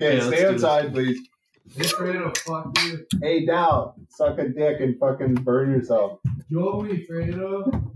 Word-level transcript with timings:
Okay, 0.00 0.18
Yeah, 0.18 0.26
stay 0.28 0.40
do 0.42 0.48
outside, 0.50 0.92
please. 0.92 1.28
Hey, 1.74 1.82
Fredo, 1.84 2.36
fuck 2.38 2.78
you. 2.84 3.04
Hey, 3.20 3.44
Dal, 3.44 3.96
suck 4.08 4.38
a 4.38 4.48
dick 4.48 4.80
and 4.80 4.96
fucking 4.98 5.34
burn 5.34 5.72
yourself. 5.72 6.20
Go 6.52 6.80
me, 6.82 7.04
Fredo. 7.04 7.92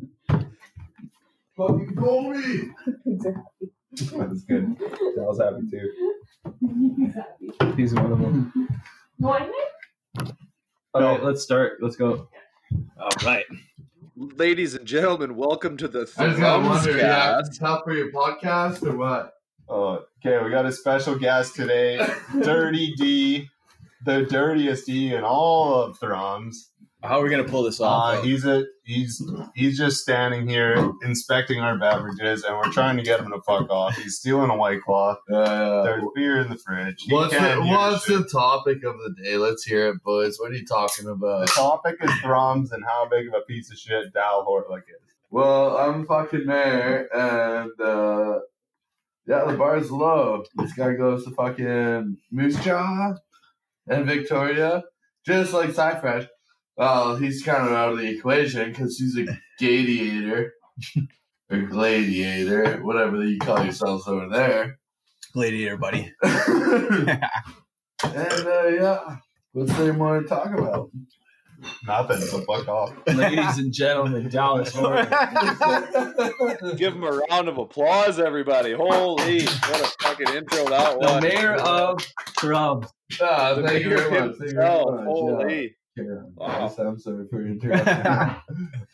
Fucking 1.56 1.94
go 1.94 2.30
me. 2.32 2.70
That's 3.06 4.42
good. 4.42 4.76
Dal's 5.14 5.40
happy 5.40 5.62
too. 5.70 5.92
He's 6.98 7.14
happy. 7.14 7.76
He's 7.76 7.94
one 7.94 8.10
of 8.10 8.18
them. 8.18 8.68
One 9.18 9.50
All 10.94 11.02
right, 11.02 11.22
let's 11.22 11.42
start. 11.42 11.78
Let's 11.80 11.94
go. 11.94 12.28
All 13.00 13.10
right. 13.24 13.46
Ladies 14.16 14.74
and 14.74 14.86
gentlemen, 14.86 15.36
welcome 15.36 15.76
to 15.76 15.86
the 15.86 16.00
I 16.18 16.26
just 16.26 16.40
gotta 16.40 16.62
Thumbs 16.62 16.68
wonder, 16.68 16.98
yeah, 16.98 17.34
Cast. 17.36 17.48
it's 17.48 17.58
tough 17.58 17.84
for 17.84 17.92
your 17.92 18.10
podcast 18.10 18.82
or 18.82 18.96
what? 18.96 19.34
Oh, 19.68 20.04
okay, 20.24 20.42
we 20.44 20.50
got 20.50 20.66
a 20.66 20.72
special 20.72 21.14
guest 21.16 21.54
today, 21.54 22.04
Dirty 22.42 22.94
D, 22.96 23.48
the 24.04 24.22
dirtiest 24.24 24.86
D 24.86 25.14
in 25.14 25.24
all 25.24 25.74
of 25.74 25.98
Thrums. 25.98 26.68
How 27.04 27.18
are 27.18 27.24
we 27.24 27.30
gonna 27.30 27.42
pull 27.44 27.64
this 27.64 27.80
Uh, 27.80 27.84
off? 27.84 28.24
he's 28.24 28.44
a 28.44 28.64
he's 28.84 29.20
he's 29.56 29.76
just 29.76 30.00
standing 30.02 30.46
here 30.46 30.92
inspecting 31.02 31.58
our 31.58 31.76
beverages, 31.76 32.44
and 32.44 32.56
we're 32.56 32.70
trying 32.70 32.96
to 32.96 33.02
get 33.02 33.18
him 33.18 33.30
to 33.32 33.40
fuck 33.42 33.68
off. 33.70 33.96
He's 33.96 34.18
stealing 34.18 34.50
a 34.50 34.56
white 34.56 34.82
claw. 34.82 35.16
Uh, 35.32 35.82
There's 35.82 36.04
beer 36.14 36.40
in 36.40 36.48
the 36.50 36.56
fridge. 36.58 37.02
He 37.02 37.12
what's 37.12 37.32
the, 37.34 37.56
what's 37.64 38.06
the 38.06 38.22
topic 38.30 38.84
of 38.84 38.94
the 38.98 39.14
day? 39.20 39.36
Let's 39.36 39.64
hear 39.64 39.88
it, 39.88 40.02
boys. 40.04 40.36
What 40.38 40.52
are 40.52 40.54
you 40.54 40.64
talking 40.66 41.08
about? 41.08 41.40
The 41.46 41.52
topic 41.52 41.96
is 42.02 42.12
Thrums 42.20 42.70
and 42.70 42.84
how 42.84 43.08
big 43.08 43.26
of 43.26 43.34
a 43.34 43.40
piece 43.46 43.72
of 43.72 43.78
shit 43.78 44.12
Dal 44.12 44.44
Hortlick 44.46 44.82
is. 44.88 45.00
Well, 45.30 45.76
I'm 45.78 46.06
fucking 46.06 46.46
mayor, 46.46 47.08
and 47.12 47.80
uh, 47.80 48.38
yeah, 49.26 49.44
the 49.44 49.56
bar's 49.56 49.90
low. 49.90 50.44
This 50.56 50.72
guy 50.72 50.94
goes 50.94 51.24
to 51.24 51.30
fucking 51.30 52.16
Moose 52.30 52.62
Jaw 52.64 53.14
and 53.86 54.06
Victoria, 54.06 54.82
just 55.26 55.52
like 55.52 55.70
Cyfresh. 55.70 56.26
Well, 56.76 57.16
he's 57.16 57.42
kind 57.42 57.66
of 57.66 57.72
out 57.72 57.92
of 57.92 57.98
the 57.98 58.08
equation 58.08 58.70
because 58.70 58.98
he's 58.98 59.16
a 59.16 59.26
gladiator 59.58 60.52
or 61.50 61.62
gladiator, 61.62 62.78
whatever 62.82 63.22
you 63.22 63.38
call 63.38 63.62
yourselves 63.62 64.08
over 64.08 64.28
there. 64.28 64.78
Gladiator, 65.32 65.76
buddy. 65.76 66.12
and 66.22 67.10
uh, 68.02 68.66
yeah, 68.68 69.16
what's 69.52 69.76
there 69.76 69.92
more 69.92 70.20
to 70.20 70.28
talk 70.28 70.46
about? 70.46 70.90
Nothing, 71.86 72.18
so 72.20 72.40
fuck 72.42 72.68
off. 72.68 72.92
Ladies 73.06 73.58
and 73.58 73.72
gentlemen, 73.72 74.28
Dallas 74.28 74.74
Horton. 74.74 75.06
Give 76.76 76.94
him 76.94 77.04
a 77.04 77.20
round 77.30 77.48
of 77.48 77.58
applause, 77.58 78.18
everybody. 78.18 78.72
Holy, 78.72 79.44
what 79.44 79.80
a 79.80 79.92
fucking 80.02 80.28
intro 80.34 80.64
that 80.68 80.98
The 81.00 81.20
mayor 81.20 81.54
of 81.56 81.98
Thrums. 82.38 82.86
Ah, 83.20 83.54
The 83.54 83.62
thank 83.62 83.84
you 83.84 83.90
very 83.96 84.10
much. 84.10 84.36
Thank 84.38 84.50
you 84.52 84.56
very 84.56 84.84
much. 84.84 84.94
Yeah. 84.96 85.04
Holy. 85.04 85.76
Yeah. 85.94 86.04
Wow. 86.36 86.74
I'm 86.78 86.98
sorry 86.98 87.26
for 87.30 87.46
interrupting. 87.46 87.84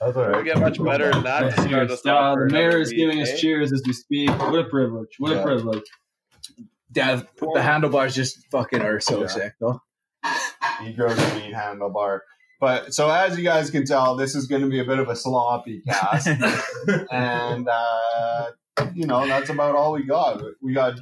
That's 0.00 0.16
all 0.16 0.30
We'll 0.30 0.42
get 0.42 0.58
much 0.58 0.82
better 0.82 1.12
than 1.12 1.22
that. 1.24 1.40
to 1.40 1.52
start 1.52 1.68
Cheers. 1.70 1.90
us 1.92 2.06
Uh, 2.06 2.34
the 2.34 2.48
mayor 2.52 2.78
is 2.80 2.92
giving 2.92 3.20
eh? 3.20 3.22
us 3.22 3.40
cheers 3.40 3.72
as 3.72 3.82
we 3.86 3.92
speak. 3.92 4.30
What 4.30 4.58
a 4.58 4.64
privilege. 4.64 5.08
What 5.18 5.30
Yeah. 5.32 5.38
a 5.38 5.42
privilege. 5.44 5.84
Yeah, 6.94 7.20
the 7.54 7.62
handlebars 7.62 8.14
just 8.16 8.38
fucking 8.50 8.80
are 8.82 8.98
so 8.98 9.20
Yeah. 9.20 9.26
sick 9.28 9.52
though. 9.60 9.80
He 10.82 10.92
grows 10.92 11.16
a 11.16 11.34
meat 11.36 11.54
handlebar. 11.54 12.20
But 12.60 12.92
so 12.92 13.08
as 13.08 13.38
you 13.38 13.44
guys 13.44 13.70
can 13.70 13.84
tell, 13.84 14.16
this 14.16 14.34
is 14.34 14.46
going 14.46 14.62
to 14.62 14.68
be 14.68 14.80
a 14.80 14.84
bit 14.84 14.98
of 14.98 15.08
a 15.08 15.16
sloppy 15.16 15.82
cast, 15.88 16.26
and 17.10 17.68
uh, 17.68 18.50
you 18.94 19.06
know 19.06 19.26
that's 19.26 19.50
about 19.50 19.76
all 19.76 19.92
we 19.92 20.04
got. 20.04 20.42
We 20.60 20.74
got 20.74 20.98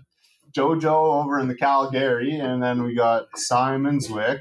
JoJo 0.57 1.23
over 1.25 1.41
in 1.41 1.49
the 1.49 1.55
Calgary, 1.55 2.39
and 2.39 2.63
then 2.63 2.83
we 2.83 2.95
got 2.95 3.29
Simon 3.37 4.01
Zwick 4.01 4.41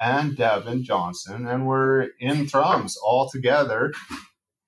and 0.00 0.36
Devin 0.36 0.84
Johnson, 0.84 1.46
and 1.46 1.66
we're 1.66 2.08
in 2.20 2.46
Thrums 2.46 2.96
all 2.96 3.28
together. 3.28 3.92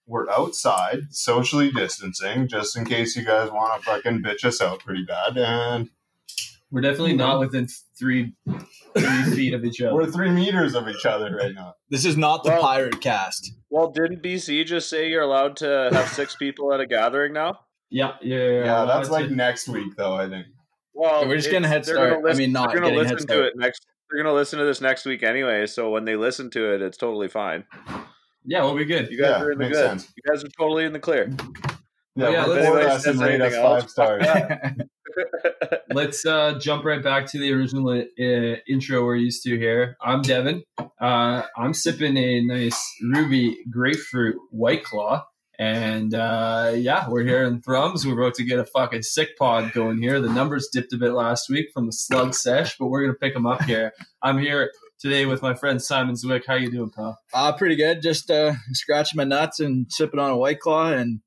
We're 0.07 0.29
outside, 0.29 1.03
socially 1.11 1.71
distancing, 1.71 2.49
just 2.49 2.77
in 2.77 2.85
case 2.85 3.15
you 3.15 3.25
guys 3.25 3.51
want 3.51 3.81
to 3.81 3.87
fucking 3.89 4.23
bitch 4.23 4.45
us 4.45 4.61
out 4.61 4.81
pretty 4.81 5.05
bad. 5.05 5.39
And 5.39 5.89
We're 6.73 6.83
definitely 6.83 7.15
not 7.15 7.41
within 7.41 7.67
three 7.99 8.35
three 8.97 9.23
feet 9.35 9.55
of 9.55 9.65
each 9.65 9.81
other. 9.81 9.95
we're 9.95 10.07
three 10.11 10.31
meters 10.31 10.75
of 10.75 10.89
each 10.89 11.05
other 11.07 11.35
right 11.37 11.55
now. 11.55 11.75
This 11.91 12.05
is 12.05 12.17
not 12.17 12.45
the 12.45 12.51
Well- 12.51 12.63
pirate 12.63 13.01
cast. 13.01 13.53
Well, 13.71 13.91
didn't 13.91 14.23
BC 14.23 14.65
just 14.65 14.89
say 14.91 15.09
you're 15.09 15.23
allowed 15.23 15.57
to 15.59 15.91
have 15.93 16.09
six 16.09 16.35
people 16.37 16.73
at 16.73 16.81
a 16.81 16.87
gathering 16.87 17.33
now? 17.33 17.61
Yeah, 17.89 18.13
yeah, 18.23 18.37
yeah. 18.39 18.45
Yeah, 18.65 18.85
that's 18.85 19.09
That's 19.09 19.11
like 19.11 19.25
it. 19.27 19.33
next 19.33 19.69
week, 19.69 19.95
though. 19.97 20.15
I 20.15 20.29
think. 20.29 20.47
Well, 20.95 21.27
We're 21.27 21.37
just 21.37 21.49
it's- 21.49 21.53
getting 21.53 21.65
a 21.65 21.69
head 21.69 21.85
they're 21.85 21.95
gonna 21.97 22.09
start. 22.11 22.21
I 22.21 22.29
listen- 22.29 22.39
mean, 22.39 22.53
not 22.53 22.71
they're 22.71 22.81
gonna 22.81 22.91
getting 22.93 23.01
a 23.05 23.09
head 23.09 23.15
listen 23.15 23.29
to 23.29 23.35
start. 23.35 23.47
it 23.47 23.53
next. 23.57 23.87
They're 24.11 24.23
gonna 24.23 24.35
listen 24.35 24.59
to 24.59 24.65
this 24.65 24.81
next 24.81 25.05
week 25.07 25.23
anyway. 25.23 25.67
So 25.67 25.91
when 25.91 26.05
they 26.05 26.17
listen 26.17 26.51
to 26.51 26.75
it, 26.75 26.83
it's 26.83 26.97
totally 26.97 27.29
fine. 27.29 27.65
yeah, 28.45 28.63
we'll 28.65 28.77
be 28.77 28.85
good. 28.85 29.11
You 29.11 29.19
guys 29.19 29.31
Yeah, 29.31 29.43
are 29.43 29.53
in 29.53 29.59
the 29.59 29.65
makes 29.65 29.77
good. 29.77 29.87
sense. 29.87 30.13
You 30.17 30.23
guys 30.33 30.45
are 30.45 30.49
totally 30.59 30.85
in 30.85 30.93
the 30.93 30.99
clear. 31.01 31.31
Yeah, 32.17 32.31
yeah, 32.31 32.47
report 32.47 32.75
let's- 32.85 32.95
us 32.97 33.07
and 33.07 33.21
if 33.21 33.27
rate 33.27 33.41
us 33.41 33.55
anything 33.55 33.63
five 33.63 33.89
stars. 33.91 34.27
Let's 35.93 36.25
uh, 36.25 36.59
jump 36.59 36.85
right 36.85 37.03
back 37.03 37.27
to 37.27 37.39
the 37.39 37.53
original 37.53 37.91
uh, 37.91 38.57
intro 38.69 39.05
we're 39.05 39.17
used 39.17 39.43
to 39.45 39.57
here. 39.59 39.97
I'm 40.01 40.23
Devin. 40.23 40.63
Uh, 41.01 41.43
I'm 41.57 41.75
sipping 41.75 42.17
a 42.17 42.43
nice 42.43 42.81
ruby 43.03 43.59
grapefruit 43.71 44.37
white 44.51 44.85
claw. 44.85 45.25
And 45.59 46.15
uh, 46.15 46.73
yeah, 46.75 47.09
we're 47.09 47.25
here 47.25 47.45
in 47.45 47.61
Thrums. 47.61 48.07
We're 48.07 48.19
about 48.19 48.35
to 48.37 48.45
get 48.45 48.59
a 48.59 48.65
fucking 48.65 49.03
sick 49.03 49.37
pod 49.39 49.73
going 49.73 50.01
here. 50.01 50.19
The 50.19 50.33
numbers 50.33 50.71
dipped 50.73 50.95
a 50.95 50.97
bit 50.97 51.13
last 51.13 51.51
week 51.51 51.67
from 51.75 51.85
the 51.85 51.93
slug 51.93 52.35
sesh, 52.35 52.79
but 52.79 52.87
we're 52.87 53.03
gonna 53.03 53.13
pick 53.13 53.35
them 53.35 53.45
up 53.45 53.63
here. 53.65 53.93
I'm 54.23 54.39
here 54.39 54.71
today 54.99 55.27
with 55.27 55.43
my 55.43 55.53
friend 55.53 55.83
Simon 55.83 56.15
Zwick. 56.15 56.45
How 56.47 56.55
you 56.55 56.71
doing, 56.71 56.89
pal? 56.89 57.19
Uh, 57.35 57.53
pretty 57.53 57.77
good. 57.77 58.01
Just 58.01 58.31
uh, 58.31 58.55
scratching 58.73 59.19
my 59.19 59.25
nuts 59.25 59.61
and 59.61 59.85
sipping 59.93 60.19
on 60.19 60.31
a 60.31 60.37
white 60.37 60.61
claw, 60.61 60.93
and 60.93 61.21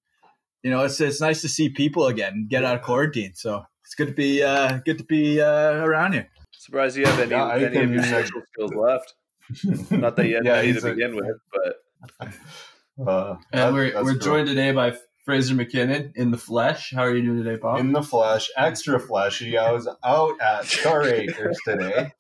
you 0.63 0.71
know, 0.71 0.83
it's 0.83 0.99
it's 0.99 1.21
nice 1.21 1.41
to 1.41 1.47
see 1.47 1.69
people 1.69 2.07
again, 2.07 2.47
get 2.49 2.63
out 2.63 2.75
of 2.75 2.81
quarantine. 2.81 3.33
So 3.35 3.63
it's 3.93 3.95
good 3.95 4.07
to 4.07 4.13
be 4.13 4.41
uh, 4.41 4.79
good 4.85 4.97
to 4.97 5.03
be 5.03 5.39
uh, 5.39 5.73
around 5.73 6.13
you. 6.13 6.25
Surprised 6.51 6.97
you 6.97 7.05
have 7.05 7.19
any, 7.19 7.29
Yeah, 7.29 7.53
any 7.53 7.69
can 7.69 7.83
of 7.83 7.91
your 7.91 7.99
use 8.01 8.09
social 8.09 8.41
skills 8.51 8.73
left. 8.73 9.13
Not 9.91 10.15
that 10.15 10.27
you 10.27 10.35
had 10.37 10.45
Yeah, 10.45 10.55
any 10.55 10.73
to 10.73 10.87
a- 10.87 10.93
begin 10.95 11.15
with, 11.15 11.37
but 11.51 12.33
Uh, 13.07 13.35
And 13.51 13.61
that- 13.61 13.73
we're 13.73 13.93
we're 14.03 14.11
cool. 14.13 14.19
joined 14.19 14.47
today 14.47 14.71
by 14.71 14.95
Fraser 15.25 15.53
McKinnon 15.55 16.11
in 16.15 16.31
the 16.31 16.37
flesh. 16.39 16.91
How 16.95 17.03
are 17.03 17.15
you 17.15 17.21
doing 17.23 17.43
today, 17.43 17.57
Bob? 17.61 17.79
in 17.79 17.91
the 17.91 18.01
flesh, 18.03 18.49
extra 18.57 18.99
fleshy. 18.99 19.57
I 19.57 19.71
was 19.71 19.87
out 20.03 20.41
at 20.41 20.65
Shore 20.65 21.03
Acres 21.03 21.57
today. 21.65 22.13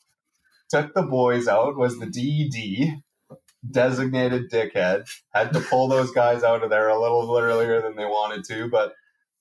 Took 0.69 0.93
the 0.93 1.03
boys 1.03 1.47
out. 1.47 1.75
Was 1.75 1.97
the 1.99 2.05
DD 2.07 3.01
designated 3.69 4.51
dickhead? 4.51 5.07
Had 5.33 5.53
to 5.53 5.59
pull 5.59 5.87
those 5.87 6.11
guys 6.11 6.43
out 6.43 6.63
of 6.63 6.69
there 6.69 6.89
a 6.89 6.99
little 7.01 7.35
earlier 7.37 7.81
than 7.81 7.95
they 7.95 8.05
wanted 8.05 8.43
to, 8.45 8.67
but 8.69 8.93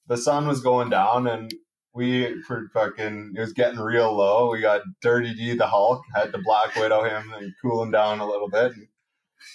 the 0.07 0.17
sun 0.17 0.47
was 0.47 0.61
going 0.63 0.89
down 0.89 1.27
and. 1.27 1.53
We 1.95 2.43
for 2.43 2.69
fucking 2.73 3.35
it 3.37 3.41
was 3.41 3.53
getting 3.53 3.79
real 3.79 4.15
low. 4.15 4.51
We 4.51 4.61
got 4.61 4.83
Dirty 5.03 5.35
D 5.35 5.55
the 5.55 5.67
Hulk, 5.67 6.03
had 6.15 6.33
to 6.33 6.39
Black 6.39 6.75
Widow 6.77 7.05
him 7.05 7.33
and 7.35 7.53
cool 7.61 7.83
him 7.83 7.91
down 7.91 8.21
a 8.21 8.27
little 8.27 8.49
bit. 8.49 8.73
And 8.75 8.89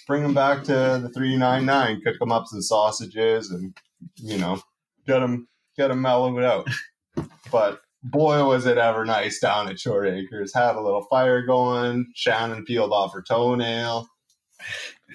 bring 0.06 0.24
him 0.24 0.34
back 0.34 0.62
to 0.64 1.00
the 1.02 1.10
three 1.14 1.36
nine 1.36 1.66
nine, 1.66 2.00
cook 2.00 2.16
him 2.20 2.32
up 2.32 2.46
some 2.46 2.62
sausages, 2.62 3.50
and 3.50 3.76
you 4.16 4.38
know 4.38 4.60
get 5.06 5.22
him 5.22 5.48
get 5.76 5.90
him 5.90 6.00
mellowed 6.00 6.44
out. 6.44 6.68
But 7.50 7.80
boy, 8.02 8.44
was 8.44 8.66
it 8.66 8.78
ever 8.78 9.04
nice 9.04 9.40
down 9.40 9.68
at 9.68 9.80
Shore 9.80 10.06
Acres. 10.06 10.54
Had 10.54 10.76
a 10.76 10.80
little 10.80 11.02
fire 11.02 11.42
going. 11.42 12.06
Shannon 12.14 12.64
peeled 12.64 12.92
off 12.92 13.14
her 13.14 13.22
toenail. 13.22 14.08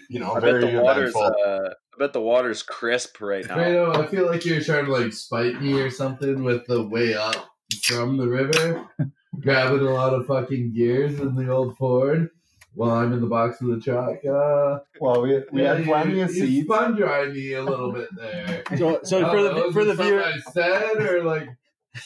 You 0.10 0.20
know, 0.20 0.32
I 0.34 0.40
bet 0.40 0.52
very 0.52 0.72
the 0.72 0.82
water's. 0.82 1.16
eventful. 1.16 1.36
Uh, 1.46 1.70
I 1.94 2.00
bet 2.00 2.14
the 2.14 2.22
water's 2.22 2.64
crisp 2.64 3.22
right 3.22 3.46
now. 3.48 3.58
Fredo, 3.58 3.96
I 3.96 4.08
feel 4.08 4.26
like 4.26 4.46
you're 4.46 4.62
trying 4.62 4.86
to 4.86 4.92
like 4.92 5.14
spite 5.14 5.62
me 5.62 5.80
or 5.80 5.92
something 5.92 6.44
with 6.44 6.66
the 6.66 6.82
way 6.82 7.14
up 7.14 7.52
from 7.84 8.18
the 8.18 8.28
river, 8.28 8.88
grabbing 9.40 9.86
a 9.86 9.94
lot 9.94 10.14
of 10.14 10.26
fucking 10.26 10.74
gears 10.74 11.20
in 11.20 11.36
the 11.36 11.52
old 11.52 11.78
Ford 11.78 12.30
while 12.74 12.92
I'm 12.92 13.14
in 13.14 13.22
the 13.22 13.28
box 13.28 13.62
of 13.62 13.68
the 13.68 13.80
truck. 13.80 14.26
Uh, 14.26 14.80
well, 15.00 15.22
we, 15.22 15.44
we 15.52 15.62
yeah, 15.62 15.76
had 15.76 15.86
plenty 15.86 16.18
you, 16.18 16.24
of 16.24 16.36
you 16.36 16.48
seats. 16.48 16.66
spun 16.66 16.96
dry 16.96 17.26
me 17.28 17.54
a 17.54 17.64
little 17.64 17.92
bit 17.92 18.10
there. 18.16 18.64
So, 18.78 19.00
so 19.04 19.24
Oh, 19.24 19.32
for 19.32 19.44
the 19.44 19.72
for 19.74 19.86
the 19.86 19.96
something 19.96 20.06
viewer 20.08 20.24
I 20.24 20.40
said 20.52 20.98
or 20.98 21.24
like, 21.24 21.48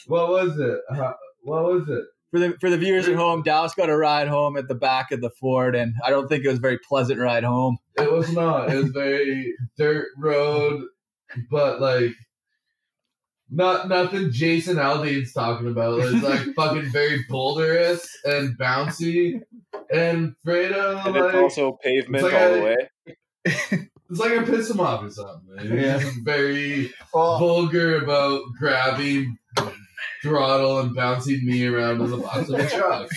what 0.07 0.29
was 0.29 0.59
it? 0.59 0.79
How, 0.89 1.15
what 1.43 1.63
was 1.63 1.87
it? 1.87 2.03
For 2.31 2.39
the 2.39 2.55
for 2.59 2.69
the 2.69 2.77
viewers 2.77 3.07
at 3.07 3.15
home, 3.15 3.41
Dallas 3.43 3.73
got 3.73 3.89
a 3.89 3.97
ride 3.97 4.27
home 4.27 4.57
at 4.57 4.67
the 4.67 4.75
back 4.75 5.11
of 5.11 5.21
the 5.21 5.29
Ford, 5.29 5.75
and 5.75 5.93
I 6.03 6.09
don't 6.09 6.27
think 6.27 6.43
it 6.43 6.49
was 6.49 6.57
a 6.57 6.61
very 6.61 6.79
pleasant 6.79 7.19
ride 7.19 7.43
home. 7.43 7.77
It 7.97 8.11
was 8.11 8.31
not. 8.31 8.69
It 8.71 8.75
was 8.75 8.89
very 8.91 9.53
dirt 9.77 10.07
road, 10.17 10.83
but 11.49 11.79
like 11.81 12.11
not 13.49 13.87
nothing 13.87 14.31
Jason 14.31 14.75
Aldean's 14.77 15.31
talking 15.33 15.67
about. 15.67 15.99
It's 15.99 16.23
like 16.23 16.53
fucking 16.55 16.91
very 16.91 17.23
boulderous 17.29 18.07
and 18.25 18.57
bouncy. 18.57 19.41
And 19.93 20.35
Fredo, 20.45 21.05
And 21.05 21.15
like 21.15 21.33
it's 21.33 21.35
also 21.35 21.79
pavement 21.81 22.25
it's 22.25 22.33
like 22.33 22.41
all 22.41 22.53
a- 22.53 22.57
the 22.57 22.63
way. 22.63 22.77
it's 24.09 24.19
like 24.19 24.31
I 24.33 24.43
piss 24.43 24.69
him 24.69 24.81
off 24.81 25.03
or 25.03 25.09
something. 25.09 25.59
He's 25.59 25.69
Yeah. 25.71 25.99
just 25.99 26.17
very 26.25 26.93
Well, 27.13 27.39
vulgar 27.39 27.97
about 28.03 28.41
grabbing 28.59 29.37
throttle 30.27 30.79
and 30.79 30.95
bouncing 30.95 31.45
me 31.45 31.65
around 31.65 32.01
in 32.01 32.11
the 32.11 32.17
box 32.17 32.49
of 32.49 32.59
a 32.59 32.69
truck. 32.69 33.09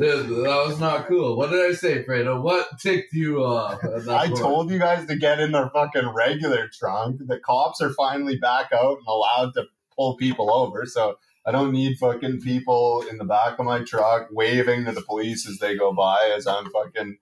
Dude, 0.00 0.30
that 0.46 0.64
was 0.66 0.80
not 0.80 1.08
cool. 1.08 1.36
What 1.36 1.50
did 1.50 1.60
I 1.60 1.74
say, 1.74 2.02
Fredo? 2.02 2.40
What 2.40 2.78
ticked 2.78 3.12
you 3.12 3.44
off? 3.44 3.84
I 4.08 4.28
point? 4.28 4.38
told 4.38 4.70
you 4.70 4.78
guys 4.78 5.06
to 5.06 5.16
get 5.16 5.40
in 5.40 5.52
their 5.52 5.68
fucking 5.68 6.08
regular 6.08 6.70
trunk. 6.72 7.20
The 7.26 7.38
cops 7.38 7.82
are 7.82 7.92
finally 7.92 8.38
back 8.38 8.72
out 8.72 8.96
and 8.96 9.06
allowed 9.06 9.52
to 9.54 9.66
pull 9.94 10.16
people 10.16 10.50
over. 10.50 10.86
So 10.86 11.18
I 11.44 11.52
don't 11.52 11.72
need 11.72 11.98
fucking 11.98 12.40
people 12.40 13.04
in 13.10 13.18
the 13.18 13.24
back 13.24 13.58
of 13.58 13.66
my 13.66 13.80
truck 13.82 14.28
waving 14.30 14.86
to 14.86 14.92
the 14.92 15.02
police 15.02 15.46
as 15.46 15.58
they 15.58 15.76
go 15.76 15.92
by 15.92 16.32
as 16.34 16.46
I'm 16.46 16.70
fucking, 16.70 17.18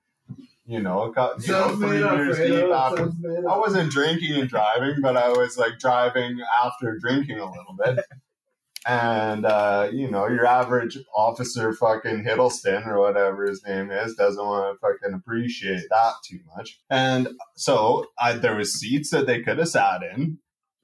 you 0.65 0.81
know, 0.81 1.11
got, 1.11 1.45
you 1.45 1.53
know 1.53 1.75
three 1.77 1.99
years 1.99 2.37
deep 2.37 2.71
after. 2.71 3.11
I 3.49 3.59
wasn't 3.59 3.91
drinking 3.91 4.35
and 4.35 4.49
driving, 4.49 5.01
but 5.01 5.17
I 5.17 5.31
was 5.31 5.59
like 5.59 5.81
driving 5.81 6.39
after 6.65 6.97
drinking 7.01 7.41
a 7.41 7.51
little 7.51 7.77
bit. 7.77 8.05
And 8.87 9.45
uh, 9.45 9.91
you 9.93 10.11
know, 10.11 10.29
your 10.29 10.47
average 10.47 10.99
officer 11.15 11.73
fucking 11.73 12.25
Hiddleston 12.25 12.87
or 12.87 13.01
whatever 13.01 13.47
his 13.47 13.63
name 13.67 13.91
is 13.91 14.15
doesn't 14.15 14.45
want 14.45 14.75
to 14.75 14.79
fucking 14.81 15.15
appreciate 15.15 15.85
that 15.91 16.13
too 16.25 16.41
much. 16.57 16.81
And 16.89 17.29
so 17.57 18.07
I, 18.19 18.35
there 18.35 18.57
was 18.57 18.79
seats 18.79 19.11
that 19.11 19.27
they 19.27 19.43
could 19.43 19.59
have 19.59 19.69
sat 19.69 20.03
in, 20.03 20.39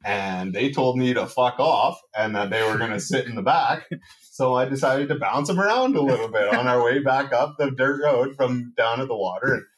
and 0.04 0.52
they 0.52 0.70
told 0.70 0.98
me 0.98 1.14
to 1.14 1.26
fuck 1.26 1.58
off 1.58 1.98
and 2.16 2.34
that 2.34 2.50
they 2.50 2.62
were 2.62 2.76
gonna 2.76 3.00
sit 3.00 3.26
in 3.26 3.36
the 3.36 3.42
back. 3.42 3.88
So 4.30 4.54
I 4.54 4.64
decided 4.64 5.08
to 5.08 5.14
bounce 5.14 5.46
them 5.46 5.60
around 5.60 5.94
a 5.94 6.02
little 6.02 6.28
bit 6.28 6.52
on 6.52 6.66
our 6.66 6.84
way 6.84 6.98
back 6.98 7.32
up 7.32 7.54
the 7.56 7.70
dirt 7.70 8.02
road 8.02 8.34
from 8.34 8.72
down 8.76 9.00
at 9.00 9.06
the 9.06 9.16
water. 9.16 9.68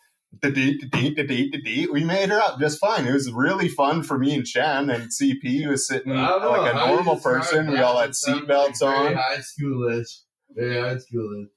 We 0.42 2.04
made 2.04 2.28
her 2.30 2.40
up 2.40 2.58
just 2.60 2.78
fine. 2.78 3.06
It 3.06 3.12
was 3.12 3.30
really 3.32 3.68
fun 3.68 4.02
for 4.02 4.18
me 4.18 4.34
and 4.34 4.46
Shan 4.46 4.90
and 4.90 5.10
CP 5.10 5.68
was 5.68 5.86
sitting 5.86 6.12
I 6.12 6.28
don't 6.28 6.42
know, 6.42 6.50
like 6.50 6.74
a 6.74 6.88
normal 6.88 7.16
person. 7.16 7.70
We 7.70 7.78
all 7.78 7.98
had 7.98 8.10
seatbelts 8.10 8.80
like 8.82 8.94
very 8.94 9.08
on. 9.08 9.14
High 9.14 9.38
schoolish. 9.38 10.20
Very 10.54 10.80
high 10.80 10.96
schoolish. 10.96 11.48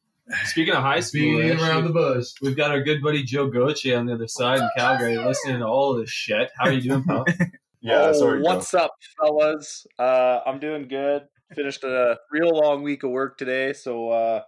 Speaking 0.46 0.76
of 0.76 0.84
high 0.84 1.00
school, 1.00 1.22
Beating 1.22 1.52
actually, 1.52 1.70
around 1.70 1.84
the 1.86 1.94
bush. 1.94 2.28
we've 2.42 2.56
got 2.56 2.70
our 2.72 2.82
good 2.84 3.02
buddy 3.02 3.24
Joe 3.24 3.48
Goche 3.48 3.88
on 3.88 4.06
the 4.06 4.14
other 4.14 4.28
side 4.28 4.60
in 4.60 4.70
Calgary 4.78 5.18
listening 5.18 5.60
to 5.60 5.66
all 5.66 5.96
this 5.96 6.12
shit. 6.12 6.52
How 6.58 6.68
are 6.68 6.72
you 6.72 6.82
doing, 6.82 7.04
pal? 7.04 7.26
Yeah, 7.82 8.08
oh, 8.08 8.14
sorry. 8.14 8.40
Joe. 8.40 8.44
what's 8.44 8.74
up, 8.74 8.92
fellas? 9.18 9.88
Uh, 9.98 10.42
I'm 10.46 10.60
doing 10.60 10.90
good. 10.90 11.24
Finished 11.56 11.84
a 11.86 12.18
real 12.30 12.50
long 12.50 12.84
week 12.84 13.04
of 13.04 13.12
work 13.12 13.38
today, 13.38 13.72
so 13.72 14.10
uh, 14.10 14.42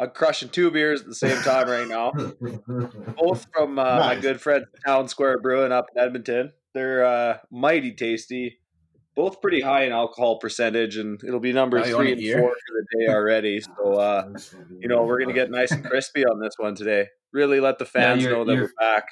I'm 0.00 0.10
crushing 0.10 0.48
two 0.48 0.70
beers 0.70 1.02
at 1.02 1.06
the 1.06 1.14
same 1.14 1.36
time 1.42 1.68
right 1.68 1.86
now. 1.86 2.12
Both 3.16 3.46
from 3.54 3.78
uh, 3.78 3.98
my 3.98 4.16
good 4.16 4.40
friend 4.40 4.64
Town 4.86 5.08
Square 5.08 5.40
Brewing 5.40 5.72
up 5.72 5.88
in 5.94 6.02
Edmonton. 6.02 6.52
They're 6.72 7.04
uh, 7.04 7.38
mighty 7.50 7.92
tasty. 7.92 8.60
Both 9.14 9.42
pretty 9.42 9.60
high 9.60 9.84
in 9.84 9.92
alcohol 9.92 10.38
percentage, 10.38 10.96
and 10.96 11.22
it'll 11.22 11.40
be 11.40 11.52
number 11.52 11.78
Now 11.78 11.84
three 11.84 12.12
and 12.12 12.20
year? 12.20 12.38
four 12.38 12.50
for 12.50 12.56
the 12.72 12.98
day 12.98 13.08
already. 13.12 13.60
So, 13.60 13.94
uh, 13.94 14.32
you 14.78 14.88
know, 14.88 15.02
we're 15.04 15.20
gonna 15.20 15.34
get 15.34 15.50
nice 15.50 15.70
and 15.72 15.84
crispy 15.84 16.24
on 16.24 16.40
this 16.40 16.54
one 16.56 16.74
today. 16.74 17.08
Really 17.32 17.60
let 17.60 17.78
the 17.78 17.84
fans 17.84 18.22
you're- 18.22 18.34
know 18.34 18.44
that 18.44 18.56
we're 18.56 18.72
back. 18.78 19.04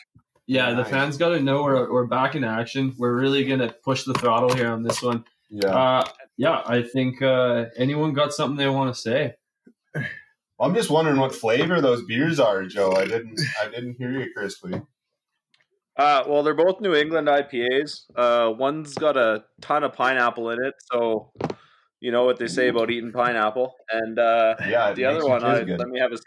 Yeah, 0.46 0.72
the 0.72 0.84
fans 0.86 1.18
got 1.18 1.28
to 1.28 1.40
know 1.40 1.62
we're, 1.62 1.92
we're 1.92 2.06
back 2.06 2.34
in 2.34 2.42
action. 2.42 2.94
We're 2.96 3.14
really 3.14 3.44
going 3.44 3.58
to 3.58 3.68
push 3.84 4.04
the 4.04 4.14
throttle 4.14 4.48
here 4.54 4.68
on 4.68 4.82
this 4.82 5.02
one. 5.02 5.26
Yeah. 5.50 5.68
Uh, 5.68 6.04
yeah, 6.38 6.62
I 6.64 6.80
think 6.80 7.20
uh, 7.20 7.66
anyone 7.76 8.14
got 8.14 8.32
something 8.32 8.56
they 8.56 8.66
want 8.66 8.94
to 8.94 8.98
say. 8.98 9.34
I'm 10.60 10.74
just 10.74 10.90
wondering 10.90 11.18
what 11.18 11.34
flavor 11.34 11.80
those 11.80 12.02
beers 12.04 12.40
are, 12.40 12.64
Joe. 12.64 12.92
I 12.92 13.04
didn't 13.06 13.40
I 13.62 13.68
didn't 13.68 13.94
hear 13.94 14.10
you 14.10 14.32
crisply. 14.36 14.80
Uh, 15.96 16.22
well, 16.28 16.42
they're 16.44 16.54
both 16.54 16.80
New 16.80 16.94
England 16.94 17.26
IPAs. 17.28 18.04
Uh, 18.14 18.52
one's 18.56 18.94
got 18.94 19.16
a 19.16 19.44
ton 19.60 19.82
of 19.82 19.92
pineapple 19.94 20.50
in 20.50 20.64
it, 20.64 20.74
so 20.92 21.32
you 22.00 22.12
know 22.12 22.24
what 22.24 22.38
they 22.38 22.46
say 22.46 22.68
about 22.68 22.90
eating 22.90 23.10
pineapple. 23.12 23.74
And 23.90 24.18
uh, 24.18 24.54
Yeah, 24.68 24.92
the 24.92 25.04
other 25.06 25.26
one, 25.26 25.42
I, 25.44 25.62
let 25.62 25.88
me 25.88 25.98
have 25.98 26.12
a 26.12 26.18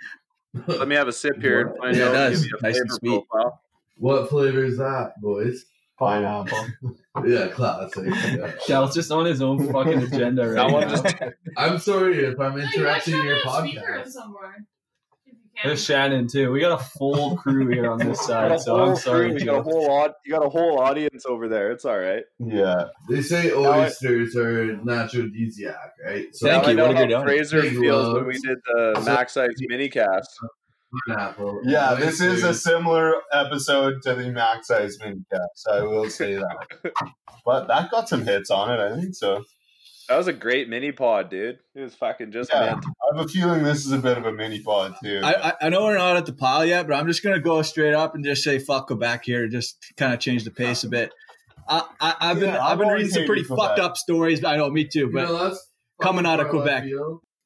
let 0.77 0.87
me 0.89 0.95
have 0.95 1.07
a 1.07 1.13
sip 1.13 1.41
here 1.41 1.61
and 1.67 1.77
find 1.77 1.95
Yeah, 1.95 2.03
it 2.03 2.07
out. 2.09 2.13
does. 2.13 2.41
Give 2.41 2.49
you 2.51 2.57
a 2.59 2.63
Nice 2.63 2.79
and 2.79 2.91
sweet. 2.91 3.23
profile. 3.29 3.61
What 3.95 4.29
flavor 4.29 4.63
is 4.65 4.77
that, 4.77 5.13
boys? 5.21 5.65
Pineapple. 6.01 6.67
Yeah, 7.27 7.47
classic. 7.49 8.05
Yeah. 8.37 8.51
Cal's 8.65 8.95
just 8.95 9.11
on 9.11 9.25
his 9.25 9.41
own 9.41 9.69
fucking 9.71 10.01
agenda 10.03 10.47
right 10.49 10.71
That 10.71 10.87
now. 10.87 10.89
just 10.89 11.15
I'm 11.57 11.77
sorry 11.77 12.23
if 12.23 12.39
I'm 12.39 12.57
interrupting 12.57 12.85
actually 12.87 13.27
your 13.27 13.35
have 13.45 13.53
a 13.65 13.67
speaker 13.67 13.81
podcast. 14.05 14.07
somewhere. 14.07 14.55
If 15.25 15.33
you 15.33 15.33
can. 15.57 15.67
There's 15.67 15.83
Shannon 15.83 16.27
too. 16.29 16.51
We 16.53 16.61
got 16.61 16.79
a 16.79 16.83
full 16.83 17.35
crew 17.35 17.67
here 17.67 17.91
on 17.91 17.99
this 17.99 18.21
side, 18.25 18.61
so 18.61 18.81
I'm 18.81 18.95
sorry, 18.95 19.33
you 19.33 19.43
got 19.45 19.59
a 19.59 19.61
whole 19.61 19.91
aud- 19.91 20.13
you 20.25 20.31
got 20.31 20.45
a 20.45 20.49
whole 20.49 20.79
audience 20.79 21.25
over 21.27 21.49
there. 21.49 21.71
It's 21.71 21.83
all 21.83 21.99
right. 21.99 22.23
Yeah. 22.39 22.85
They 23.09 23.21
say 23.21 23.51
I- 23.51 23.55
oysters 23.85 24.33
are 24.37 24.77
natural 24.77 25.25
aphrodisiac, 25.25 25.91
right? 26.05 26.27
So 26.33 26.47
Thank 26.47 26.63
you. 26.63 26.69
I 26.71 26.73
know 26.75 26.93
What 26.93 27.11
a 27.11 27.17
how. 27.17 27.23
Fraser 27.23 27.61
Big 27.61 27.77
feels 27.77 28.13
when 28.13 28.25
we 28.25 28.39
did 28.39 28.57
the 28.65 29.03
Max 29.05 29.33
Size 29.33 29.49
mini 29.67 29.89
cast. 29.89 30.29
Pineapple. 31.07 31.61
Yeah, 31.63 31.95
this 31.95 32.19
is 32.21 32.43
a 32.43 32.53
similar 32.53 33.13
episode 33.31 34.01
to 34.03 34.15
the 34.15 34.29
Max 34.31 34.67
Size 34.67 34.97
Minicast. 34.99 35.67
I 35.71 35.81
will 35.81 36.09
say 36.09 36.35
that. 36.35 36.67
but 37.45 37.67
that 37.67 37.91
got 37.91 38.09
some 38.09 38.25
hits 38.25 38.49
on 38.51 38.71
it, 38.71 38.79
I 38.81 38.99
think 38.99 39.15
so. 39.15 39.43
That 40.09 40.17
was 40.17 40.27
a 40.27 40.33
great 40.33 40.67
mini 40.67 40.91
pod, 40.91 41.29
dude. 41.29 41.59
It 41.73 41.81
was 41.81 41.95
fucking 41.95 42.31
just 42.33 42.51
Yeah. 42.53 42.71
mint. 42.73 42.85
I 42.85 43.17
have 43.17 43.25
a 43.25 43.29
feeling 43.29 43.63
this 43.63 43.85
is 43.85 43.93
a 43.93 43.97
bit 43.97 44.17
of 44.17 44.25
a 44.25 44.33
mini 44.33 44.59
pod 44.61 44.95
too. 45.01 45.21
I, 45.23 45.49
I 45.51 45.53
I 45.61 45.69
know 45.69 45.83
we're 45.85 45.97
not 45.97 46.17
at 46.17 46.25
the 46.25 46.33
pile 46.33 46.65
yet, 46.65 46.85
but 46.87 46.95
I'm 46.95 47.07
just 47.07 47.23
gonna 47.23 47.39
go 47.39 47.61
straight 47.61 47.93
up 47.93 48.13
and 48.13 48.25
just 48.25 48.43
say 48.43 48.59
fuck 48.59 48.87
Quebec 48.87 49.23
here, 49.23 49.47
just 49.47 49.77
kind 49.95 50.13
of 50.13 50.19
change 50.19 50.43
the 50.43 50.51
pace 50.51 50.83
a 50.83 50.89
bit. 50.89 51.13
I, 51.69 51.83
I, 52.01 52.15
I've 52.19 52.39
been 52.41 52.49
Yeah, 52.49 52.61
I've 52.65 52.71
I've 52.73 52.77
been 52.79 52.87
reading 52.89 53.09
some 53.09 53.25
pretty 53.25 53.45
Quebec. 53.45 53.65
fucked 53.69 53.79
up 53.79 53.95
stories. 53.95 54.43
I 54.43 54.57
know, 54.57 54.69
me 54.69 54.83
too. 54.85 54.99
You 55.01 55.11
But 55.13 55.29
know, 55.29 55.57
coming 56.01 56.25
out 56.25 56.41
of 56.41 56.49
Quebec. 56.49 56.83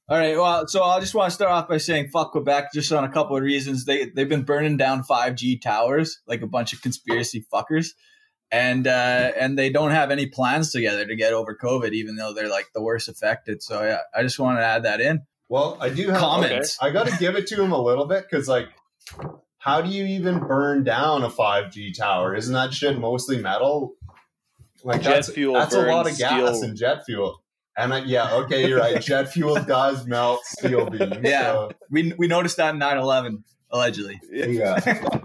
How 0.08 0.16
I 0.16 0.20
feel. 0.22 0.42
all 0.42 0.46
right, 0.46 0.58
well, 0.58 0.68
so 0.68 0.84
I 0.84 1.00
just 1.00 1.14
want 1.16 1.30
to 1.30 1.36
start 1.36 1.52
off 1.52 1.68
by 1.68 1.78
saying 1.78 2.10
fuck 2.10 2.32
Quebec, 2.32 2.74
just 2.74 2.92
on 2.92 3.04
a 3.04 3.10
couple 3.10 3.36
of 3.38 3.44
reasons. 3.44 3.86
They 3.86 4.06
they've 4.06 4.30
been 4.30 4.44
burning 4.44 4.78
down 4.78 5.04
5G 5.04 5.62
towers 5.62 6.22
like 6.28 6.42
a 6.42 6.48
bunch 6.48 6.74
of 6.74 6.82
conspiracy 6.82 7.46
fuckers, 7.54 7.90
and 8.52 8.88
uh, 8.88 9.32
and 9.40 9.58
they 9.58 9.70
don't 9.70 9.92
have 9.92 10.12
any 10.12 10.28
plans 10.28 10.72
together 10.72 11.06
to 11.06 11.16
get 11.16 11.34
over 11.34 11.56
COVID, 11.56 11.92
even 11.94 12.16
though 12.16 12.34
they're 12.34 12.50
like 12.50 12.68
the 12.74 12.82
worst 12.82 13.10
affected. 13.10 13.62
So 13.64 13.84
yeah, 13.84 14.00
I 14.16 14.22
just 14.24 14.40
want 14.40 14.60
to 14.60 14.64
add 14.64 14.84
that 14.84 15.02
in. 15.02 15.22
well, 15.50 15.78
I 15.80 15.90
do 15.90 16.10
have 16.10 16.20
Comments. 16.20 16.78
I 16.82 16.92
got 16.92 17.08
to 17.08 17.18
give 17.18 17.36
it 17.36 17.48
to 17.48 17.62
him 17.62 17.72
a 17.72 17.82
little 17.82 18.06
bit 18.06 18.26
because, 18.30 18.48
like, 18.48 18.70
how 19.58 19.82
do 19.82 19.90
you 19.90 20.06
even 20.06 20.40
burn 20.40 20.84
down 20.84 21.24
a 21.24 21.30
5G 21.30 21.98
tower? 21.98 22.36
Isn't 22.36 22.54
that 22.54 22.74
shit 22.74 23.00
mostly 23.00 23.42
metal? 23.42 23.94
Like 24.84 25.02
Jet 25.02 25.10
that's, 25.14 25.32
fuel 25.32 25.56
That's 25.56 25.74
a 25.74 25.82
lot 25.82 26.10
of 26.10 26.16
gas 26.16 26.58
steel. 26.58 26.70
and 26.70 26.78
jet 26.78 27.06
fuel. 27.06 27.42
And 27.78 27.94
I, 27.94 28.00
yeah, 28.00 28.34
okay, 28.36 28.68
you're 28.68 28.80
right. 28.80 29.02
Jet 29.02 29.32
fuel 29.32 29.56
does 29.56 30.06
melt 30.08 30.46
steel 30.46 30.90
beams. 30.90 31.18
Yeah. 31.22 31.52
so, 31.52 31.72
We 31.90 32.14
we 32.18 32.28
noticed 32.28 32.58
that 32.58 32.74
in 32.74 32.80
9/11 32.80 33.44
allegedly. 33.72 34.20
yeah. 34.32 34.80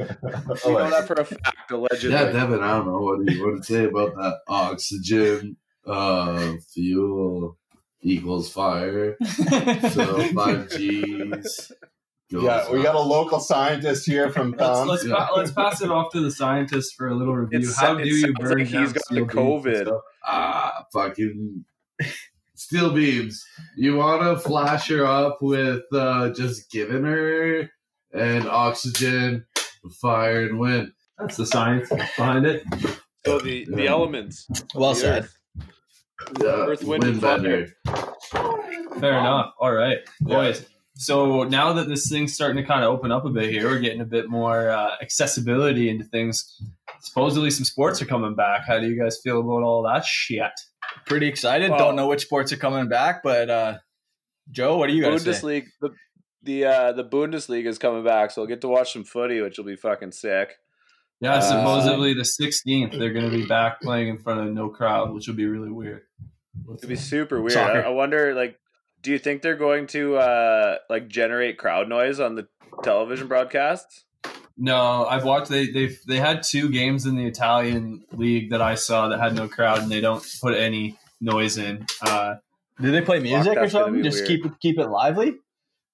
You 0.00 0.06
know 0.72 0.90
that 0.90 1.06
for 1.06 1.14
a 1.14 1.24
fact, 1.26 1.70
allegedly. 1.70 2.10
Yeah, 2.16 2.32
Devin, 2.32 2.60
I 2.60 2.76
don't 2.78 2.86
know 2.86 3.00
what 3.00 3.24
do 3.26 3.34
you 3.34 3.44
want 3.44 3.62
to 3.62 3.72
say 3.72 3.84
about 3.84 4.14
that 4.14 4.38
oxygen 4.48 5.56
uh, 5.86 6.54
fuel 6.72 7.58
equals 8.02 8.50
fire. 8.50 9.18
So 9.90 10.22
five 10.32 10.70
G's. 10.70 11.72
Goes 12.32 12.42
Yeah, 12.44 12.70
we 12.70 12.82
got 12.82 12.94
a 12.94 13.00
local 13.00 13.40
scientist 13.40 14.06
here 14.06 14.30
from 14.30 14.52
Let's 14.58 14.86
let's, 14.86 15.04
Yeah. 15.06 15.14
pa- 15.16 15.32
let's 15.36 15.50
pass 15.52 15.82
it 15.82 15.90
off 15.90 16.12
to 16.12 16.20
the 16.20 16.30
scientist 16.30 16.94
for 16.96 17.08
a 17.08 17.14
little 17.14 17.34
review. 17.36 17.58
It's- 17.60 17.78
How 17.78 17.96
it 17.96 18.04
do 18.04 18.08
you 18.08 18.20
sounds 18.20 18.34
burn 18.38 18.58
like 18.58 18.66
he's 18.68 18.92
got 18.92 18.94
the 18.94 19.00
steel 19.00 19.26
COVID. 19.26 20.00
ah 20.26 20.84
fucking 20.92 21.64
steel 22.54 22.92
beams. 22.92 23.44
You 23.76 23.96
want 23.96 24.22
to 24.22 24.36
flash 24.38 24.88
her 24.88 25.04
up 25.04 25.38
with 25.42 25.82
uh, 25.92 26.30
just 26.30 26.70
giving 26.70 27.04
her 27.04 27.68
and 28.12 28.46
oxygen, 28.48 29.44
fire, 30.00 30.42
and 30.48 30.58
wind. 30.58 30.92
That's 31.18 31.36
the 31.36 31.46
science 31.46 31.88
behind 31.90 32.46
it. 32.46 32.62
So 33.26 33.38
the, 33.40 33.66
the 33.66 33.84
Yeah. 33.84 33.90
elements. 33.90 34.46
Well 34.74 34.94
the 34.94 35.00
said. 35.00 35.24
earth. 35.24 35.36
Yeah, 36.42 36.48
Earth, 36.48 36.84
wind, 36.84 37.04
and 37.04 37.20
bender. 37.20 37.68
Fair 39.00 39.18
enough. 39.18 39.54
All 39.58 39.72
right, 39.72 39.98
Yeah. 40.20 40.36
boys. 40.36 40.66
So 41.00 41.44
now 41.44 41.72
that 41.72 41.88
this 41.88 42.10
thing's 42.10 42.34
starting 42.34 42.58
to 42.58 42.62
kind 42.62 42.84
of 42.84 42.90
open 42.92 43.10
up 43.10 43.24
a 43.24 43.30
bit 43.30 43.48
here, 43.50 43.68
we're 43.70 43.78
getting 43.78 44.02
a 44.02 44.04
bit 44.04 44.28
more 44.28 44.68
uh, 44.68 44.96
accessibility 45.00 45.88
into 45.88 46.04
things. 46.04 46.60
Supposedly, 47.00 47.50
some 47.50 47.64
sports 47.64 48.02
are 48.02 48.04
coming 48.04 48.34
back. 48.34 48.66
How 48.66 48.78
do 48.78 48.86
you 48.86 49.00
guys 49.02 49.18
feel 49.24 49.40
about 49.40 49.62
all 49.62 49.82
that 49.84 50.04
shit? 50.04 50.50
Pretty 51.06 51.26
excited. 51.26 51.70
Well- 51.70 51.78
Don't 51.78 51.96
know 51.96 52.06
which 52.06 52.20
sports 52.20 52.52
are 52.52 52.58
coming 52.58 52.88
back, 52.90 53.22
but 53.22 53.48
uh, 53.48 53.78
Joe, 54.50 54.76
what 54.76 54.88
do 54.88 54.92
you 54.92 55.02
guys 55.02 55.22
say? 55.22 55.30
Bundesliga. 55.30 55.66
The 55.80 55.90
the 56.42 56.64
uh, 56.66 56.92
the 56.92 57.04
Bundesliga 57.04 57.66
is 57.66 57.78
coming 57.78 58.04
back, 58.04 58.30
so 58.30 58.42
I'll 58.42 58.48
get 58.48 58.60
to 58.60 58.68
watch 58.68 58.92
some 58.92 59.04
footy, 59.04 59.40
which 59.40 59.56
will 59.56 59.64
be 59.64 59.76
fucking 59.76 60.12
sick. 60.12 60.50
Yeah, 61.22 61.36
Uh, 61.36 61.40
supposedly 61.40 62.12
the 62.12 62.22
16th 62.22 62.98
they're 62.98 63.12
going 63.14 63.30
to 63.30 63.34
be 63.36 63.46
back 63.46 63.80
playing 63.80 64.08
in 64.08 64.18
front 64.18 64.40
of 64.46 64.54
no 64.54 64.68
crowd, 64.68 65.14
which 65.14 65.28
will 65.28 65.34
be 65.34 65.46
really 65.46 65.70
weird. 65.70 66.02
It'd 66.76 66.88
be 66.88 66.96
super 66.96 67.40
weird. 67.40 67.52
Soccer. 67.52 67.82
I, 67.84 67.86
I 67.86 67.88
wonder, 67.90 68.34
like, 68.34 68.58
do 69.02 69.10
you 69.10 69.18
think 69.18 69.42
they're 69.42 69.56
going 69.56 69.86
to 69.88 70.16
uh, 70.16 70.76
like 70.88 71.08
generate 71.08 71.58
crowd 71.58 71.88
noise 71.88 72.20
on 72.20 72.34
the 72.34 72.46
television 72.82 73.28
broadcasts? 73.28 74.04
No, 74.56 75.06
I've 75.06 75.24
watched. 75.24 75.48
They 75.48 75.70
they 75.70 75.96
they 76.06 76.18
had 76.18 76.42
two 76.42 76.68
games 76.70 77.06
in 77.06 77.16
the 77.16 77.26
Italian 77.26 78.04
league 78.12 78.50
that 78.50 78.60
I 78.60 78.74
saw 78.74 79.08
that 79.08 79.18
had 79.18 79.34
no 79.34 79.48
crowd, 79.48 79.78
and 79.82 79.90
they 79.90 80.02
don't 80.02 80.24
put 80.40 80.54
any 80.54 80.98
noise 81.20 81.56
in. 81.56 81.86
Uh, 82.02 82.34
Did 82.80 82.92
they 82.92 83.00
play 83.00 83.20
music 83.20 83.56
or 83.56 83.70
something? 83.70 84.02
Just 84.02 84.18
weird. 84.18 84.28
keep 84.28 84.46
it 84.46 84.52
keep 84.60 84.78
it 84.78 84.88
lively. 84.88 85.36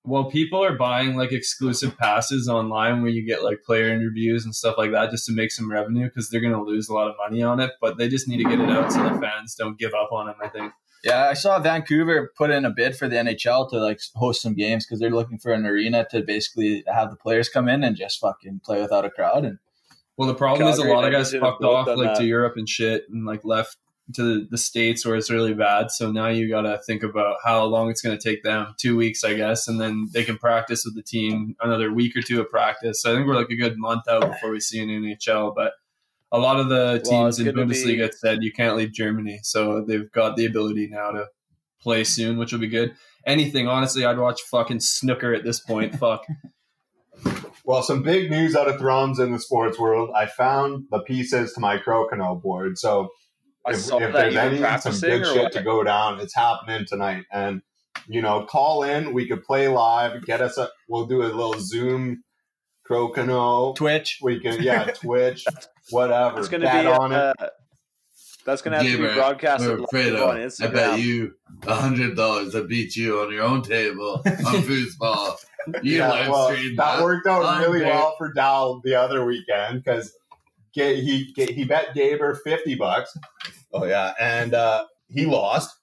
Well, 0.05 0.25
people 0.31 0.65
are 0.65 0.77
buying 0.77 1.17
like 1.17 1.33
exclusive 1.33 1.97
passes 1.99 2.49
online 2.49 3.03
where 3.03 3.11
you 3.11 3.27
get 3.27 3.43
like 3.43 3.63
player 3.65 3.89
interviews 3.89 4.45
and 4.45 4.55
stuff 4.55 4.77
like 4.79 4.93
that 4.93 5.11
just 5.11 5.27
to 5.27 5.33
make 5.33 5.51
some 5.51 5.71
revenue 5.71 6.07
because 6.07 6.31
they're 6.31 6.41
going 6.41 6.53
to 6.53 6.63
lose 6.63 6.89
a 6.89 6.95
lot 6.95 7.09
of 7.09 7.17
money 7.19 7.43
on 7.43 7.61
it. 7.61 7.73
But 7.81 7.99
they 7.99 8.09
just 8.09 8.29
need 8.29 8.39
to 8.39 8.45
get 8.45 8.61
it 8.61 8.71
out 8.71 8.93
so 8.93 9.03
the 9.03 9.21
fans 9.21 9.55
don't 9.55 9.79
give 9.79 9.95
up 9.95 10.11
on 10.13 10.27
them. 10.27 10.37
I 10.43 10.49
think. 10.49 10.73
Yeah, 11.07 11.29
I 11.29 11.35
saw 11.35 11.61
Vancouver 11.61 12.33
put 12.37 12.51
in 12.51 12.65
a 12.65 12.71
bid 12.71 12.97
for 12.97 13.09
the 13.09 13.15
NHL 13.17 13.71
to 13.71 13.79
like 13.79 14.01
host 14.17 14.43
some 14.43 14.55
games 14.55 14.85
because 14.85 14.99
they're 14.99 15.11
looking 15.11 15.39
for 15.39 15.53
an 15.53 15.65
arena 15.65 16.05
to 16.11 16.23
basically 16.23 16.83
have 16.93 17.11
the 17.11 17.17
players 17.17 17.49
come 17.49 17.69
in 17.69 17.85
and 17.85 17.97
just 17.97 18.19
fucking 18.19 18.61
play 18.65 18.81
without 18.83 19.05
a 19.05 19.11
crowd. 19.11 19.45
And 19.45 19.59
Well, 20.17 20.27
the 20.27 20.35
problem 20.35 20.67
is 20.69 20.79
a 20.79 20.85
lot 20.85 21.05
of 21.05 21.13
guys 21.13 21.33
fucked 21.33 21.63
off 21.63 21.87
done 21.87 21.99
like 21.99 22.19
to. 22.19 22.25
Europe 22.25 22.55
and 22.57 22.69
shit 22.69 23.05
and 23.09 23.25
like 23.25 23.45
left 23.45 23.77
to 24.15 24.23
the, 24.23 24.49
the 24.51 24.59
states 24.59 25.07
where 25.07 25.17
it's 25.17 25.31
really 25.31 25.55
bad. 25.55 25.91
So 25.91 26.11
now 26.11 26.29
you 26.29 26.49
got 26.49 26.63
to 26.63 26.79
think 26.79 27.03
about 27.03 27.37
how 27.45 27.65
long 27.65 27.91
it's 27.91 28.03
going 28.03 28.17
to 28.17 28.23
take 28.23 28.43
them. 28.43 28.75
Two 28.77 28.97
weeks, 28.97 29.23
I 29.23 29.35
guess, 29.35 29.69
and 29.69 29.81
then 29.81 30.09
they 30.13 30.25
can 30.25 30.39
practice 30.39 30.85
with 30.85 30.97
the 30.97 31.03
team 31.03 31.57
another 31.61 31.93
week 31.93 32.17
or 32.17 32.23
two 32.23 32.41
of 32.41 32.51
practice. 32.51 33.03
So 33.03 33.13
I 33.13 33.15
think 33.15 33.27
we're 33.29 33.37
like 33.37 33.51
a 33.51 33.57
good 33.57 33.79
month 33.79 34.09
out 34.09 34.31
before 34.31 34.51
we 34.51 34.61
see 34.61 34.81
an 34.81 34.89
NHL. 34.89 35.55
But 35.55 35.73
a 36.33 36.39
lot 36.39 36.59
of 36.59 36.69
the 36.69 37.01
teams 37.05 37.39
it's 37.39 37.49
in 37.49 37.55
Bundesliga 37.55 38.09
be- 38.09 38.17
said 38.17 38.43
you 38.43 38.53
can't 38.53 38.77
leave 38.77 38.93
Germany, 38.93 39.41
so 39.43 39.85
they've 39.87 40.11
got 40.13 40.37
the 40.37 40.47
ability 40.47 40.89
now 40.89 41.11
to 41.11 41.27
play 41.81 42.05
soon, 42.05 42.39
which 42.39 42.53
will 42.53 42.59
be 42.59 42.69
good. 42.69 42.95
Anything, 43.27 43.69
honestly, 43.69 44.05
I'd 44.05 44.19
watch 44.19 44.43
fucking 44.43 44.81
snooker 44.81 45.35
at 45.35 45.45
this 45.45 45.61
point. 45.61 45.95
Fuck. 45.99 46.27
Well, 47.65 47.83
some 47.83 48.03
big 48.03 48.31
news 48.31 48.55
out 48.55 48.69
of 48.69 48.79
Thrums 48.79 49.19
in 49.19 49.33
the 49.33 49.39
sports 49.39 49.79
world. 49.79 50.11
I 50.15 50.27
found 50.27 50.85
the 50.91 51.01
pieces 51.01 51.53
to 51.55 51.61
my 51.61 51.79
Crokinole 51.79 52.41
board. 52.41 52.79
So 52.79 53.09
if, 53.67 53.91
if 53.93 54.13
there's 54.13 54.37
any 54.37 54.57
some 54.57 54.63
practicing 54.65 55.11
good 55.11 55.27
shit 55.27 55.43
what? 55.43 55.53
to 55.53 55.63
go 55.63 55.83
down, 55.83 56.21
it's 56.21 56.35
happening 56.35 56.87
tonight. 56.87 57.25
And 57.33 57.63
you 58.09 58.23
know, 58.23 58.45
call 58.45 58.83
in. 58.85 59.13
We 59.13 59.27
could 59.27 59.43
play 59.43 59.67
live. 59.69 60.25
Get 60.25 60.41
us 60.41 60.59
a. 60.59 60.71
We'll 60.89 61.07
do 61.07 61.23
a 61.23 61.25
little 61.25 61.59
Zoom 61.59 62.23
Crokinole. 62.89 63.75
Twitch. 63.75 64.19
We 64.23 64.39
can 64.39 64.63
yeah, 64.63 64.85
Twitch, 64.95 65.45
whatever. 65.91 66.39
It's 66.39 66.49
going 66.49 66.63
to 66.63 66.67
Bet 66.67 66.85
be 66.85 66.91
on 66.91 67.13
it. 67.13 67.17
uh, 67.17 67.35
that's 68.45 68.63
going 68.63 68.73
to 68.73 68.79
have 68.79 68.87
to 68.87 69.09
be 69.09 69.15
broadcasted 69.15 69.69
We're 69.69 69.79
live 69.79 69.89
Fredo, 69.89 70.61
on 70.61 70.67
I 70.69 70.73
bet 70.73 71.01
you 71.01 71.35
a 71.67 71.75
hundred 71.75 72.17
dollars 72.17 72.55
I 72.55 72.63
beat 72.63 72.95
you 72.95 73.21
on 73.21 73.33
your 73.33 73.43
own 73.43 73.63
table 73.63 74.23
on 74.25 74.25
foosball. 74.63 75.37
You 75.83 75.99
yeah, 75.99 76.11
live 76.11 76.29
well, 76.29 76.53
streamed 76.53 76.79
that 76.79 76.97
that. 76.97 77.03
worked 77.03 77.27
out 77.27 77.45
I'm 77.45 77.61
really 77.63 77.81
great. 77.81 77.91
well 77.91 78.15
for 78.17 78.33
Dal 78.33 78.81
the 78.85 78.95
other 78.95 79.25
weekend 79.25 79.83
because 79.83 80.13
he 80.73 81.35
he 81.37 81.65
bet 81.65 81.95
Gaber 81.95 82.39
fifty 82.45 82.77
bucks. 82.77 83.17
Oh 83.73 83.85
yeah, 83.85 84.15
and 84.21 84.55
uh, 84.55 84.85
he 85.09 85.27
lost, 85.27 85.77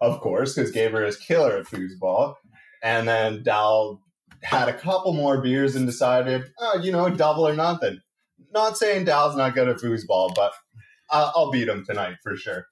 of 0.00 0.20
course, 0.20 0.54
because 0.54 0.72
Gaber 0.72 1.06
is 1.06 1.16
killer 1.16 1.58
at 1.58 1.66
foosball. 1.66 2.34
And 2.82 3.06
then 3.08 3.42
Dal 3.42 4.00
had 4.42 4.68
a 4.68 4.72
couple 4.72 5.12
more 5.12 5.40
beers 5.40 5.74
and 5.76 5.86
decided, 5.86 6.44
oh, 6.60 6.78
you 6.80 6.92
know, 6.92 7.08
double 7.10 7.46
or 7.46 7.54
nothing. 7.54 8.00
Not 8.52 8.76
saying 8.78 9.04
Dal's 9.04 9.36
not 9.36 9.54
good 9.54 9.68
at 9.68 9.76
foosball, 9.76 10.34
but 10.34 10.52
I'll, 11.10 11.32
I'll 11.36 11.50
beat 11.50 11.68
him 11.68 11.84
tonight 11.84 12.16
for 12.22 12.36
sure. 12.36 12.66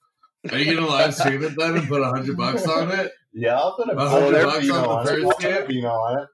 Are 0.51 0.59
you 0.59 0.75
gonna 0.75 0.87
live 0.87 1.15
stream 1.15 1.43
it 1.43 1.55
then 1.57 1.77
and 1.77 1.89
put 1.89 2.03
a 2.03 2.07
hundred 2.09 2.37
bucks 2.37 2.67
on 2.67 2.91
it? 2.93 3.13
Yeah, 3.33 3.57
I'll 3.59 3.75
put 3.77 3.89
a, 3.89 3.93
A 3.93 3.97
I'll 3.97 4.09
hundred 4.23 4.45
bucks 4.45 4.59
Vino 4.61 4.75
on 4.75 4.83
the 4.83 4.89
on 4.89 5.03
it. 5.03 5.09
first 5.09 5.45
I'll 5.45 5.53
game? 5.59 5.67
Vino 5.69 5.89
on 5.89 6.23
it. 6.23 6.29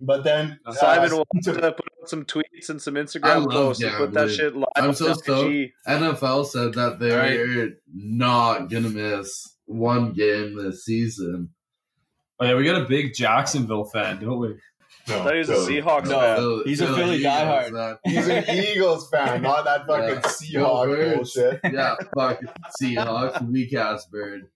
But 0.00 0.24
then 0.24 0.58
uh, 0.66 0.72
Simon 0.72 1.10
will 1.12 1.26
to- 1.42 1.52
to 1.54 1.72
put 1.72 1.86
out 2.02 2.08
some 2.08 2.24
tweets 2.24 2.68
and 2.68 2.80
some 2.80 2.94
Instagram 2.94 3.46
love 3.46 3.50
posts 3.50 3.82
and 3.82 3.96
put 3.96 4.12
that 4.12 4.30
shit 4.30 4.54
live 4.54 4.66
I'm 4.76 4.88
on 4.90 4.94
so 4.94 5.14
stoked. 5.14 5.72
NFL 5.88 6.46
said 6.46 6.74
that 6.74 6.98
they're 7.00 7.70
not 7.92 8.68
gonna 8.70 8.90
miss 8.90 9.56
one 9.64 10.12
game 10.12 10.56
this 10.56 10.84
season. 10.84 11.50
Oh 12.38 12.44
yeah, 12.44 12.54
we 12.54 12.64
got 12.64 12.82
a 12.82 12.84
big 12.84 13.14
Jacksonville 13.14 13.86
fan, 13.86 14.20
don't 14.20 14.38
we? 14.38 14.54
No, 15.08 15.14
I 15.20 15.24
thought 15.24 15.32
he 15.32 15.38
was 15.38 15.48
a 15.48 15.54
Philly. 15.54 15.80
Seahawks 15.82 16.04
No. 16.06 16.20
fan. 16.20 16.36
Phil- 16.36 16.64
he's 16.64 16.80
a 16.80 16.86
Philly 16.86 16.96
Philly 16.98 17.16
Eagles, 17.18 17.34
diehard. 17.34 17.72
man. 17.72 17.96
He's 18.04 18.28
an 18.28 18.44
Eagles 18.50 19.08
fan, 19.10 19.42
not 19.42 19.64
that 19.64 19.86
fucking 19.86 20.08
Yeah. 20.08 20.20
Seahawk 20.60 20.86
Go 20.86 20.96
Birds. 20.96 21.14
bullshit. 21.34 21.60
Yeah, 21.72 21.94
fuck 22.14 22.40
Seahawks, 22.82 23.50
weak 23.50 23.74
ass 23.74 24.06
bird. 24.06 24.48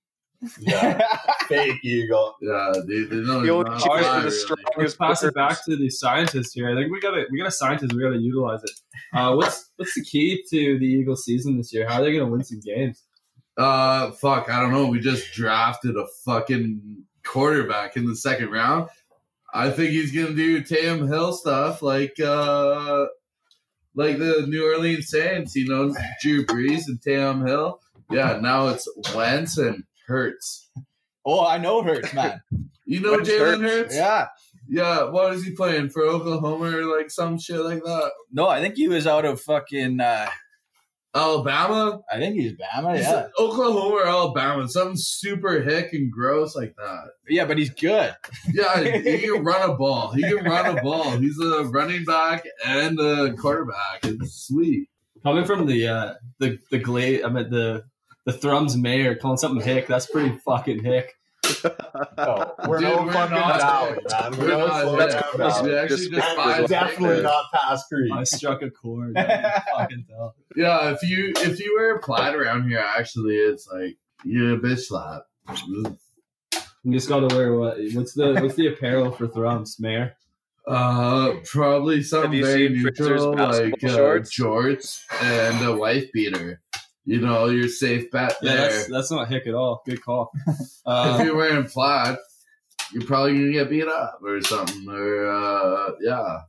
Yeah, 0.58 1.00
fake 1.48 1.76
Eagle. 1.84 2.34
Yeah, 2.40 2.72
dude, 2.86 3.10
they 3.10 3.16
don't 3.16 3.26
The 3.26 3.48
even 3.48 3.50
only 3.50 3.70
know 3.70 3.78
cheers 3.78 4.06
how 4.06 4.14
to 4.14 4.20
for 4.20 4.24
the 4.24 4.30
strongest 4.30 4.78
Let's 4.78 4.96
pass 4.96 5.22
it 5.22 5.34
back 5.34 5.64
to 5.66 5.76
the 5.76 5.90
scientists 5.90 6.54
here. 6.54 6.70
I 6.70 6.74
think 6.74 6.90
we 6.90 6.98
got 6.98 7.12
a 7.12 7.26
we 7.30 7.38
got 7.38 7.48
a 7.48 7.50
scientist. 7.50 7.92
We 7.92 8.00
got 8.02 8.10
to 8.10 8.18
utilize 8.18 8.62
it. 8.64 8.70
Uh, 9.12 9.34
what's 9.34 9.70
what's 9.76 9.94
the 9.94 10.02
key 10.02 10.42
to 10.50 10.78
the 10.78 10.86
Eagles 10.86 11.24
season 11.26 11.58
this 11.58 11.74
year? 11.74 11.86
How 11.86 12.00
are 12.00 12.04
they 12.04 12.12
going 12.12 12.24
to 12.24 12.30
win 12.32 12.42
some 12.42 12.60
games? 12.60 13.02
Uh, 13.58 14.12
fuck, 14.12 14.48
I 14.48 14.60
don't 14.62 14.72
know. 14.72 14.86
We 14.86 15.00
just 15.00 15.30
drafted 15.34 15.94
a 15.96 16.06
fucking 16.24 17.04
quarterback 17.26 17.98
in 17.98 18.06
the 18.06 18.16
second 18.16 18.50
round. 18.50 18.88
I 19.52 19.70
think 19.70 19.90
he's 19.90 20.12
gonna 20.12 20.34
do 20.34 20.62
Taysom 20.62 21.08
Hill 21.08 21.32
stuff 21.32 21.82
like 21.82 22.18
uh 22.20 23.06
like 23.94 24.18
the 24.18 24.46
New 24.46 24.64
Orleans 24.64 25.08
Saints, 25.08 25.56
you 25.56 25.68
know, 25.68 25.94
Drew 26.22 26.46
Brees 26.46 26.82
and 26.86 27.00
Taysom 27.00 27.46
Hill. 27.46 27.80
Yeah, 28.10 28.38
now 28.40 28.68
it's 28.68 28.88
Wentz 29.14 29.58
and 29.58 29.84
Hurts. 30.06 30.68
oh, 31.24 31.44
I 31.44 31.58
know 31.58 31.82
Hurts, 31.82 32.12
man. 32.14 32.40
You 32.86 33.00
know 33.00 33.18
Jalen 33.18 33.60
Hurts? 33.62 33.62
Hurts? 33.62 33.94
yeah. 33.96 34.26
Yeah, 34.72 35.10
what 35.10 35.34
is 35.34 35.44
he 35.44 35.50
playing 35.52 35.88
for 35.90 36.02
Oklahoma 36.02 36.76
or 36.76 36.84
like 36.84 37.10
some 37.10 37.38
shit 37.40 37.58
like 37.58 37.82
that? 37.82 38.12
No, 38.30 38.46
I 38.46 38.60
think 38.60 38.76
he 38.76 38.86
was 38.86 39.04
out 39.04 39.24
of 39.24 39.40
fucking. 39.40 39.98
Uh, 39.98 40.28
Alabama? 41.14 42.00
I 42.12 42.18
think 42.18 42.36
he's 42.36 42.52
Bama. 42.52 42.96
He's 42.96 43.04
Yeah, 43.06 43.26
Oklahoma 43.38 43.94
or 43.96 44.06
Alabama? 44.06 44.68
Something 44.68 44.96
super 44.96 45.60
hick 45.60 45.92
and 45.92 46.10
gross 46.10 46.54
like 46.54 46.74
that. 46.76 47.10
yeah, 47.28 47.44
but 47.46 47.58
he's 47.58 47.70
good. 47.70 48.14
Yeah, 48.52 48.80
he 48.80 49.18
can 49.26 49.44
run 49.44 49.68
a 49.68 49.74
ball. 49.74 50.12
He 50.12 50.22
can 50.22 50.44
run 50.44 50.78
a 50.78 50.82
ball. 50.82 51.10
He's 51.18 51.38
a 51.40 51.64
running 51.64 52.04
back 52.04 52.44
and 52.64 52.98
a 53.00 53.34
quarterback. 53.34 54.04
It's 54.04 54.46
sweet. 54.46 54.88
Coming 55.22 55.44
from 55.44 55.66
the 55.66 55.86
uh, 55.88 56.14
the 56.38 56.58
the 56.70 56.78
glade, 56.78 57.24
I 57.24 57.28
meant 57.28 57.50
the 57.50 57.84
the 58.24 58.32
Thrums 58.32 58.76
mayor 58.76 59.14
calling 59.16 59.36
something 59.36 59.64
hick. 59.66 59.86
That's 59.86 60.06
pretty 60.06 60.38
fucking 60.44 60.84
hick. 60.84 61.12
Oh, 62.18 62.54
we're 62.68 62.78
Dude, 62.80 62.88
no 62.88 63.02
we're 63.04 63.12
fucking 63.12 63.34
not- 63.36 63.60
Valley, 63.60 63.98
man. 64.10 64.32
We're, 64.32 64.38
We're 64.38 64.48
no 64.48 64.66
not- 64.66 64.82
slow 64.82 64.96
that's 64.96 65.14
down 65.14 65.22
close. 65.30 65.56
Valley. 65.56 65.70
We 65.70 65.76
actually 65.78 65.96
Just 65.96 66.10
just 66.12 66.26
five 66.28 66.36
five 66.36 66.58
And 66.60 66.68
definitely 66.68 67.06
fingers. 67.08 67.22
not 67.24 67.44
past 67.54 67.88
Creek. 67.88 68.12
I 68.12 68.24
struck 68.24 68.62
a 68.62 68.70
chord. 68.70 69.14
Fucking 69.76 70.04
tell. 70.08 70.34
Yeah, 70.56 70.90
if 70.92 71.02
you 71.02 71.32
if 71.36 71.60
you 71.60 71.74
wear 71.78 71.98
plaid 71.98 72.34
around 72.34 72.68
here, 72.68 72.78
actually, 72.78 73.36
it's 73.36 73.68
like 73.68 73.96
you're 74.24 74.54
a 74.54 74.58
bitch 74.58 74.80
slap. 74.86 75.22
We 76.84 76.92
just 76.94 77.08
got 77.08 77.28
to 77.28 77.34
wear 77.36 77.54
what? 77.54 77.76
What's 77.92 78.14
the 78.14 78.34
what's 78.40 78.54
the 78.54 78.68
apparel 78.68 79.10
for 79.10 79.26
Thrums 79.28 79.78
mayor? 79.78 80.14
Uh, 80.66 81.32
probably 81.46 82.02
something 82.02 82.42
very 82.42 82.68
neutral, 82.68 83.34
like 83.34 83.82
uh, 83.82 83.88
shorts? 83.88 84.38
jorts 84.38 85.00
and 85.20 85.66
a 85.66 85.74
wife 85.74 86.12
beater. 86.12 86.60
You 87.06 87.20
know, 87.20 87.46
your 87.46 87.68
safe 87.68 88.10
bet 88.10 88.36
Yeah, 88.42 88.56
there. 88.56 88.70
that's 88.70 88.88
that's 88.88 89.10
not 89.10 89.28
hick 89.28 89.46
at 89.46 89.54
all. 89.54 89.82
Good 89.86 90.02
call. 90.02 90.30
if 90.46 90.58
Um, 90.86 91.26
you're 91.26 91.36
wearing 91.36 91.64
plaid, 91.66 92.18
you're 92.92 93.04
probably 93.06 93.32
gonna 93.34 93.52
get 93.52 93.70
beat 93.70 93.86
up 93.88 94.20
or 94.22 94.40
something. 94.42 94.88
Or 94.88 95.30
uh, 95.30 95.92
yeah, 96.00 96.40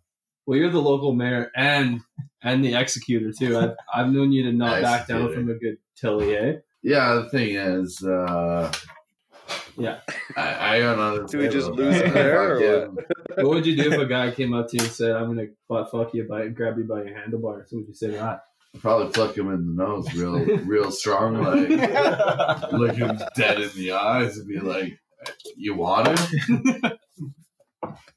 well, 0.46 0.58
you're 0.60 0.70
the 0.72 0.82
local 0.82 1.14
mayor 1.14 1.52
and 1.56 2.02
and 2.44 2.64
the 2.66 2.76
executor 2.76 3.32
too. 3.38 3.58
I've 3.58 3.76
I've 3.94 4.12
known 4.12 4.32
you 4.32 4.44
to 4.44 4.52
not 4.52 4.82
back 4.82 5.08
down 5.08 5.34
from 5.34 5.50
a 5.50 5.54
good 5.56 5.78
tilly, 5.96 6.36
eh? 6.36 6.54
yeah. 6.84 7.14
The 7.16 7.30
thing 7.30 7.56
is, 7.56 8.04
uh, 8.04 8.72
Yeah. 9.78 10.00
I, 10.36 10.76
I 10.76 10.80
don't 10.80 10.98
know. 10.98 11.28
Do 11.28 11.38
we 11.38 11.48
just 11.48 11.70
lose 11.72 11.96
it 11.96 12.14
there, 12.14 12.58
or 12.58 12.90
What 13.38 13.48
would 13.48 13.66
you 13.66 13.76
do 13.82 13.92
if 13.94 14.00
a 14.00 14.06
guy 14.06 14.32
came 14.32 14.54
up 14.54 14.68
to 14.70 14.78
you 14.78 14.84
and 14.84 14.92
said, 14.92 15.12
"I'm 15.16 15.28
gonna 15.28 15.48
butt 15.70 15.90
fuck 15.92 16.14
you 16.14 16.26
by 16.28 16.42
and 16.44 16.56
grab 16.56 16.78
you 16.78 16.84
by 16.84 17.04
your 17.04 17.18
handlebars"? 17.18 17.72
What 17.72 17.80
would 17.80 17.88
you 17.88 17.94
say 17.94 18.08
to 18.08 18.14
that? 18.14 18.44
Probably 18.80 19.12
flick 19.14 19.38
him 19.38 19.52
in 19.52 19.76
the 19.76 19.84
nose, 19.84 20.12
real, 20.14 20.40
real 20.66 20.92
strong, 20.92 21.36
like 21.44 21.70
look 22.72 22.96
him 22.96 23.20
dead 23.36 23.60
in 23.60 23.70
the 23.76 23.92
eyes 23.92 24.38
and 24.38 24.48
be 24.48 24.60
like, 24.60 24.98
"You 25.58 25.76
want 25.76 26.08
it?" 26.10 26.98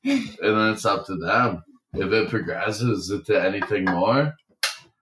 and 0.05 0.37
then 0.41 0.71
it's 0.73 0.85
up 0.87 1.07
to 1.07 1.17
them. 1.17 1.63
If 1.95 2.13
it 2.13 2.29
progresses 2.31 3.11
into 3.11 3.41
anything 3.41 3.85
more, 3.85 4.35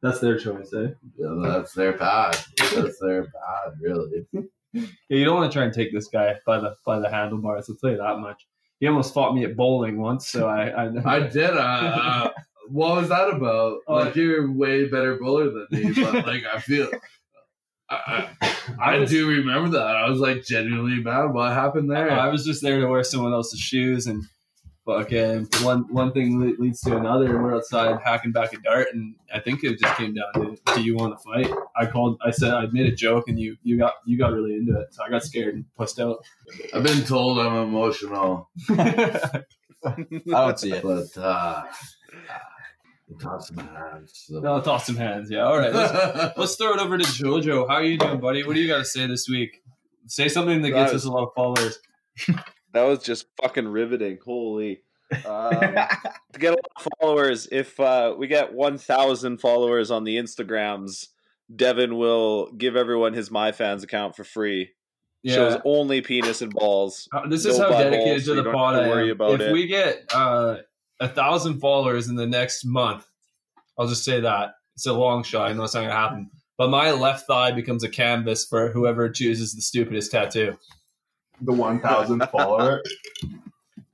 That's 0.02 0.20
their 0.20 0.38
choice, 0.38 0.72
eh? 0.74 0.88
yeah, 1.18 1.38
that's 1.42 1.72
their 1.74 1.92
path. 1.94 2.46
That's 2.74 2.98
their 3.00 3.24
path, 3.24 3.74
really. 3.80 4.26
Yeah, 4.72 4.82
you 5.08 5.24
don't 5.24 5.36
want 5.36 5.50
to 5.52 5.56
try 5.56 5.64
and 5.64 5.72
take 5.72 5.92
this 5.92 6.08
guy 6.08 6.34
by 6.46 6.58
the 6.58 6.74
by 6.84 6.98
the 6.98 7.08
handlebars. 7.10 7.68
I'll 7.68 7.76
tell 7.76 7.90
you 7.90 7.98
that 7.98 8.18
much. 8.18 8.46
He 8.80 8.88
almost 8.88 9.14
fought 9.14 9.34
me 9.34 9.44
at 9.44 9.54
bowling 9.56 10.00
once, 10.00 10.28
so 10.28 10.48
I 10.48 10.68
I, 10.68 11.16
I 11.16 11.20
did. 11.28 11.50
Uh, 11.50 11.60
uh, 11.60 12.30
what 12.68 12.96
was 12.96 13.08
that 13.08 13.28
about? 13.30 13.78
Oh. 13.86 13.94
Like 13.94 14.14
you're 14.16 14.50
way 14.50 14.86
better 14.88 15.16
bowler 15.16 15.50
than 15.50 15.66
me, 15.70 15.92
but 15.92 16.14
like 16.26 16.44
I 16.52 16.58
feel. 16.60 16.90
I, 17.90 18.28
I, 18.40 18.54
I 18.80 18.98
was- 18.98 19.10
do 19.10 19.28
remember 19.28 19.70
that. 19.78 19.96
I 19.96 20.08
was 20.08 20.18
like 20.20 20.44
genuinely 20.44 21.02
mad. 21.02 21.26
What 21.32 21.52
happened 21.52 21.90
there? 21.90 22.10
I 22.10 22.28
was 22.28 22.44
just 22.44 22.62
there 22.62 22.80
to 22.80 22.86
wear 22.86 23.04
someone 23.04 23.32
else's 23.32 23.60
shoes, 23.60 24.06
and 24.06 24.24
fucking 24.86 25.46
one 25.62 25.92
one 25.92 26.12
thing 26.12 26.40
le- 26.40 26.60
leads 26.62 26.80
to 26.82 26.96
another, 26.96 27.34
and 27.34 27.42
we're 27.44 27.54
outside 27.56 27.98
hacking 28.04 28.32
back 28.32 28.52
a 28.54 28.58
dart, 28.58 28.88
and 28.92 29.14
I 29.34 29.40
think 29.40 29.62
it 29.62 29.78
just 29.78 29.96
came 29.96 30.14
down 30.14 30.32
to 30.34 30.74
do 30.74 30.82
you 30.82 30.96
want 30.96 31.18
to 31.18 31.22
fight? 31.22 31.52
I 31.76 31.86
called, 31.86 32.18
I 32.24 32.30
said 32.30 32.54
I 32.54 32.66
made 32.72 32.86
a 32.86 32.94
joke, 32.96 33.28
and 33.28 33.38
you 33.38 33.56
you 33.62 33.76
got 33.78 33.94
you 34.06 34.16
got 34.16 34.32
really 34.32 34.54
into 34.54 34.78
it, 34.80 34.94
so 34.94 35.04
I 35.04 35.10
got 35.10 35.22
scared 35.22 35.54
and 35.54 35.64
pussed 35.76 36.00
out. 36.00 36.24
I've 36.72 36.82
been 36.84 37.02
told 37.04 37.38
I'm 37.40 37.56
emotional, 37.68 38.48
I 38.70 39.42
don't 40.24 40.58
see 40.58 40.72
it. 40.72 40.82
but 40.82 41.16
uh, 41.20 41.64
toss 43.20 43.48
some 43.48 43.58
hands. 43.58 44.24
So. 44.26 44.40
no, 44.40 44.60
toss 44.60 44.86
some 44.86 44.96
hands, 44.96 45.30
yeah. 45.30 45.42
All 45.42 45.58
right, 45.58 45.72
let's, 45.72 46.36
let's 46.38 46.56
throw 46.56 46.74
it 46.74 46.80
over 46.80 46.98
to 46.98 47.04
Jojo. 47.04 47.68
How 47.68 47.76
are 47.76 47.84
you 47.84 47.98
doing, 47.98 48.20
buddy? 48.20 48.44
What 48.44 48.54
do 48.54 48.60
you 48.60 48.68
got 48.68 48.78
to 48.78 48.84
say 48.84 49.06
this 49.06 49.28
week? 49.28 49.62
Say 50.06 50.28
something 50.28 50.62
that 50.62 50.70
gets 50.70 50.92
us 50.92 51.04
a 51.04 51.10
lot 51.10 51.24
of 51.24 51.34
followers. 51.34 51.78
That 52.72 52.84
was 52.84 53.00
just 53.00 53.26
fucking 53.42 53.68
riveting. 53.68 54.18
Holy. 54.24 54.82
Um, 55.26 55.50
to 56.32 56.38
get 56.38 56.54
a 56.54 56.56
lot 56.56 56.70
of 56.76 56.88
followers, 57.00 57.46
if 57.52 57.78
uh, 57.78 58.14
we 58.16 58.26
get 58.26 58.54
1,000 58.54 59.38
followers 59.38 59.90
on 59.90 60.04
the 60.04 60.16
Instagrams, 60.16 61.08
Devin 61.54 61.96
will 61.98 62.50
give 62.52 62.76
everyone 62.76 63.12
his 63.12 63.28
MyFans 63.28 63.82
account 63.82 64.16
for 64.16 64.24
free. 64.24 64.70
Shows 65.24 65.60
only 65.64 66.00
penis 66.00 66.42
and 66.42 66.52
balls. 66.52 67.08
Uh, 67.12 67.28
this 67.28 67.46
is 67.46 67.56
no 67.56 67.70
how 67.70 67.78
dedicated 67.78 68.24
so 68.24 68.34
to 68.34 68.42
the 68.42 68.44
don't 68.44 68.54
pod 68.54 68.74
I 68.74 68.82
to 68.82 68.88
worry 68.88 69.04
am. 69.04 69.10
about 69.12 69.34
if 69.34 69.42
it. 69.42 69.52
we 69.52 69.68
get 69.68 70.10
uh, 70.12 70.56
a 71.02 71.08
thousand 71.08 71.58
followers 71.58 72.08
in 72.08 72.14
the 72.14 72.26
next 72.26 72.64
month, 72.64 73.06
I'll 73.78 73.88
just 73.88 74.04
say 74.04 74.20
that 74.20 74.54
it's 74.76 74.86
a 74.86 74.92
long 74.92 75.24
shot. 75.24 75.50
I 75.50 75.52
know 75.52 75.64
it's 75.64 75.74
not 75.74 75.82
gonna 75.82 75.92
happen, 75.92 76.30
but 76.56 76.70
my 76.70 76.92
left 76.92 77.26
thigh 77.26 77.50
becomes 77.50 77.82
a 77.82 77.88
canvas 77.88 78.46
for 78.46 78.70
whoever 78.70 79.08
chooses 79.08 79.54
the 79.54 79.62
stupidest 79.62 80.12
tattoo. 80.12 80.56
The 81.40 81.52
1,000th 81.52 82.30
follower. 82.32 82.82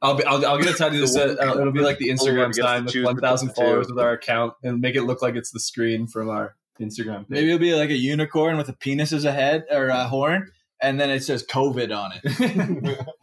I'll 0.03 0.15
be, 0.15 0.25
I'll, 0.25 0.45
I'll 0.45 0.59
get 0.59 0.75
a 0.75 0.77
tattoo 0.77 1.01
that 1.01 1.09
says 1.09 1.39
uh, 1.41 1.59
it'll 1.59 1.73
be 1.73 1.81
like 1.81 1.99
the 1.99 2.09
Instagram 2.09 2.55
sign 2.55 2.85
with 2.85 2.95
1,000 2.95 3.55
followers 3.55 3.89
with 3.89 3.99
our 3.99 4.13
account 4.13 4.53
and 4.63 4.81
make 4.81 4.95
it 4.95 5.03
look 5.03 5.23
like 5.23 5.35
it's 5.35 5.51
the 5.51 5.61
screen 5.61 6.07
from 6.07 6.29
our 6.29 6.57
Instagram. 6.79 7.25
Maybe 7.29 7.49
it'll 7.49 7.59
be 7.59 7.75
like 7.75 7.91
a 7.91 7.97
unicorn 7.97 8.59
with 8.59 8.69
a 8.69 8.75
penis 8.75 9.13
as 9.13 9.25
a 9.25 9.33
head 9.33 9.65
or 9.71 9.89
a 9.89 10.07
horn, 10.07 10.53
and 10.81 11.01
then 11.01 11.11
it 11.11 11.25
says 11.25 11.45
COVID 11.45 11.97
on 11.97 12.13
it. 12.23 13.07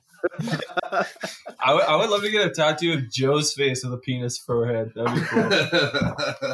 I 1.60 1.74
would- 1.74 1.84
I 1.84 1.96
would 1.96 2.10
love 2.10 2.22
to 2.24 2.30
get 2.32 2.46
a 2.48 2.50
tattoo 2.52 2.94
of 2.94 3.10
Joe's 3.12 3.54
face 3.54 3.84
with 3.84 3.94
a 3.94 3.98
penis 3.98 4.38
forehead. 4.38 4.92
That'd 4.96 5.14
be 5.16 5.22
cool. 5.22 5.50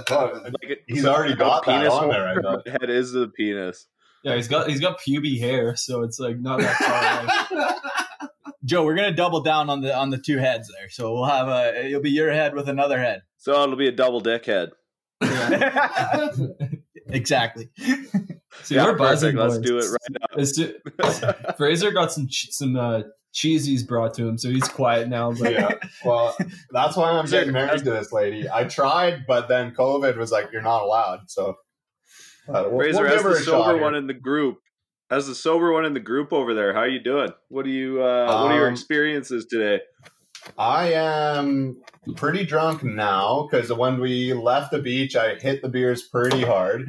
Oh, 0.09 0.41
Like 0.43 0.53
it- 0.63 0.83
He's 0.87 1.05
already 1.05 1.35
got 1.35 1.65
that 1.65 1.79
penis 1.79 1.93
on 1.93 2.09
there, 2.09 2.27
I 2.27 2.33
hole- 2.41 2.61
Head 2.65 2.89
is 2.89 3.11
the 3.11 3.27
penis. 3.27 3.87
Yeah, 4.23 4.35
he's 4.35 4.47
got 4.47 4.69
he's 4.69 4.79
got 4.79 4.99
puby 4.99 5.39
hair, 5.39 5.75
so 5.75 6.03
it's 6.03 6.19
like 6.19 6.37
not 6.39 6.59
that 6.59 6.75
far 7.49 7.57
away. 7.63 7.67
Joe, 8.65 8.85
we're 8.85 8.93
gonna 8.95 9.11
double 9.15 9.41
down 9.41 9.69
on 9.71 9.81
the 9.81 9.95
on 9.97 10.11
the 10.11 10.19
two 10.19 10.37
heads 10.37 10.67
there. 10.77 10.89
So 10.91 11.11
we'll 11.13 11.25
have 11.25 11.47
a 11.47 11.87
it'll 11.87 12.01
be 12.01 12.11
your 12.11 12.31
head 12.31 12.53
with 12.53 12.69
another 12.69 12.99
head. 12.99 13.23
So 13.37 13.63
it'll 13.63 13.75
be 13.75 13.87
a 13.87 13.91
double 13.91 14.19
dick 14.19 14.45
head. 14.45 14.69
exactly. 17.11 17.69
See, 18.63 18.75
Yeah, 18.75 18.85
we're 18.85 18.97
buzzing. 18.97 19.35
Let's 19.35 19.57
boys. 19.57 19.65
do 19.65 19.77
it 19.79 19.85
right 19.89 20.37
Let's 20.37 20.51
do- 20.51 20.75
Fraser 21.57 21.91
got 21.91 22.11
some 22.11 22.27
ch- 22.27 22.49
some 22.51 22.75
uh, 22.75 23.03
cheesies 23.33 23.87
brought 23.87 24.13
to 24.15 24.27
him, 24.27 24.37
so 24.37 24.49
he's 24.49 24.67
quiet 24.67 25.07
now. 25.07 25.31
But 25.31 25.53
yeah. 25.53 25.71
Well, 26.03 26.35
that's 26.71 26.95
why 26.97 27.11
I'm 27.11 27.25
getting 27.25 27.53
married 27.53 27.83
to 27.85 27.91
this 27.91 28.11
lady. 28.11 28.49
I 28.49 28.65
tried, 28.65 29.25
but 29.27 29.47
then 29.47 29.73
COVID 29.73 30.17
was 30.17 30.31
like, 30.31 30.49
you're 30.51 30.61
not 30.61 30.81
allowed. 30.83 31.29
So, 31.29 31.55
uh, 32.49 32.65
we'll, 32.67 32.79
Fraser, 32.81 33.03
we'll 33.03 33.13
as 33.13 33.23
the 33.23 33.35
sober 33.45 33.77
one 33.77 33.95
in 33.95 34.07
the 34.07 34.13
group, 34.13 34.57
as 35.09 35.27
the 35.27 35.35
sober 35.35 35.71
one 35.71 35.85
in 35.85 35.93
the 35.93 35.99
group 36.01 36.33
over 36.33 36.53
there, 36.53 36.73
how 36.73 36.81
are 36.81 36.87
you 36.89 37.01
doing? 37.03 37.29
What 37.49 37.63
do 37.65 37.71
you? 37.71 38.01
Uh, 38.03 38.25
what 38.43 38.51
are 38.51 38.55
your 38.57 38.67
Um, 38.67 38.73
experiences 38.73 39.45
today? 39.49 39.79
I 40.57 40.93
am 40.93 41.79
pretty 42.15 42.43
drunk 42.45 42.83
now 42.83 43.47
because 43.49 43.71
when 43.71 43.99
we 44.01 44.33
left 44.33 44.71
the 44.71 44.79
beach, 44.81 45.15
I 45.15 45.35
hit 45.35 45.61
the 45.61 45.69
beers 45.69 46.01
pretty 46.01 46.41
hard, 46.41 46.85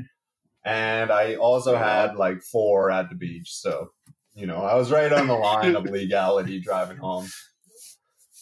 and 0.64 1.10
I 1.10 1.34
also 1.36 1.76
had 1.76 2.16
like 2.16 2.42
four 2.42 2.90
at 2.90 3.08
the 3.10 3.14
beach. 3.16 3.52
So, 3.54 3.90
you 4.34 4.46
know, 4.46 4.58
I 4.58 4.74
was 4.74 4.90
right 4.90 5.12
on 5.12 5.26
the 5.26 5.34
line 5.34 5.76
of 5.76 5.84
legality 5.90 6.60
driving 6.60 6.98
home. 6.98 7.26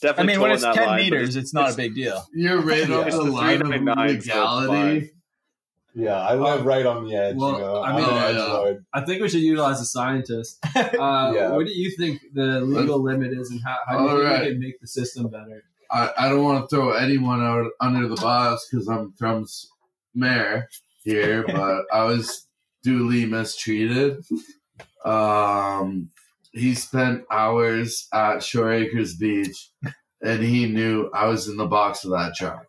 I 0.03 0.07
Definitely. 0.07 0.33
mean, 0.33 0.41
when 0.41 0.53
it's 0.53 0.63
ten 0.63 0.87
line, 0.87 0.97
meters, 1.03 1.37
it's, 1.37 1.53
not 1.53 1.73
a 1.73 1.77
big 1.77 1.95
deal. 1.95 2.25
You're 2.33 2.61
right 2.63 2.89
Yeah. 2.89 2.97
on 2.97 3.07
It's 3.07 3.17
the 3.17 3.25
the 3.25 3.31
line 3.31 3.61
of 3.61 3.67
399, 3.69 4.21
so 4.23 4.35
legality. 4.67 5.11
Yeah, 5.93 6.15
I 6.21 6.35
live 6.37 6.65
right 6.65 6.87
on 6.87 7.05
the 7.05 7.17
edge. 7.17 7.37
well, 7.37 7.53
you 7.53 7.59
know, 7.59 7.83
I 7.83 7.93
mean, 7.97 8.05
an 8.09 8.37
uh. 8.37 8.75
I 8.95 9.05
think 9.05 9.21
we 9.21 9.29
should 9.29 9.41
utilize 9.41 9.81
a 9.81 9.85
scientist. 9.85 10.59
Uh, 10.77 11.33
Yeah. 11.35 11.51
What 11.51 11.67
do 11.67 11.73
you 11.73 11.91
think 11.97 12.21
the 12.33 12.61
legal 12.61 13.03
limit 13.03 13.33
is, 13.33 13.51
and 13.51 13.61
how, 13.63 13.77
how 13.89 13.99
do 13.99 14.05
you 14.05 14.09
All 14.09 14.17
think 14.31 14.43
we 14.45 14.51
can 14.53 14.61
make 14.61 14.81
the 14.81 14.87
system 14.87 15.29
better? 15.29 15.65
I, 15.91 16.11
I 16.17 16.29
don't 16.29 16.45
want 16.45 16.71
to 16.71 16.75
throw 16.75 16.93
anyone 16.93 17.43
out 17.43 17.71
under 17.81 18.07
the 18.07 18.15
bus 18.15 18.67
because 18.71 18.87
I'm 18.89 19.13
Thrums 19.19 19.69
mayor 20.15 20.69
here, 21.05 21.45
but 21.47 21.85
I 21.93 22.05
was 22.05 22.47
duly 22.83 23.27
mistreated. 23.27 24.25
Um, 25.05 26.11
he 26.53 26.75
spent 26.75 27.25
hours 27.31 28.09
at 28.13 28.43
Shore 28.43 28.73
Acres 28.73 29.15
Beach, 29.17 29.71
and 30.23 30.43
he 30.43 30.67
knew 30.67 31.11
I 31.15 31.27
was 31.27 31.49
in 31.49 31.57
the 31.57 31.67
box 31.67 32.05
of 32.05 32.11
that 32.11 32.35
truck. 32.37 32.67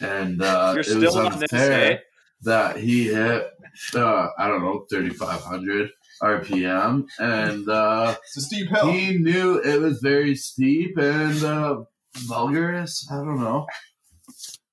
And 0.00 0.42
uh, 0.42 0.72
You're 0.74 0.80
it 0.80 0.86
still 0.86 1.00
was 1.00 1.16
on 1.16 1.24
this, 1.38 1.52
unfair 1.52 1.92
eh? 1.92 1.98
that 2.42 2.76
he 2.76 3.12
hit, 3.12 3.46
uh, 3.94 4.28
I 4.38 4.48
don't 4.48 4.62
know, 4.62 4.84
3,500 4.90 5.90
RPM, 6.22 7.06
and 7.18 7.68
uh, 7.68 8.16
It's 8.24 8.36
a 8.36 8.40
steep 8.40 8.68
hill. 8.68 8.90
he 8.90 9.18
knew 9.18 9.58
it 9.58 9.80
was 9.80 10.00
very 10.00 10.34
steep 10.36 10.96
and 10.98 11.42
uh, 11.44 11.82
vulgarous. 12.26 13.06
I 13.10 13.16
don't 13.16 13.40
know. 13.40 13.66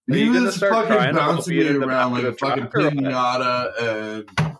Are 0.10 0.16
he 0.16 0.24
you 0.24 0.32
was 0.32 0.58
fucking 0.58 1.16
bouncing 1.16 1.58
me 1.58 1.68
around 1.70 2.14
like 2.14 2.24
a 2.24 2.34
fucking 2.34 2.70
truck 2.70 2.76
or 2.76 2.84
what? 2.86 2.94
pinata. 2.96 4.26
And 4.40 4.58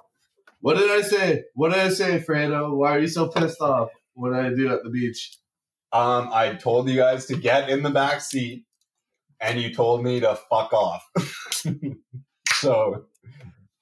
what 0.62 0.78
did 0.78 0.92
I 0.92 1.02
say? 1.02 1.44
What 1.56 1.70
did 1.72 1.80
I 1.80 1.90
say, 1.90 2.20
Fredo? 2.20 2.76
Why 2.76 2.96
are 2.96 3.00
you 3.00 3.08
so 3.08 3.30
pissed 3.30 3.62
off? 3.62 3.90
What 4.14 4.32
did 4.34 4.46
I 4.46 4.50
do 4.50 4.72
at 4.72 4.84
the 4.84 4.90
beach? 4.90 5.38
Um, 5.92 6.30
I 6.32 6.54
told 6.54 6.90
you 6.90 6.98
guys 6.98 7.26
to 7.28 7.38
get 7.38 7.70
in 7.70 7.82
the 7.82 7.90
back 7.90 8.22
seat, 8.22 8.66
and 9.42 9.60
you 9.60 9.74
told 9.74 10.04
me 10.04 10.20
to 10.20 10.38
fuck 10.50 10.72
off. 10.74 11.04
so 12.54 13.06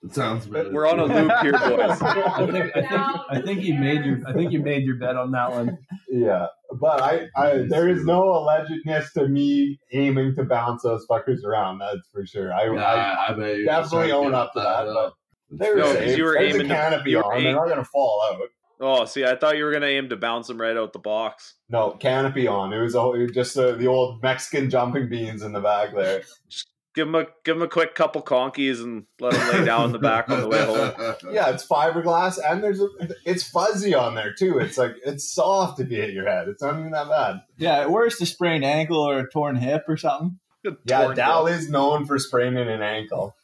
It 0.07 0.13
sounds 0.15 0.45
better. 0.47 0.71
We're 0.71 0.87
on 0.87 0.99
a 0.99 1.05
loop 1.05 1.31
here, 1.41 1.51
boys. 1.77 2.01
I 2.01 2.47
think 2.51 2.75
I 2.75 2.81
think 2.81 2.91
I 3.29 3.41
think 3.43 3.61
you 3.63 3.73
made 3.75 4.05
your 4.05 4.19
I 4.27 4.33
think 4.33 4.51
you 4.51 4.59
made 4.61 4.83
your 4.83 4.95
bet 4.95 5.15
on 5.17 5.31
that 5.31 5.51
one. 5.51 5.77
yeah, 6.09 6.47
but 6.79 7.01
I, 7.01 7.27
I 7.35 7.65
there 7.69 7.89
is 7.89 8.03
no 8.05 8.21
allegedness 8.23 9.11
to 9.13 9.27
me 9.27 9.79
aiming 9.91 10.35
to 10.35 10.43
bounce 10.43 10.83
those 10.83 11.05
fuckers 11.07 11.43
around. 11.43 11.79
That's 11.79 12.07
for 12.13 12.25
sure. 12.25 12.53
I, 12.53 12.67
Nah, 12.67 12.81
I 12.81 13.25
I, 13.29 13.33
bet 13.33 13.57
you 13.57 13.65
definitely 13.65 14.11
own 14.11 14.33
up 14.33 14.53
to 14.53 14.59
that. 14.59 14.85
But 14.85 15.13
they 15.59 15.69
were 15.71 15.77
No, 15.77 15.83
'cause 15.85 15.93
safe. 15.97 16.17
you 16.17 16.23
were 16.23 16.33
There's 16.39 16.55
aiming 16.55 16.65
a 16.67 16.69
to- 16.69 16.75
canopy 16.81 17.09
you 17.11 17.17
were 17.17 17.25
on. 17.25 17.37
aim- 17.37 17.43
They're 17.43 17.55
not 17.55 17.67
gonna 17.69 17.83
fall 17.83 18.21
out. 18.31 18.39
Oh, 18.79 19.05
see, 19.05 19.25
I 19.25 19.35
thought 19.35 19.57
you 19.57 19.63
were 19.63 19.71
gonna 19.71 19.87
aim 19.87 20.09
to 20.09 20.15
bounce 20.17 20.49
him 20.49 20.61
right 20.61 20.77
out 20.77 20.93
the 20.93 20.99
box. 20.99 21.55
No 21.69 21.91
canopy 21.91 22.47
on. 22.47 22.71
It 22.73 22.79
was 22.79 22.95
all- 22.95 23.13
it 23.15 23.23
was 23.23 23.31
just 23.31 23.55
the, 23.55 23.73
the 23.75 23.87
old 23.87 24.21
Mexican 24.21 24.69
jumping 24.69 25.09
beans 25.09 25.41
in 25.43 25.51
the 25.51 25.59
back 25.61 25.95
there. 25.95 26.21
Give 26.97 27.07
him 27.07 27.13
a 27.13 27.27
give 27.45 27.55
him 27.57 27.61
a 27.61 27.67
quick 27.67 27.93
couple 27.93 28.23
conkies 28.23 28.81
and 28.83 29.05
let 29.19 29.31
him 29.35 29.59
lay 29.59 29.65
down 29.65 29.85
in 29.85 29.91
the 29.91 29.99
back 29.99 30.31
on 30.31 30.41
the 30.41 30.47
way 30.47 30.65
home. 30.65 31.15
Yeah, 31.31 31.51
it's 31.51 31.63
fiberglass 31.63 32.39
and 32.43 32.63
there's 32.63 32.81
a 32.81 32.87
it's 33.23 33.47
fuzzy 33.47 33.93
on 33.93 34.15
there 34.15 34.33
too. 34.33 34.57
It's 34.57 34.79
like 34.79 34.95
it's 35.05 35.31
soft 35.31 35.79
if 35.79 35.91
you 35.91 35.97
hit 36.01 36.13
your 36.13 36.27
head. 36.27 36.47
It's 36.47 36.63
not 36.63 36.79
even 36.79 36.89
that 36.93 37.07
bad. 37.07 37.41
Yeah, 37.59 37.83
it 37.83 37.91
worse 37.91 38.19
a 38.19 38.25
sprained 38.25 38.65
ankle 38.65 38.97
or 38.97 39.19
a 39.19 39.29
torn 39.29 39.57
hip 39.57 39.83
or 39.87 39.95
something. 39.95 40.39
Yeah, 40.63 41.13
Dal 41.13 41.45
hip. 41.45 41.59
is 41.59 41.69
known 41.69 42.07
for 42.07 42.17
spraining 42.17 42.67
an 42.67 42.81
ankle. 42.81 43.35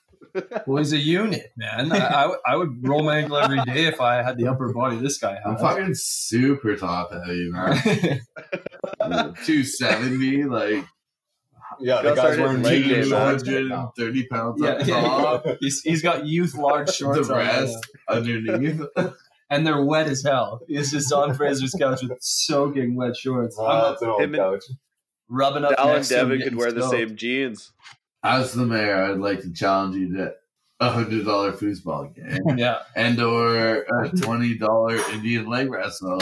Well, 0.66 0.78
he's 0.80 0.92
a 0.94 0.98
unit, 0.98 1.52
man. 1.56 1.92
I, 1.92 1.98
I, 1.98 2.26
would- 2.26 2.40
I 2.48 2.56
would 2.56 2.88
roll 2.88 3.04
my 3.04 3.20
ankle 3.20 3.38
every 3.38 3.62
day 3.66 3.86
if 3.86 4.02
I 4.02 4.24
had 4.24 4.36
the 4.36 4.48
upper 4.48 4.74
body 4.74 4.98
this 4.98 5.20
guy 5.20 5.34
has. 5.36 5.42
I'm 5.46 5.58
fucking 5.58 5.94
super 5.94 6.76
top 6.76 7.14
heavy, 7.14 7.52
man. 7.52 8.22
270, 9.46 10.46
like 10.46 10.86
Yeah, 11.84 12.02
the 12.02 12.10
Gus 12.10 12.16
guy's 12.16 12.34
started 12.36 12.42
wearing 12.42 12.64
leg 12.64 12.84
day, 12.84 12.90
jeans. 13.02 13.10
man. 13.12 13.40
230 13.40 14.28
pounds 14.28 14.62
yeah, 14.62 14.70
up 14.70 14.88
yeah. 14.88 15.02
top. 15.02 15.46
He's, 15.60 15.82
he's 15.82 16.02
got 16.02 16.26
youth 16.26 16.56
large 16.56 16.90
shorts 16.94 17.28
The 17.28 17.34
on, 17.34 17.40
rest 17.40 17.88
uh, 18.08 18.14
underneath. 18.14 18.82
and 19.50 19.68
they're 19.68 19.84
wet 19.84 20.08
as 20.08 20.24
hell. 20.24 20.62
He's 20.68 20.92
just 20.92 21.12
on 21.14 21.34
Fraser's 21.34 21.76
couch 21.78 22.02
with 22.04 22.18
soaking 22.22 22.96
wet 22.96 23.16
shorts. 23.16 23.58
I'm 23.60 23.92
that's 23.92 24.02
an 24.02 24.10
old 24.10 24.22
Him 24.22 24.34
and- 24.36 24.42
couch. 24.42 24.64
rubbing 25.30 25.64
up 25.66 25.76
Dal 25.76 25.86
and 25.88 25.96
next 25.98 26.08
to 26.10 26.20
him, 26.22 26.30
Devin 26.30 26.42
could 26.44 26.56
wear 26.56 26.72
the 26.72 26.82
stoked. 26.82 26.96
same 26.96 27.16
jeans. 27.16 27.72
As 28.24 28.54
the 28.54 28.66
mayor, 28.66 29.04
I'd 29.04 29.18
like 29.20 29.42
to 29.42 29.52
challenge 29.52 29.96
you 29.98 30.16
to 30.18 30.34
a 30.80 30.90
hundred 30.90 31.26
dollar 31.26 31.52
foosball 31.52 32.14
game 32.16 32.40
Yeah, 32.58 32.80
and 32.96 33.20
or 33.22 33.84
a 33.84 34.10
twenty 34.10 34.58
dollar 34.58 34.96
Indian 35.12 35.46
leg 35.48 35.70
wrestle. 35.70 36.20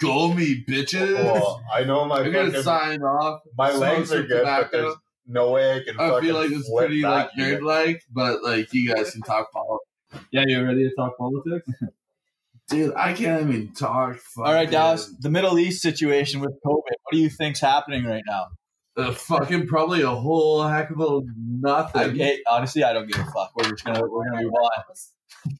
Go 0.00 0.32
me, 0.32 0.64
bitches! 0.68 1.14
Well, 1.14 1.62
I 1.72 1.84
know 1.84 2.04
my 2.04 2.20
I'm 2.20 2.32
gonna 2.32 2.62
sign 2.62 3.02
off. 3.02 3.40
my 3.56 3.72
legs 3.72 4.12
are 4.12 4.18
some 4.18 4.26
good, 4.26 4.44
but 4.44 4.70
there's 4.72 4.94
no 5.26 5.50
way 5.52 5.76
I 5.76 5.84
can. 5.84 5.98
I 5.98 6.08
fucking 6.10 6.26
feel 6.28 6.34
like 6.36 6.50
it's 6.50 6.68
flip 6.68 6.86
pretty 6.86 7.02
like 7.02 7.30
unit. 7.36 7.60
nerd 7.60 7.64
like, 7.64 8.02
but 8.12 8.42
like 8.42 8.72
you 8.74 8.94
guys 8.94 9.12
can 9.12 9.22
talk 9.22 9.50
politics. 9.52 10.28
yeah. 10.30 10.44
You 10.46 10.64
ready 10.64 10.88
to 10.88 10.94
talk 10.94 11.16
politics? 11.16 11.66
Dude, 12.68 12.94
I 12.94 13.12
can't 13.12 13.42
even 13.48 13.72
talk. 13.74 14.18
All 14.36 14.44
right, 14.44 14.54
fucking- 14.54 14.70
Dallas, 14.70 15.06
the 15.20 15.30
Middle 15.30 15.58
East 15.58 15.80
situation 15.82 16.40
with 16.40 16.50
COVID. 16.66 16.82
What 17.02 17.12
do 17.12 17.18
you 17.18 17.30
think's 17.30 17.60
happening 17.60 18.04
right 18.04 18.24
now? 18.26 18.48
Uh, 18.96 19.12
fucking 19.12 19.66
probably 19.68 20.02
a 20.02 20.08
whole 20.10 20.62
heck 20.66 20.90
of 20.90 20.98
a 21.00 21.04
I, 21.04 21.20
nothing. 21.38 22.16
hey, 22.16 22.40
honestly, 22.48 22.82
I 22.82 22.92
don't 22.92 23.06
give 23.10 23.20
a 23.20 23.24
fuck. 23.30 23.52
We're 23.56 23.70
just 23.70 23.84
gonna 23.84 24.00
we're 24.06 24.28
gonna 24.30 24.42
move 24.42 24.52
on. 24.52 24.70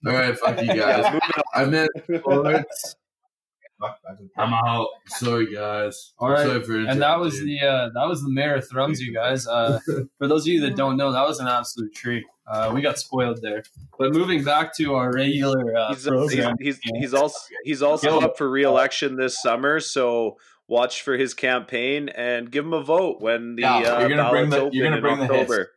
All 0.07 0.12
right, 0.12 0.37
fuck 0.38 0.61
you 0.61 0.66
guys. 0.75 1.05
moving 1.05 1.20
on. 1.37 1.42
I 1.55 1.64
meant 1.66 1.90
sports. 2.18 2.96
Fuck, 3.81 3.99
I 4.09 4.15
just- 4.15 4.33
I'm 4.39 4.55
out. 4.55 4.89
Sorry, 5.07 5.53
guys. 5.55 6.15
All 6.19 6.31
right, 6.31 6.47
Sorry 6.47 6.62
for 6.62 6.77
and 6.79 7.03
that 7.03 7.21
was 7.21 7.35
interrupting. 7.41 7.59
the 7.61 7.67
uh, 7.67 7.89
that 7.95 8.09
was 8.09 8.23
the 8.23 8.31
mayor 8.31 8.55
of 8.57 8.69
Thrums, 8.69 9.01
you 9.01 9.12
guys. 9.12 9.47
Uh, 9.47 9.79
for 10.19 10.27
those 10.29 10.43
of 10.45 10.49
you 10.49 10.61
that 10.62 10.77
don't 10.77 10.97
know, 10.97 11.12
that 11.12 11.27
was 11.27 11.41
an 11.41 11.47
absolute 11.49 11.95
treat. 11.95 12.25
Uh, 12.51 12.71
we 12.73 12.81
got 12.81 12.99
spoiled 12.99 13.41
there. 13.43 13.65
But 13.99 14.12
moving 14.12 14.45
back 14.45 14.75
to 14.77 14.95
our 14.95 15.12
regular 15.12 15.77
uh, 15.77 15.89
He's, 15.89 16.05
he's, 16.05 16.07
program, 16.09 16.57
he's, 16.61 16.79
he's 16.95 17.12
also 17.15 17.39
he's 17.65 17.83
also 17.83 18.21
up 18.21 18.39
for 18.39 18.49
re-election 18.49 19.17
this 19.17 19.41
summer, 19.43 19.81
so 19.81 20.37
watch 20.69 21.03
for 21.03 21.17
his 21.17 21.35
campaign 21.35 22.09
and 22.09 22.51
give 22.51 22.65
him 22.65 22.73
a 22.73 22.83
vote 22.83 23.21
when 23.21 23.57
the 23.57 23.62
Yeah, 23.62 23.75
uh, 23.77 24.01
you're 24.01 24.09
gonna 24.09 24.31
bring 24.31 24.49
ballots 24.51 24.51
the- 24.51 24.61
open 24.62 24.73
you're 24.75 24.85
gonna 24.87 24.97
in 24.97 25.03
bring 25.03 25.19
the 25.19 25.27
hits. 25.35 25.71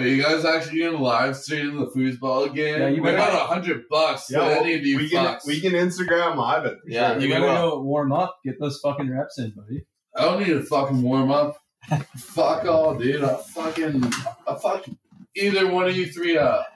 October. 0.00 0.10
Are 0.10 0.14
you 0.14 0.22
guys 0.22 0.44
actually 0.44 0.80
gonna 0.82 0.98
live 1.02 1.36
stream 1.36 1.76
the 1.78 1.86
foosball 1.86 2.54
game? 2.54 2.78
Yeah, 2.80 2.88
you 2.88 3.02
we 3.02 3.10
got 3.12 3.32
a 3.32 3.44
hundred 3.46 3.88
bucks. 3.88 4.30
Yeah, 4.30 4.48
Yeah, 4.48 4.58
any 4.60 4.74
of 4.74 4.84
you 4.86 4.96
we 4.96 5.08
can 5.08 5.24
fucks. 5.24 5.46
we 5.46 5.60
can 5.60 5.72
Instagram 5.72 6.36
live 6.36 6.64
it. 6.66 6.78
Yeah, 6.86 7.12
sure. 7.14 7.22
you 7.22 7.28
gotta 7.28 7.44
will. 7.44 7.70
go 7.78 7.82
warm 7.82 8.12
up, 8.12 8.38
get 8.44 8.58
those 8.60 8.78
fucking 8.80 9.10
reps 9.10 9.38
in, 9.38 9.50
buddy. 9.56 9.84
I 10.16 10.22
don't 10.24 10.40
need 10.40 10.48
to 10.48 10.62
fucking 10.62 11.02
warm 11.02 11.30
up. 11.30 11.56
fuck 12.16 12.64
all, 12.66 12.94
dude. 12.94 13.22
I 13.24 13.36
fucking, 13.36 14.04
I 14.46 14.54
fuck 14.56 14.84
either 15.36 15.66
one 15.70 15.88
of 15.88 15.96
you 15.96 16.06
three 16.06 16.36
up. 16.36 16.66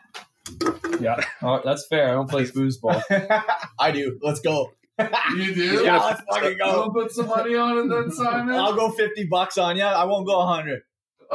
Yeah, 1.00 1.20
oh, 1.42 1.60
that's 1.64 1.86
fair. 1.88 2.08
I 2.10 2.12
don't 2.12 2.28
play 2.30 2.44
foosball. 2.44 3.02
I 3.78 3.90
do. 3.90 4.18
Let's 4.22 4.40
go. 4.40 4.72
You 4.98 5.54
do? 5.54 5.82
Yeah, 5.82 5.98
gonna- 5.98 6.04
let's 6.06 6.20
fucking 6.30 6.50
You 6.52 6.58
go. 6.58 6.80
wanna 6.80 6.92
put 6.92 7.12
some 7.12 7.26
money 7.26 7.56
on 7.56 7.78
it 7.78 7.88
then, 7.88 8.10
Simon? 8.12 8.54
I'll 8.54 8.74
go 8.76 8.90
fifty 8.90 9.24
bucks 9.24 9.58
on 9.58 9.76
you. 9.76 9.82
I 9.82 10.04
won't 10.04 10.26
go 10.26 10.40
a 10.40 10.46
hundred. 10.46 10.82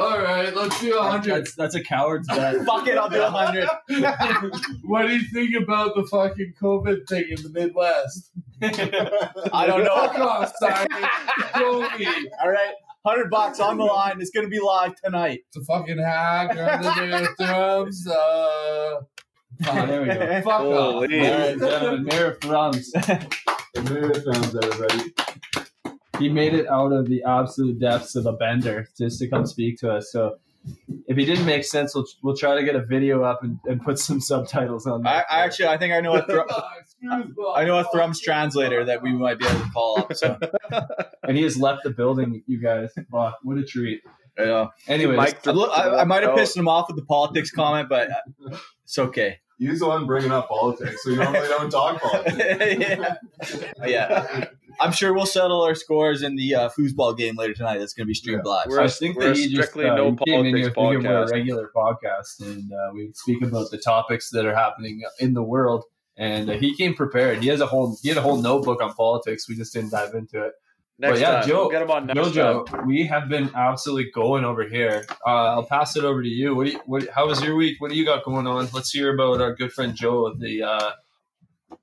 All 0.00 0.18
right, 0.18 0.54
let's 0.56 0.80
do 0.80 0.96
a 0.98 1.02
hundred. 1.02 1.30
That's, 1.30 1.54
that's 1.54 1.74
a 1.74 1.82
coward's 1.82 2.26
bet. 2.26 2.56
Fuck 2.66 2.86
it, 2.88 2.96
I'll 2.96 3.10
do 3.10 3.22
a 3.22 3.30
hundred. 3.30 3.68
what 4.84 5.06
do 5.06 5.14
you 5.14 5.22
think 5.30 5.54
about 5.54 5.94
the 5.94 6.04
fucking 6.06 6.54
COVID 6.58 7.06
thing 7.06 7.24
in 7.28 7.42
the 7.42 7.50
Midwest? 7.50 8.30
I 8.62 9.66
don't 9.66 9.84
know. 9.84 9.94
Fuck 9.94 10.16
know. 10.16 10.26
off, 10.28 10.52
Simon. 10.58 11.08
Go 11.54 11.80
me. 11.98 12.06
All 12.42 12.50
right, 12.50 12.72
hundred 13.04 13.28
bucks 13.30 13.60
on 13.60 13.76
the 13.76 13.84
line. 13.84 14.22
It's 14.22 14.30
gonna 14.30 14.48
be 14.48 14.58
live 14.58 14.94
tonight. 15.04 15.40
It's 15.48 15.58
a 15.58 15.64
fucking 15.64 15.98
hack 15.98 16.50
on 16.56 16.82
the 16.82 16.94
Mayor 17.06 17.28
of 17.28 17.36
Thrums. 17.36 18.06
Uh, 18.06 19.00
Oh, 19.66 19.86
there 19.86 20.00
we 20.00 20.06
go. 20.06 20.40
fuck 20.40 20.46
off. 20.46 20.62
Holy. 20.62 21.20
All 21.30 21.38
right, 21.38 21.58
gentlemen, 21.58 22.04
Mayor 22.04 22.30
of 22.30 22.40
Thrums. 22.40 22.92
Marathons, 23.76 24.64
everybody. 24.64 25.12
He 26.20 26.28
made 26.28 26.54
it 26.54 26.68
out 26.68 26.92
of 26.92 27.08
the 27.08 27.24
absolute 27.24 27.80
depths 27.80 28.14
of 28.14 28.26
a 28.26 28.32
bender 28.32 28.88
just 28.96 29.18
to 29.18 29.28
come 29.28 29.46
speak 29.46 29.78
to 29.78 29.90
us. 29.90 30.12
So 30.12 30.36
if 31.06 31.16
he 31.16 31.24
didn't 31.24 31.46
make 31.46 31.64
sense, 31.64 31.94
we'll, 31.94 32.06
we'll 32.22 32.36
try 32.36 32.54
to 32.54 32.62
get 32.62 32.76
a 32.76 32.84
video 32.84 33.22
up 33.22 33.42
and, 33.42 33.58
and 33.64 33.82
put 33.82 33.98
some 33.98 34.20
subtitles 34.30 34.86
on 34.86 35.06
I. 35.06 35.24
I 35.30 35.40
actually, 35.40 35.68
I 35.68 35.78
think 35.78 35.94
I 35.94 36.00
know 36.00 36.14
a 36.14 36.22
Thr- 36.22 36.40
I 37.54 37.64
know 37.64 37.78
a 37.78 37.84
Thrums 37.92 38.20
translator 38.20 38.84
that 38.84 39.02
we 39.02 39.12
might 39.12 39.38
be 39.38 39.46
able 39.46 39.60
to 39.60 39.70
call 39.70 39.98
up. 40.00 40.14
So 40.14 40.38
and 41.22 41.36
he 41.36 41.42
has 41.42 41.56
left 41.56 41.84
the 41.84 41.90
building, 41.90 42.42
you 42.46 42.60
guys. 42.60 42.90
Wow, 43.10 43.34
what 43.42 43.58
a 43.58 43.64
treat. 43.64 44.02
yeah. 44.38 44.68
Anyways, 44.86 45.16
Mike 45.16 45.46
I, 45.46 45.50
I, 45.52 46.00
I 46.02 46.04
might 46.04 46.22
have 46.22 46.36
pissed 46.36 46.56
him 46.56 46.68
off 46.68 46.88
with 46.88 46.96
the 46.96 47.04
politics 47.06 47.50
comment, 47.50 47.88
but 47.88 48.10
it's 48.84 48.98
okay. 48.98 49.38
He's 49.60 49.78
the 49.80 49.86
one 49.88 50.06
bringing 50.06 50.32
up 50.32 50.48
politics, 50.48 51.02
so 51.04 51.10
you 51.10 51.16
normally 51.16 51.46
don't 51.48 51.70
talk 51.70 52.00
politics. 52.02 52.80
yeah. 52.80 53.14
yeah, 53.86 54.44
I'm 54.80 54.92
sure 54.92 55.12
we'll 55.12 55.26
settle 55.26 55.62
our 55.62 55.74
scores 55.74 56.22
in 56.22 56.34
the 56.36 56.54
uh, 56.54 56.68
foosball 56.70 57.16
game 57.16 57.36
later 57.36 57.52
tonight. 57.54 57.78
That's 57.78 57.92
going 57.92 58.06
to 58.06 58.08
be 58.08 58.14
streamed 58.14 58.44
live. 58.46 58.66
We're 58.68 58.80
I 58.80 58.84
a- 58.86 58.88
think 58.88 59.16
we're 59.16 59.24
that 59.28 59.36
a 59.36 59.40
he 59.40 59.54
just 59.54 59.68
strictly 59.70 59.86
uh, 59.90 59.94
no 59.96 60.10
he 60.12 60.16
came 60.32 60.46
in 60.46 60.56
here 60.56 60.70
politics 60.70 61.02
thinking 61.02 61.10
we're 61.12 61.22
a 61.22 61.26
podcast. 61.26 61.30
regular 61.30 61.70
podcast, 61.76 62.40
and 62.40 62.72
uh, 62.72 62.90
we 62.94 63.12
speak 63.14 63.42
about 63.42 63.70
the 63.70 63.78
topics 63.78 64.30
that 64.30 64.46
are 64.46 64.54
happening 64.54 65.02
in 65.18 65.34
the 65.34 65.42
world. 65.42 65.84
And 66.16 66.50
uh, 66.50 66.54
he 66.54 66.74
came 66.76 66.94
prepared. 66.94 67.42
He 67.42 67.48
has 67.48 67.60
a 67.60 67.66
whole 67.66 67.96
he 68.02 68.08
had 68.08 68.18
a 68.18 68.22
whole 68.22 68.36
notebook 68.40 68.82
on 68.82 68.94
politics. 68.94 69.48
We 69.48 69.56
just 69.56 69.72
didn't 69.72 69.90
dive 69.90 70.14
into 70.14 70.42
it. 70.44 70.52
Next 71.00 71.12
But 71.14 71.20
yeah, 71.20 71.30
time. 71.40 71.48
Joe- 71.48 71.60
We'll 71.62 71.70
get 71.70 71.80
him 71.82 71.90
on 71.90 72.06
next 72.06 72.20
time. 72.20 72.26
Jojo, 72.34 72.86
we 72.86 73.06
have 73.06 73.30
been 73.30 73.50
absolutely 73.54 74.10
going 74.10 74.44
over 74.44 74.68
here. 74.68 75.06
Uh, 75.26 75.54
I'll 75.54 75.64
pass 75.64 75.96
it 75.96 76.04
over 76.04 76.22
to 76.22 76.28
you. 76.28 76.54
What, 76.54 76.66
do 76.66 76.72
you 76.72 76.80
what? 76.84 77.08
How 77.08 77.26
was 77.26 77.42
your 77.42 77.56
week? 77.56 77.80
What 77.80 77.90
do 77.90 77.96
you 77.96 78.04
got 78.04 78.22
going 78.22 78.46
on? 78.46 78.68
Let's 78.74 78.90
hear 78.90 79.14
about 79.14 79.40
our 79.40 79.54
good 79.54 79.72
friend 79.72 79.94
Joe, 79.94 80.34
the 80.34 80.62
uh, 80.62 80.90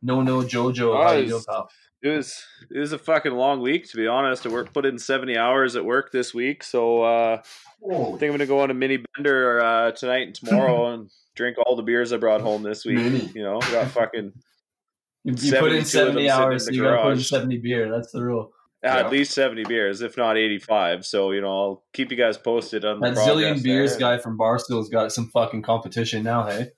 No 0.04 0.22
No 0.22 0.42
Jojo. 0.42 0.96
Oh, 0.96 1.02
How 1.04 1.14
you 1.14 1.30
doing, 1.30 1.44
pal? 1.48 1.68
It 2.04 2.10
was 2.10 2.44
it 2.70 2.78
was 2.78 2.94
a 2.94 3.00
fucking 3.00 3.32
long 3.32 3.60
week 3.60 3.90
to 3.90 3.98
be 3.98 4.06
honest. 4.06 4.46
I 4.46 4.50
work 4.50 4.72
put 4.72 4.86
in 4.86 5.00
seventy 5.00 5.36
hours 5.36 5.76
at 5.76 5.84
work 5.84 6.12
this 6.12 6.32
week, 6.32 6.64
so 6.64 7.02
uh, 7.02 7.42
I 7.42 7.94
think 7.94 8.22
I'm 8.22 8.32
gonna 8.32 8.46
go 8.46 8.60
on 8.60 8.70
a 8.70 8.76
mini 8.76 9.04
bender 9.16 9.60
uh, 9.64 9.92
tonight 9.94 10.28
and 10.28 10.36
tomorrow 10.36 10.86
and 10.94 11.10
drink 11.36 11.58
all 11.66 11.76
the 11.76 11.82
beers 11.82 12.14
I 12.14 12.18
brought 12.18 12.42
home 12.42 12.62
this 12.62 12.86
week. 12.86 12.98
Mini. 12.98 13.32
You 13.34 13.42
know, 13.42 13.60
got 13.62 13.88
fucking 13.88 14.32
You, 15.24 15.34
you 15.36 15.60
put 15.60 15.72
in 15.72 15.86
seventy 15.86 16.30
hours, 16.30 16.54
in 16.54 16.60
so 16.60 16.72
the 16.72 16.76
you 16.78 16.84
got 16.84 16.98
to 16.98 17.02
put 17.04 17.14
in 17.14 17.20
seventy 17.20 17.58
beer. 17.58 17.90
That's 17.92 18.12
the 18.12 18.24
rule. 18.24 18.54
At 18.88 19.12
least 19.12 19.34
seventy 19.34 19.64
beers, 19.64 20.02
if 20.02 20.18
not 20.18 20.38
eighty 20.38 20.60
five. 20.60 21.06
So 21.06 21.32
you 21.32 21.42
know, 21.42 21.48
I'll 21.50 21.84
keep 21.94 22.12
you 22.12 22.18
guys 22.18 22.38
posted 22.38 22.86
on 22.86 23.00
the 23.00 23.12
That 23.12 23.18
zillion 23.18 23.62
beers 23.64 23.92
there. 23.92 24.00
guy 24.00 24.18
from 24.18 24.38
Barstool's 24.38 24.90
got 24.90 25.12
some 25.12 25.30
fucking 25.30 25.62
competition 25.62 26.24
now. 26.24 26.46
Hey, 26.48 26.70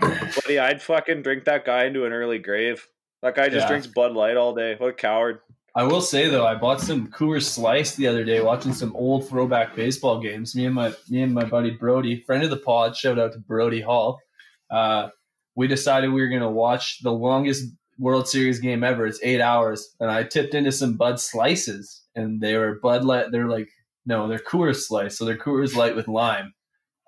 Buddy, 0.00 0.58
I'd 0.58 0.80
fucking 0.82 1.22
drink 1.22 1.44
that 1.44 1.64
guy 1.64 1.84
into 1.84 2.04
an 2.04 2.12
early 2.12 2.38
grave. 2.38 2.86
That 3.22 3.34
guy 3.34 3.48
just 3.48 3.64
Yeah. 3.64 3.68
drinks 3.68 3.86
Bud 3.88 4.12
Light 4.12 4.36
all 4.36 4.54
day. 4.54 4.76
What 4.78 4.90
a 4.90 4.92
coward! 4.92 5.40
I 5.74 5.82
will 5.84 6.00
say 6.00 6.28
though, 6.28 6.46
I 6.46 6.54
bought 6.54 6.80
some 6.80 7.08
Coors 7.08 7.42
Slice 7.44 7.94
the 7.96 8.06
other 8.06 8.24
day 8.24 8.40
watching 8.40 8.72
some 8.72 8.94
old 8.96 9.28
throwback 9.28 9.74
baseball 9.76 10.20
games. 10.20 10.54
Me 10.54 10.64
and 10.66 10.74
my 10.74 10.92
me 11.08 11.22
and 11.22 11.34
my 11.34 11.44
buddy 11.44 11.70
Brody, 11.70 12.22
friend 12.26 12.42
of 12.44 12.50
the 12.50 12.56
pod, 12.56 12.96
shout 12.96 13.18
out 13.18 13.32
to 13.32 13.38
Brody 13.38 13.80
Hall. 13.80 14.20
Uh, 14.70 15.08
we 15.56 15.66
decided 15.66 16.12
we 16.12 16.20
were 16.20 16.28
gonna 16.28 16.50
watch 16.50 17.00
the 17.02 17.10
longest 17.12 17.64
World 17.98 18.28
Series 18.28 18.58
game 18.60 18.84
ever. 18.84 19.06
It's 19.06 19.20
eight 19.22 19.40
hours, 19.40 19.94
and 20.00 20.10
I 20.10 20.22
tipped 20.24 20.54
into 20.54 20.72
some 20.72 20.96
Bud 20.96 21.18
Slices, 21.20 22.02
and 22.14 22.40
they 22.40 22.56
were 22.56 22.78
Bud 22.80 23.04
Light. 23.04 23.26
They're 23.32 23.48
like 23.48 23.68
no, 24.06 24.26
they're 24.28 24.38
Coors 24.38 24.86
Slice, 24.86 25.18
so 25.18 25.24
they're 25.24 25.36
Coors 25.36 25.74
Light 25.76 25.94
with 25.96 26.08
lime. 26.08 26.54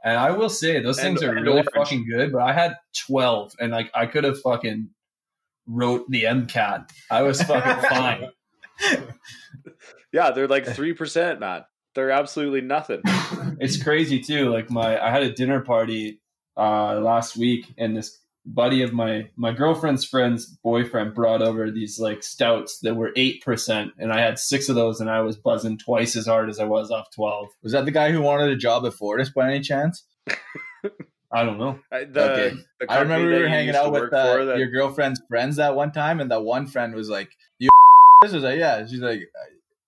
And 0.05 0.17
I 0.19 0.31
will 0.33 0.49
say 0.51 0.81
those 0.83 0.99
And- 0.99 1.09
things 1.19 1.23
are 1.23 1.35
really 1.35 1.51
orange. 1.53 1.69
fucking 1.75 2.07
good. 2.09 2.33
But 2.33 2.43
I 2.43 2.53
had 2.53 2.77
twelve, 3.07 3.53
and 3.61 3.71
like 3.73 3.91
I 3.95 4.07
could 4.07 4.25
have 4.25 4.41
fucking 4.41 4.89
wrote 5.67 6.05
the 6.11 6.25
MCAT. 6.25 6.91
I 7.11 7.23
was 7.23 7.43
fucking 7.43 7.89
fine. 7.91 8.31
Yeah, 10.13 10.31
they're 10.33 10.49
like 10.49 10.67
three 10.67 10.93
percent, 10.93 11.41
man. 11.41 11.65
They're 11.95 12.11
absolutely 12.11 12.61
nothing. 12.61 13.01
it's 13.61 13.83
crazy 13.83 14.21
too. 14.21 14.51
Like 14.51 14.71
my, 14.71 14.99
I 15.05 15.11
had 15.11 15.23
a 15.23 15.33
dinner 15.33 15.61
party 15.61 16.21
uh, 16.57 16.95
last 17.01 17.37
week, 17.37 17.67
and 17.79 17.97
this 17.97 18.19
buddy 18.47 18.83
of 18.83 18.93
my 18.93 19.29
my 19.37 19.53
girlfriend's 19.53 20.05
friend's 20.05 20.47
boyfriend 20.65 21.15
brought 21.15 21.43
over 21.43 21.71
these 21.71 21.99
like 21.99 22.23
stouts 22.23 22.79
that 22.81 22.95
were 22.95 23.13
eight 23.17 23.43
percent, 23.45 23.93
and 23.99 24.13
I 24.13 24.21
had 24.21 24.39
six 24.39 24.69
of 24.69 24.75
those, 24.77 25.01
and 25.01 25.11
I 25.11 25.21
was 25.21 25.37
buzzing 25.37 25.79
twice 25.79 26.17
as 26.17 26.27
hard 26.27 26.49
as 26.49 26.59
I 26.59 26.65
was 26.65 26.91
off 26.91 27.09
twelve. 27.15 27.49
Was 27.63 27.73
that 27.73 27.85
the 27.85 27.91
guy 27.91 28.11
who 28.13 28.23
wanted 28.23 28.51
a 28.51 28.57
job 28.57 28.87
at 28.87 28.95
Fortis 28.95 29.31
by 29.31 29.49
any 29.49 29.61
chance? 29.61 30.05
I 31.33 31.45
don't 31.45 31.59
know. 31.59 31.79
I- 31.93 32.05
The, 32.05 32.33
Okay. 32.33 32.57
the 32.81 32.91
I 32.91 33.01
remember 33.01 33.29
we 33.31 33.41
were 33.43 33.49
hanging 33.49 33.77
out 33.77 33.93
with 33.93 34.03
work 34.03 34.13
uh, 34.13 34.45
that- 34.47 34.59
your 34.59 34.69
girlfriend's 34.71 35.21
friends 35.29 35.57
that 35.57 35.75
one 35.77 35.93
time, 35.93 36.21
and 36.21 36.31
that 36.31 36.43
one 36.43 36.67
friend 36.67 36.95
was 36.95 37.09
like, 37.09 37.31
"You." 37.59 37.69
This 38.23 38.33
was 38.33 38.43
like, 38.43 38.59
"Yeah." 38.59 38.87
She's 38.87 39.01
like, 39.01 39.21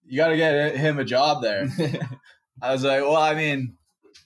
"You 0.07 0.17
got 0.17 0.29
to 0.29 0.37
get 0.37 0.77
him 0.77 0.99
a 0.99 1.05
job 1.05 1.43
there." 1.43 1.69
I 2.63 2.73
was 2.73 2.85
like, 2.85 3.01
"Well, 3.03 3.17
I 3.17 3.35
mean, 3.35 3.77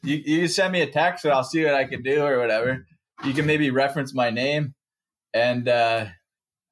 you 0.02 0.16
you 0.24 0.48
send 0.48 0.72
me 0.72 0.80
a 0.82 0.86
text, 0.90 1.24
and 1.24 1.32
I'll 1.32 1.42
see 1.44 1.64
what 1.64 1.74
I 1.74 1.84
can 1.86 2.02
do 2.02 2.22
or 2.24 2.38
whatever. 2.38 2.86
You 3.24 3.33
can 3.33 3.46
maybe 3.46 3.70
reference 3.70 4.14
my 4.14 4.31
name." 4.31 4.74
And 5.35 5.68
uh, 5.68 6.07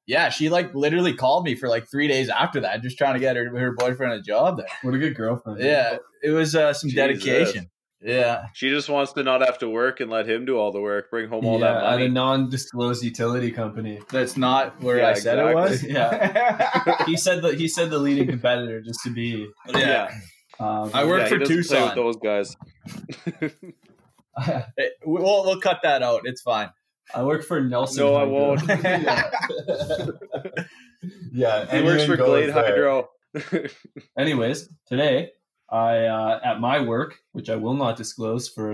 yeah, 0.07 0.29
she 0.29 0.49
like 0.49 0.73
literally 0.75 1.13
called 1.13 1.45
me 1.45 1.55
for 1.55 1.67
like 1.69 1.89
three 1.89 2.07
days 2.07 2.29
after 2.29 2.61
that, 2.61 2.81
just 2.81 2.97
trying 2.97 3.13
to 3.15 3.19
get 3.19 3.35
her 3.35 3.49
her 3.57 3.73
boyfriend 3.77 4.13
a 4.13 4.21
job 4.21 4.57
there. 4.57 4.67
What 4.81 4.93
a 4.93 4.97
good 4.97 5.15
girlfriend. 5.15 5.59
Yeah, 5.61 5.97
it 6.23 6.31
was 6.31 6.55
uh, 6.55 6.73
some 6.73 6.89
Jesus. 6.89 7.23
dedication. 7.23 7.69
Yeah, 8.01 8.47
She 8.53 8.69
just 8.69 8.87
wants 8.87 9.13
to 9.13 9.23
not 9.23 9.41
have 9.41 9.57
to 9.59 9.69
work 9.69 9.99
and 9.99 10.11
let 10.11 10.29
him 10.29 10.45
do 10.45 10.59
all 10.59 10.71
the 10.71 10.81
work, 10.81 11.09
bring 11.09 11.27
home 11.27 11.43
all 11.45 11.59
yeah, 11.59 11.73
that 11.73 11.81
money. 11.81 12.03
at 12.03 12.09
a 12.09 12.13
non-disclosed 12.13 13.03
utility 13.03 13.49
company. 13.49 13.99
that's 14.11 14.37
not 14.37 14.79
where 14.83 14.97
Yeah, 14.99 15.07
I 15.09 15.13
said 15.15 15.39
it 15.39 15.55
was. 15.55 15.81
Yeah, 15.83 17.03
He 17.07 17.17
said 17.17 17.41
that 17.41 17.55
he 17.55 17.67
said 17.67 17.89
the 17.89 17.97
leading 17.97 18.27
competitor 18.27 18.81
just 18.81 18.99
to 19.05 19.09
be. 19.11 19.47
yeah. 19.73 20.11
Um, 20.59 20.91
I 20.93 21.05
work 21.05 21.21
Yeah, 21.21 21.27
for 21.29 21.35
he 21.35 21.39
doesn't 21.39 21.57
with 21.57 21.67
Tucson. 21.67 21.95
those 21.95 22.17
guys. 22.17 22.55
It- 24.77 24.93
we'll 25.05 25.43
we'll 25.45 25.59
cut 25.61 25.79
that 25.83 26.01
out. 26.03 26.21
It's 26.25 26.41
fine. 26.41 26.69
I 27.13 27.23
work 27.23 27.43
for 27.43 27.61
Nelson. 27.61 28.03
No, 28.03 28.15
I 28.15 28.23
won't. 28.23 28.61
yeah, 31.31 31.65
He 31.75 31.83
works 31.83 32.05
for 32.05 32.17
Glade. 32.17 32.49
Hydro. 32.49 33.09
Anyways, 34.17 34.69
today 34.87 35.31
I 35.69 36.05
uh, 36.05 36.39
at 36.43 36.59
my 36.59 36.79
work, 36.81 37.15
which 37.33 37.49
I 37.49 37.55
will 37.57 37.73
not 37.75 37.97
disclose 37.97 38.47
for 38.49 38.73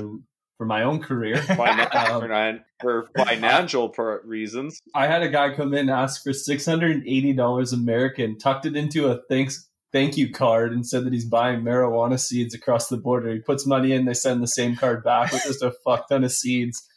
for 0.57 0.65
my 0.65 0.83
own 0.83 0.99
career, 1.01 1.37
Um, 1.49 1.55
for, 1.57 2.27
nan- 2.27 2.63
for 2.79 3.09
financial 3.17 3.91
reasons. 4.23 4.79
I 4.93 5.07
had 5.07 5.23
a 5.23 5.29
guy 5.29 5.55
come 5.55 5.73
in 5.73 5.79
and 5.81 5.89
ask 5.89 6.23
for 6.23 6.33
six 6.33 6.65
hundred 6.65 6.91
and 6.91 7.03
eighty 7.07 7.33
dollars 7.33 7.73
American, 7.73 8.37
tucked 8.37 8.65
it 8.67 8.75
into 8.75 9.07
a 9.07 9.19
thanks 9.27 9.67
thank 9.93 10.17
you 10.17 10.31
card 10.31 10.71
and 10.73 10.85
said 10.87 11.05
that 11.05 11.13
he's 11.13 11.25
buying 11.25 11.61
marijuana 11.61 12.19
seeds 12.19 12.53
across 12.53 12.87
the 12.87 12.97
border. 12.97 13.31
He 13.33 13.39
puts 13.39 13.65
money 13.65 13.91
in, 13.93 14.05
they 14.05 14.13
send 14.13 14.41
the 14.41 14.47
same 14.47 14.75
card 14.75 15.03
back 15.03 15.31
with 15.31 15.43
just 15.43 15.61
a 15.63 15.73
fuck 15.83 16.07
ton 16.09 16.23
of 16.23 16.31
seeds. 16.31 16.87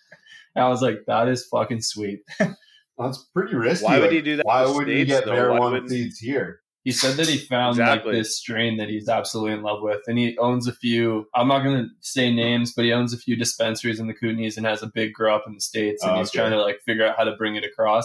And 0.54 0.64
I 0.64 0.68
was 0.68 0.82
like, 0.82 1.00
that 1.06 1.28
is 1.28 1.46
fucking 1.46 1.82
sweet. 1.82 2.20
That's 2.98 3.18
pretty 3.34 3.54
risky. 3.56 3.84
Why 3.86 3.94
would 3.98 4.02
Like, 4.04 4.12
he 4.12 4.22
do 4.22 4.36
that 4.36 4.46
Why 4.46 4.64
would 4.66 4.86
you 4.86 4.94
States, 5.04 5.08
get 5.10 5.24
though? 5.24 5.32
Marijuana 5.32 5.88
seeds 5.88 6.18
here? 6.18 6.60
He 6.84 6.92
said 6.92 7.16
that 7.16 7.26
he 7.26 7.38
found 7.38 7.78
Exactly. 7.78 8.12
like 8.12 8.20
this 8.20 8.36
strain 8.38 8.76
that 8.76 8.90
he's 8.90 9.08
absolutely 9.08 9.54
in 9.54 9.62
love 9.62 9.78
with, 9.80 10.02
and 10.06 10.18
he 10.18 10.36
owns 10.36 10.68
a 10.68 10.72
few. 10.72 11.26
I'm 11.34 11.48
not 11.48 11.64
going 11.64 11.78
to 11.84 11.88
say 12.02 12.30
names, 12.32 12.74
but 12.74 12.84
he 12.84 12.92
owns 12.92 13.14
a 13.14 13.16
few 13.18 13.36
dispensaries 13.36 13.98
in 13.98 14.06
the 14.06 14.12
Kootenays 14.14 14.58
and 14.58 14.66
has 14.66 14.82
a 14.82 14.86
big 14.94 15.14
grow 15.14 15.34
up 15.34 15.44
in 15.46 15.54
the 15.54 15.60
states, 15.62 16.02
and 16.04 16.12
Oh, 16.12 16.18
he's 16.18 16.28
okay. 16.28 16.40
trying 16.40 16.50
to 16.52 16.60
like 16.60 16.80
figure 16.84 17.06
out 17.06 17.16
how 17.16 17.24
to 17.24 17.34
bring 17.36 17.56
it 17.56 17.64
across. 17.64 18.04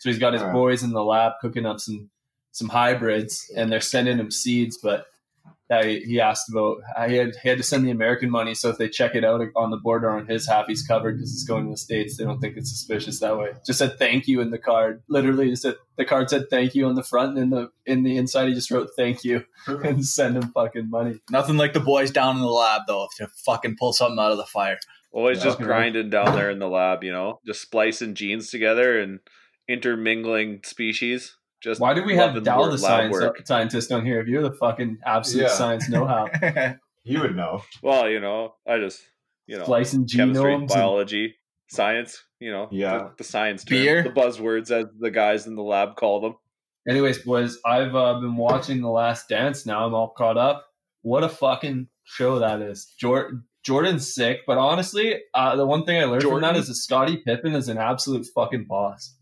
So 0.00 0.10
he's 0.10 0.18
got 0.18 0.34
his 0.34 0.42
Alright. 0.42 0.54
boys 0.54 0.82
in 0.82 0.90
the 0.90 1.02
lab 1.02 1.32
cooking 1.40 1.64
up 1.64 1.80
some 1.80 2.10
some 2.58 2.68
hybrids, 2.68 3.50
and 3.56 3.70
they're 3.70 3.80
sending 3.80 4.18
him 4.18 4.30
seeds, 4.30 4.78
but. 4.82 5.06
uh, 5.70 5.84
he 5.84 6.00
he 6.00 6.18
asked 6.20 6.48
about. 6.50 6.78
He 7.08 7.16
had, 7.16 7.32
he 7.42 7.48
had 7.50 7.58
to 7.58 7.62
send 7.64 7.84
the 7.86 7.90
American 7.90 8.30
money, 8.30 8.54
so 8.54 8.70
if 8.70 8.78
they 8.78 8.88
check 8.88 9.14
it 9.14 9.22
out 9.22 9.42
on 9.54 9.70
the 9.70 9.76
border 9.76 10.08
on 10.10 10.26
his 10.26 10.48
half, 10.48 10.66
he's 10.66 10.82
covered 10.82 11.16
because 11.18 11.30
it's 11.34 11.44
going 11.44 11.64
to 11.66 11.70
the 11.72 11.76
states. 11.76 12.16
They 12.16 12.24
don't 12.24 12.40
think 12.40 12.56
it's 12.56 12.70
suspicious 12.70 13.20
that 13.20 13.36
way. 13.38 13.50
Just 13.66 13.78
said 13.78 13.98
thank 13.98 14.26
you 14.28 14.40
in 14.40 14.50
the 14.50 14.58
card. 14.58 15.02
Literally, 15.08 15.50
just 15.50 15.62
said 15.62 15.74
the 15.96 16.06
card 16.06 16.30
said 16.30 16.48
thank 16.48 16.74
you 16.74 16.86
on 16.86 16.94
the 16.94 17.02
front, 17.02 17.36
and 17.36 17.42
in 17.44 17.50
the 17.50 17.70
in 17.84 18.02
the 18.02 18.16
inside, 18.16 18.48
he 18.48 18.54
just 18.54 18.70
wrote 18.70 18.88
thank 18.96 19.24
you 19.24 19.44
and 19.66 20.06
send 20.06 20.36
him 20.38 20.50
fucking 20.52 20.88
money. 20.88 21.20
Nothing 21.30 21.58
like 21.58 21.74
the 21.74 21.80
boys 21.80 22.10
down 22.10 22.36
in 22.36 22.42
the 22.42 22.48
lab 22.48 22.82
though 22.88 23.06
to 23.18 23.28
fucking 23.44 23.76
pull 23.78 23.92
something 23.92 24.18
out 24.18 24.32
of 24.32 24.38
the 24.38 24.46
fire. 24.46 24.78
Always 25.12 25.38
Yeah. 25.38 25.44
just 25.44 25.58
grinding 25.58 26.08
down 26.08 26.34
there 26.34 26.50
in 26.50 26.60
the 26.60 26.68
lab, 26.68 27.04
you 27.04 27.12
know, 27.12 27.40
just 27.46 27.60
splicing 27.60 28.14
genes 28.14 28.50
together 28.50 28.98
and 28.98 29.20
intermingling 29.68 30.60
species. 30.64 31.36
Just 31.62 31.80
Why 31.80 31.92
do 31.94 32.04
we 32.04 32.14
have 32.16 32.42
Dal 32.44 32.64
the 32.64 32.70
lab 32.72 32.78
science 32.78 33.12
work. 33.12 33.46
scientist 33.46 33.90
on 33.92 34.04
here? 34.06 34.20
If 34.20 34.28
you're 34.28 34.42
the 34.42 34.52
fucking 34.52 34.98
absolute 35.04 35.42
Yeah. 35.44 35.48
science 35.48 35.88
know-how, 35.88 36.28
You 37.04 37.20
would 37.22 37.34
know. 37.36 37.62
Well, 37.82 38.08
you 38.08 38.20
know, 38.20 38.54
I 38.66 38.78
just 38.78 39.00
you 39.46 39.56
know 39.56 39.64
splicing 39.64 40.06
chemistry, 40.06 40.52
genomes, 40.52 40.58
and- 40.60 40.68
biology, 40.68 41.36
science. 41.68 42.22
You 42.38 42.52
know, 42.52 42.68
Yeah. 42.70 42.98
the, 42.98 43.12
the 43.18 43.24
science 43.24 43.64
term, 43.64 43.78
Beer. 43.78 44.02
the 44.04 44.10
buzzwords 44.10 44.70
as 44.70 44.86
the 45.00 45.10
guys 45.10 45.46
in 45.46 45.56
the 45.56 45.62
lab 45.62 45.96
call 45.96 46.20
them. 46.20 46.36
Anyways, 46.88 47.18
boys, 47.18 47.58
I've 47.66 47.94
uh, 47.94 48.14
been 48.20 48.36
watching 48.36 48.80
The 48.80 48.88
Last 48.88 49.28
Dance 49.28 49.66
now. 49.66 49.84
I'm 49.86 49.94
all 49.94 50.08
caught 50.16 50.38
up. 50.38 50.64
What 51.02 51.24
a 51.24 51.28
fucking 51.28 51.88
show 52.04 52.38
that 52.38 52.62
is. 52.62 52.94
Jordan, 52.98 53.44
Jordan's 53.64 54.14
sick, 54.14 54.40
but 54.46 54.56
honestly, 54.56 55.16
uh, 55.34 55.56
the 55.56 55.66
one 55.66 55.84
thing 55.84 55.98
I 56.00 56.04
learned 56.04 56.22
Jordan? 56.22 56.40
from 56.44 56.54
that 56.54 56.58
is 56.58 56.68
that 56.68 56.74
Scottie 56.76 57.18
Pippen 57.18 57.54
is 57.54 57.68
an 57.68 57.76
absolute 57.78 58.26
fucking 58.34 58.66
boss. 58.68 59.14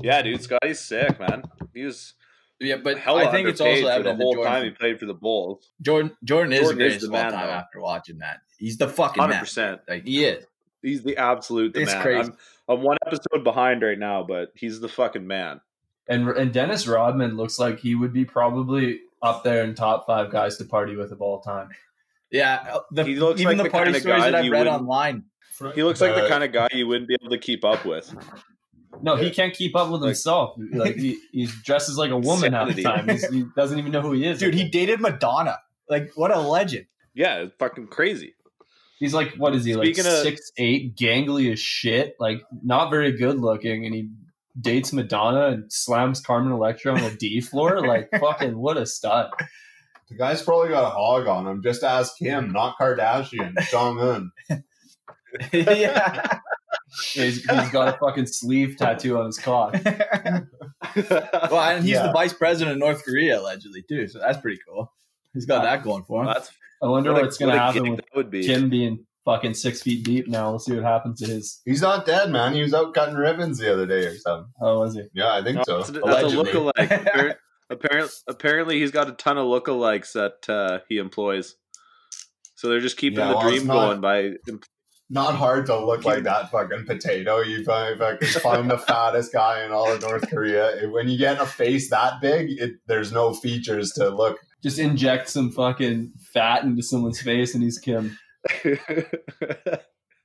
Yeah, 0.00 0.22
dude, 0.22 0.42
Scotty's 0.42 0.80
sick, 0.80 1.18
man. 1.20 1.42
He 1.74 1.84
was 1.84 2.14
yeah, 2.60 2.76
but 2.76 2.98
hell 2.98 3.16
I 3.18 3.30
think 3.30 3.48
it's 3.48 3.60
also 3.60 3.86
underpaid 3.86 3.96
for 3.96 4.02
the 4.02 4.14
whole 4.16 4.34
Jordan, 4.34 4.52
time 4.52 4.64
he 4.64 4.70
played 4.70 4.98
for 4.98 5.06
the 5.06 5.14
Bulls. 5.14 5.70
Jordan 5.80 6.16
Jordan 6.24 6.52
is 6.52 6.60
Jordan 6.60 6.78
the 6.78 6.86
is 6.86 7.02
the 7.02 7.10
man, 7.10 7.32
time 7.32 7.46
though. 7.46 7.52
after 7.52 7.80
watching 7.80 8.18
that. 8.18 8.38
He's 8.58 8.78
the 8.78 8.88
fucking 8.88 9.20
Hundred 9.20 9.34
man. 9.34 9.40
percent. 9.40 9.80
Like 9.88 10.04
he 10.04 10.24
is. 10.24 10.44
He's 10.82 11.02
the 11.02 11.16
absolute 11.16 11.74
the 11.74 11.82
It's 11.82 11.92
man. 11.92 12.02
crazy. 12.02 12.30
I'm, 12.68 12.78
I'm 12.78 12.82
one 12.82 12.96
episode 13.06 13.44
behind 13.44 13.82
right 13.82 13.98
now, 13.98 14.24
but 14.24 14.52
he's 14.54 14.80
the 14.80 14.88
fucking 14.88 15.26
man. 15.26 15.60
And 16.08 16.28
and 16.30 16.52
Dennis 16.52 16.86
Rodman 16.88 17.36
looks 17.36 17.58
like 17.58 17.78
he 17.80 17.94
would 17.94 18.12
be 18.12 18.24
probably 18.24 19.00
up 19.22 19.44
there 19.44 19.62
in 19.64 19.74
top 19.74 20.06
five 20.06 20.30
guys 20.30 20.56
to 20.58 20.64
party 20.64 20.96
with 20.96 21.12
of 21.12 21.20
all 21.20 21.40
time. 21.40 21.68
Yeah, 22.30 22.64
uh, 22.72 22.80
the, 22.90 23.04
He 23.04 23.14
looks 23.16 23.40
even 23.40 23.56
like 23.56 23.58
the 23.58 23.62
the 23.64 23.70
party 23.70 23.84
kinda 23.92 24.00
stories 24.00 24.22
guy 24.24 24.30
that 24.30 24.44
I've 24.44 24.50
read 24.50 24.66
online. 24.66 25.24
He 25.74 25.82
looks 25.82 26.00
like 26.00 26.14
the 26.14 26.28
kind 26.28 26.44
of 26.44 26.52
guy 26.52 26.68
you 26.72 26.86
wouldn't 26.86 27.08
be 27.08 27.16
able 27.20 27.30
to 27.30 27.38
keep 27.38 27.64
up 27.64 27.84
with. 27.84 28.14
No, 29.02 29.16
he 29.16 29.30
can't 29.30 29.54
keep 29.54 29.76
up 29.76 29.90
with 29.90 30.02
himself. 30.02 30.56
Like 30.72 30.96
he, 30.96 31.18
he 31.32 31.46
dresses 31.64 31.96
like 31.98 32.10
a 32.10 32.16
woman 32.18 32.52
half 32.52 32.74
the 32.74 32.82
time. 32.82 33.08
He's, 33.08 33.26
he 33.28 33.44
doesn't 33.56 33.78
even 33.78 33.92
know 33.92 34.00
who 34.02 34.12
he 34.12 34.26
is. 34.26 34.38
Dude, 34.38 34.54
he 34.54 34.68
dated 34.68 35.00
Madonna. 35.00 35.58
Like 35.88 36.10
what 36.14 36.30
a 36.30 36.38
legend. 36.40 36.86
Yeah, 37.14 37.38
it's 37.38 37.54
fucking 37.58 37.88
crazy. 37.88 38.34
He's 38.98 39.14
like, 39.14 39.34
what 39.36 39.54
is 39.54 39.64
he 39.64 39.72
Speaking 39.74 40.04
like? 40.04 40.12
of- 40.12 40.22
Six 40.22 40.52
eight, 40.58 40.96
gangly 40.96 41.52
as 41.52 41.58
shit. 41.60 42.16
Like 42.18 42.42
not 42.62 42.90
very 42.90 43.12
good 43.12 43.38
looking, 43.40 43.86
and 43.86 43.94
he 43.94 44.10
dates 44.60 44.92
Madonna 44.92 45.48
and 45.48 45.72
slams 45.72 46.20
Carmen 46.20 46.52
Electra 46.52 46.92
on 46.94 47.00
a 47.02 47.14
D 47.14 47.40
floor. 47.40 47.80
Like 47.86 48.08
fucking 48.18 48.58
what 48.58 48.76
a 48.76 48.86
stud. 48.86 49.30
The 50.10 50.16
guy's 50.16 50.42
probably 50.42 50.70
got 50.70 50.84
a 50.84 50.90
hog 50.90 51.26
on 51.26 51.46
him. 51.46 51.62
Just 51.62 51.82
ask 51.84 52.14
him, 52.18 52.50
not 52.52 52.76
Kardashian. 52.80 53.54
Jong 53.70 54.00
Un. 54.50 54.64
yeah. 55.52 56.40
He's, 57.12 57.44
he's 57.44 57.70
got 57.70 57.88
a 57.94 57.98
fucking 57.98 58.26
sleeve 58.26 58.76
tattoo 58.76 59.18
on 59.18 59.26
his 59.26 59.38
cock. 59.38 59.74
well, 59.84 61.60
and 61.60 61.84
he's 61.84 61.92
Yeah. 61.94 62.06
the 62.06 62.12
vice 62.12 62.32
president 62.32 62.72
of 62.72 62.78
North 62.78 63.04
Korea 63.04 63.40
allegedly 63.40 63.82
too. 63.88 64.08
So 64.08 64.18
that's 64.18 64.38
pretty 64.38 64.58
cool. 64.68 64.92
He's 65.34 65.46
got 65.46 65.62
that 65.62 65.82
going 65.82 66.04
for 66.04 66.20
him. 66.22 66.26
That's 66.26 66.50
I 66.82 66.86
wonder 66.86 67.12
what 67.12 67.22
what's 67.22 67.38
gonna 67.38 67.58
happen 67.58 67.90
with 67.90 67.96
that 68.00 68.16
would 68.16 68.30
be. 68.30 68.44
Kim 68.46 68.70
being 68.70 69.04
fucking 69.24 69.54
six 69.54 69.82
feet 69.82 70.04
deep 70.04 70.28
now. 70.28 70.50
We'll 70.50 70.58
see 70.58 70.74
what 70.74 70.84
happens 70.84 71.20
to 71.20 71.26
his. 71.26 71.60
He's 71.64 71.82
not 71.82 72.06
dead, 72.06 72.30
man. 72.30 72.54
He 72.54 72.62
was 72.62 72.72
out 72.72 72.94
cutting 72.94 73.16
ribbons 73.16 73.58
the 73.58 73.72
other 73.72 73.86
day 73.86 74.06
or 74.06 74.16
something. 74.16 74.50
Oh, 74.60 74.80
was 74.80 74.94
he? 74.94 75.02
Yeah, 75.12 75.34
I 75.34 75.42
think 75.42 75.56
No, 75.58 75.62
so. 75.66 75.76
that's, 75.78 75.88
a- 75.90 75.92
that's 75.92 76.04
a 76.06 76.10
Allegedly. 76.38 76.44
lookalike. 76.52 77.34
apparently, 77.70 78.10
apparently, 78.28 78.78
he's 78.80 78.90
got 78.92 79.08
a 79.08 79.12
ton 79.12 79.36
of 79.38 79.46
lookalikes 79.46 80.12
that 80.12 80.48
uh, 80.52 80.78
he 80.88 80.98
employs. 80.98 81.56
So 82.54 82.68
they're 82.68 82.80
just 82.80 82.96
keeping 82.96 83.18
Yeah, 83.18 83.28
the 83.28 83.36
well, 83.36 83.48
dream 83.50 83.66
not- 83.66 83.74
going 83.74 84.00
by. 84.00 84.32
Not 85.10 85.34
hard 85.36 85.64
to 85.66 85.78
look 85.84 86.04
like 86.04 86.24
that 86.24 86.50
fucking 86.50 86.84
potato. 86.84 87.40
You 87.40 87.64
find, 87.64 87.98
fucking 87.98 88.28
find 88.40 88.70
the 88.70 88.76
fattest 88.88 89.32
guy 89.32 89.64
in 89.64 89.72
all 89.72 89.90
of 89.90 90.02
North 90.02 90.28
Korea. 90.28 90.86
When 90.90 91.08
you 91.08 91.16
get 91.16 91.40
a 91.40 91.46
face 91.46 91.88
that 91.90 92.20
big, 92.20 92.50
it, 92.50 92.72
there's 92.86 93.10
no 93.10 93.32
features 93.32 93.92
to 93.92 94.10
look. 94.10 94.38
Just 94.62 94.78
inject 94.78 95.30
some 95.30 95.50
fucking 95.50 96.12
fat 96.34 96.64
into 96.64 96.82
someone's 96.82 97.20
face, 97.22 97.54
and 97.54 97.62
he's 97.62 97.78
Kim. 97.78 98.18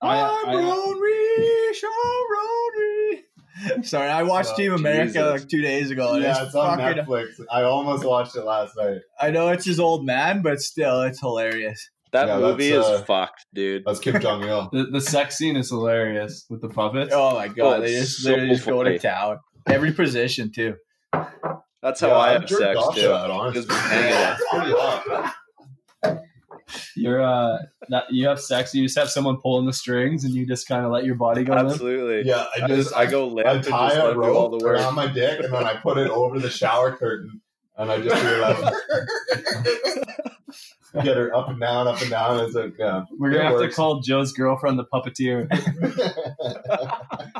I- 0.01 0.43
I'm 0.45 0.55
Rory, 0.65 1.73
Sean 1.73 1.91
Rory. 2.31 3.83
Sorry, 3.83 4.09
I 4.09 4.23
watched 4.23 4.49
Oh, 4.53 4.57
Team 4.57 4.73
America 4.73 5.13
Jesus. 5.13 5.41
like 5.41 5.47
two 5.47 5.61
days 5.61 5.91
ago. 5.91 6.15
yeah, 6.15 6.31
it's 6.31 6.47
it's 6.47 6.55
on 6.55 6.77
fucking, 6.79 7.03
Netflix. 7.05 7.27
I 7.51 7.61
almost 7.63 8.03
watched 8.03 8.35
it 8.35 8.43
last 8.43 8.75
night. 8.75 8.97
I 9.21 9.31
know 9.31 9.49
it's 9.49 9.65
his 9.65 9.79
old 9.79 10.05
man, 10.05 10.41
but 10.41 10.59
still, 10.59 11.01
it's 11.03 11.19
hilarious. 11.19 11.89
That 12.13 12.27
Yeah, 12.29 12.39
movie 12.39 12.69
is 12.71 12.85
uh, 12.85 13.03
fucked, 13.03 13.45
dude. 13.53 13.83
That's 13.85 13.99
Kim 13.99 14.19
Jong 14.21 14.43
Il. 14.43 14.69
The, 14.73 14.85
the 14.85 15.01
sex 15.01 15.37
scene 15.37 15.55
is 15.57 15.69
hilarious 15.69 16.45
with 16.49 16.61
the 16.61 16.69
puppets. 16.69 17.11
Oh 17.13 17.35
my 17.35 17.47
god, 17.49 17.79
Oh, 17.79 17.81
they 17.81 17.93
it's 17.93 18.21
just, 18.21 18.25
they 18.25 18.35
so 18.35 18.47
just 18.47 18.65
go 18.65 18.83
to 18.83 18.97
town. 18.97 19.37
Every 19.67 19.91
position 19.91 20.51
too. 20.51 20.75
That's 21.81 21.99
how 21.99 22.07
Yeah, 22.07 22.13
I 22.15 22.35
I've 22.35 22.49
sex 22.49 22.79
too. 22.95 23.01
that, 23.01 23.29
honestly. 23.29 23.61
Just 23.63 23.71
hang 23.71 24.09
it 24.09 24.13
up. 24.15 24.37
It's 24.39 24.49
pretty 24.49 24.71
hot. 24.71 25.35
You're 26.95 27.21
uh, 27.21 27.57
not, 27.89 28.05
you 28.09 28.27
have 28.27 28.39
sex. 28.39 28.73
You 28.73 28.83
just 28.83 28.97
have 28.97 29.09
someone 29.09 29.37
pulling 29.41 29.65
the 29.65 29.73
strings, 29.73 30.23
and 30.23 30.33
you 30.33 30.47
just 30.47 30.67
kind 30.67 30.85
of 30.85 30.91
let 30.91 31.03
your 31.05 31.15
body 31.15 31.43
go 31.43 31.53
limp. 31.55 31.69
Absolutely. 31.71 32.23
Yeah, 32.27 32.45
I 32.57 32.63
I 32.63 32.67
just 32.67 32.89
just 32.89 32.95
I 32.95 33.05
go 33.05 33.27
limp 33.27 33.47
I 33.47 33.51
and 33.53 33.63
just 33.63 33.69
tie 33.69 33.93
a 33.93 34.09
him 34.11 34.15
do 34.15 34.23
all 34.23 34.49
rope 34.49 34.59
the 34.59 34.65
work. 34.65 34.77
around 34.79 34.95
my 34.95 35.07
dick 35.07 35.39
and 35.41 35.53
then 35.53 35.63
I 35.63 35.75
put 35.75 35.97
it 35.97 36.09
over 36.09 36.39
the 36.39 36.49
shower 36.49 36.95
curtain 36.95 37.41
and 37.77 37.91
I 37.91 37.99
just 38.01 38.15
do 38.15 38.29
that. 38.39 40.03
Get 40.93 41.17
her 41.17 41.35
up 41.35 41.49
and 41.49 41.59
down, 41.59 41.87
up 41.87 41.99
and 42.01 42.09
down. 42.11 42.39
It's 42.45 42.53
like. 42.53 42.77
We're 43.17 43.31
gonna 43.31 43.49
have 43.49 43.59
to 43.59 43.71
call 43.71 44.01
Joe's 44.01 44.31
girlfriend 44.31 44.77
the 44.77 44.85
puppeteer, 44.85 45.47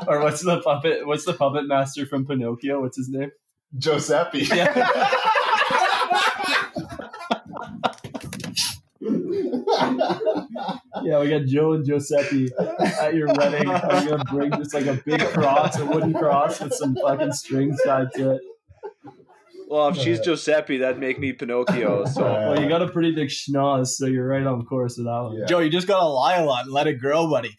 or 0.08 0.20
what's 0.20 0.42
the 0.42 0.60
puppet? 0.60 1.06
What's 1.06 1.24
the 1.24 1.34
puppet 1.34 1.66
master 1.68 2.04
from 2.04 2.26
Pinocchio? 2.26 2.80
What's 2.80 2.96
his 2.96 3.08
name? 3.08 3.30
Giuseppe. 3.78 4.40
Yeah. 4.40 5.10
Yeah, 11.02 11.20
we 11.20 11.28
got 11.28 11.44
Joe 11.44 11.74
and 11.74 11.84
Giuseppe 11.84 12.48
at 12.98 13.14
your 13.14 13.28
wedding. 13.34 13.68
I'm 13.68 14.08
gonna 14.08 14.24
bring 14.24 14.50
just 14.52 14.72
like 14.72 14.86
a 14.86 14.94
big 14.94 15.20
cross, 15.20 15.78
a 15.78 15.84
wooden 15.84 16.14
cross 16.14 16.60
with 16.60 16.72
some 16.72 16.96
fucking 16.96 17.32
strings 17.32 17.78
tied 17.84 18.12
to 18.14 18.32
it. 18.32 18.40
Well, 19.74 19.88
if 19.88 19.96
she's 19.96 20.20
Giuseppe, 20.20 20.78
that'd 20.78 21.00
make 21.00 21.18
me 21.18 21.32
Pinocchio. 21.32 22.04
So 22.14 22.22
Well, 22.22 22.62
you 22.62 22.68
got 22.68 22.80
a 22.80 22.88
pretty 22.88 23.12
big 23.12 23.28
schnoz, 23.28 23.88
so 23.88 24.06
you're 24.06 24.28
right 24.28 24.46
on 24.46 24.64
course 24.66 24.96
with 24.96 25.06
that 25.06 25.20
one. 25.20 25.36
Yeah. 25.36 25.46
Joe, 25.46 25.58
you 25.58 25.68
just 25.68 25.88
gotta 25.88 26.06
lie 26.06 26.36
a 26.36 26.44
lot 26.44 26.66
and 26.66 26.72
let 26.72 26.86
it 26.86 27.00
grow, 27.00 27.28
buddy. 27.28 27.50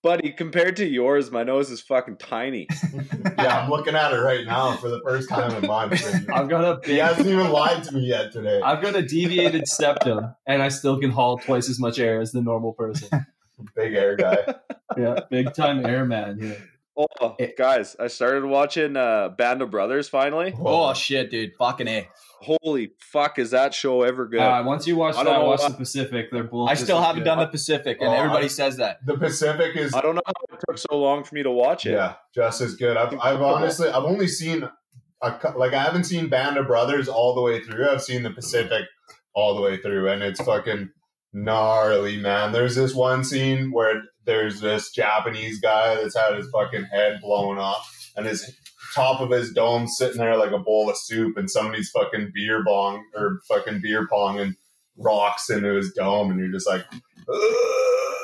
buddy, 0.00 0.30
compared 0.30 0.76
to 0.76 0.86
yours, 0.86 1.32
my 1.32 1.42
nose 1.42 1.68
is 1.72 1.80
fucking 1.80 2.18
tiny. 2.18 2.68
yeah, 3.38 3.58
I'm 3.58 3.70
looking 3.70 3.96
at 3.96 4.12
it 4.12 4.18
right 4.18 4.46
now 4.46 4.76
for 4.76 4.88
the 4.88 5.00
first 5.04 5.28
time 5.28 5.50
in 5.56 5.66
months. 5.66 6.06
and 6.14 6.30
I've 6.30 6.48
got 6.48 6.62
a 6.64 6.78
He 6.86 6.92
big, 6.92 7.00
hasn't 7.00 7.26
even 7.26 7.50
lied 7.50 7.82
to 7.82 7.92
me 7.92 8.06
yet 8.06 8.30
today. 8.30 8.60
I've 8.62 8.80
got 8.80 8.94
a 8.94 9.02
deviated 9.02 9.66
septum, 9.66 10.32
and 10.46 10.62
I 10.62 10.68
still 10.68 11.00
can 11.00 11.10
haul 11.10 11.38
twice 11.38 11.68
as 11.68 11.80
much 11.80 11.98
air 11.98 12.20
as 12.20 12.30
the 12.30 12.40
normal 12.40 12.72
person. 12.74 13.26
Big 13.74 13.94
air 13.94 14.14
guy. 14.14 14.54
Yeah, 14.96 15.18
big 15.28 15.52
time 15.54 15.84
airman. 15.84 16.38
Yeah. 16.40 16.54
Oh, 16.98 17.36
It- 17.38 17.56
guys, 17.56 17.94
I 18.00 18.08
started 18.08 18.44
watching 18.44 18.96
uh, 18.96 19.28
Band 19.28 19.62
of 19.62 19.70
Brothers 19.70 20.08
finally. 20.08 20.52
Oh 20.58 20.92
shit, 20.94 21.30
dude. 21.30 21.52
Fucking 21.56 21.86
A. 21.86 22.08
Holy 22.40 22.92
fuck, 22.98 23.38
is 23.38 23.50
that 23.52 23.72
show 23.74 24.02
ever 24.02 24.26
good? 24.26 24.40
Uh, 24.40 24.62
once 24.64 24.86
you 24.86 24.96
watch 24.96 25.16
I 25.16 25.24
that, 25.24 25.42
watch 25.44 25.60
the 25.66 25.74
Pacific. 25.74 26.30
They're 26.32 26.44
both. 26.44 26.70
I 26.70 26.74
still 26.74 27.00
haven't 27.00 27.20
good. 27.20 27.24
done 27.26 27.38
the 27.38 27.46
Pacific, 27.48 27.98
and 28.00 28.08
Oh, 28.10 28.12
everybody 28.12 28.44
I- 28.44 28.48
says 28.48 28.76
that. 28.78 28.98
The 29.06 29.16
Pacific 29.16 29.76
is 29.76 29.94
I 29.94 30.00
don't 30.00 30.14
know 30.16 30.22
how 30.26 30.32
it 30.56 30.60
took 30.68 30.78
so 30.78 30.98
long 30.98 31.24
for 31.24 31.34
me 31.34 31.42
to 31.44 31.50
watch 31.50 31.86
it. 31.86 31.92
yeah, 31.92 32.14
just 32.34 32.60
as 32.60 32.74
good. 32.74 32.96
I've, 32.96 33.12
I've 33.20 33.40
honestly, 33.42 33.88
I've 33.88 34.04
only 34.04 34.28
seen 34.28 34.62
a, 34.64 34.72
like 35.56 35.74
I 35.74 35.82
haven't 35.82 36.04
seen 36.04 36.28
Band 36.28 36.56
of 36.58 36.66
Brothers 36.66 37.08
all 37.08 37.34
the 37.34 37.42
way 37.42 37.60
through. 37.62 37.88
I've 37.88 38.02
seen 38.02 38.22
the 38.22 38.30
Pacific 38.30 38.84
all 39.34 39.54
the 39.56 39.62
way 39.62 39.76
through, 39.76 40.08
and 40.10 40.22
it's 40.22 40.40
fucking 40.40 40.90
gnarly, 41.32 42.16
man. 42.16 42.52
There's 42.52 42.74
this 42.74 42.94
one 42.94 43.24
scene 43.24 43.70
where 43.72 44.02
there's 44.24 44.60
this 44.60 44.90
Japanese 44.90 45.60
guy 45.60 45.94
that's 45.94 46.16
had 46.16 46.36
his 46.36 46.48
fucking 46.50 46.84
head 46.84 47.20
blown 47.20 47.58
off, 47.58 48.12
and 48.16 48.26
his 48.26 48.54
top 48.94 49.20
of 49.20 49.30
his 49.30 49.52
dome 49.52 49.86
sitting 49.86 50.18
there 50.18 50.36
like 50.36 50.52
a 50.52 50.58
bowl 50.58 50.90
of 50.90 50.96
soup, 50.96 51.36
and 51.36 51.50
somebody's 51.50 51.90
fucking 51.90 52.32
beer 52.34 52.62
bong 52.64 53.04
or 53.14 53.40
fucking 53.48 53.80
beer 53.82 54.06
pong 54.08 54.38
and 54.38 54.56
rocks 54.96 55.50
into 55.50 55.74
his 55.74 55.92
dome, 55.92 56.30
and 56.30 56.40
you're 56.40 56.52
just 56.52 56.66
like. 56.66 56.84
"Ugh, 57.32 58.17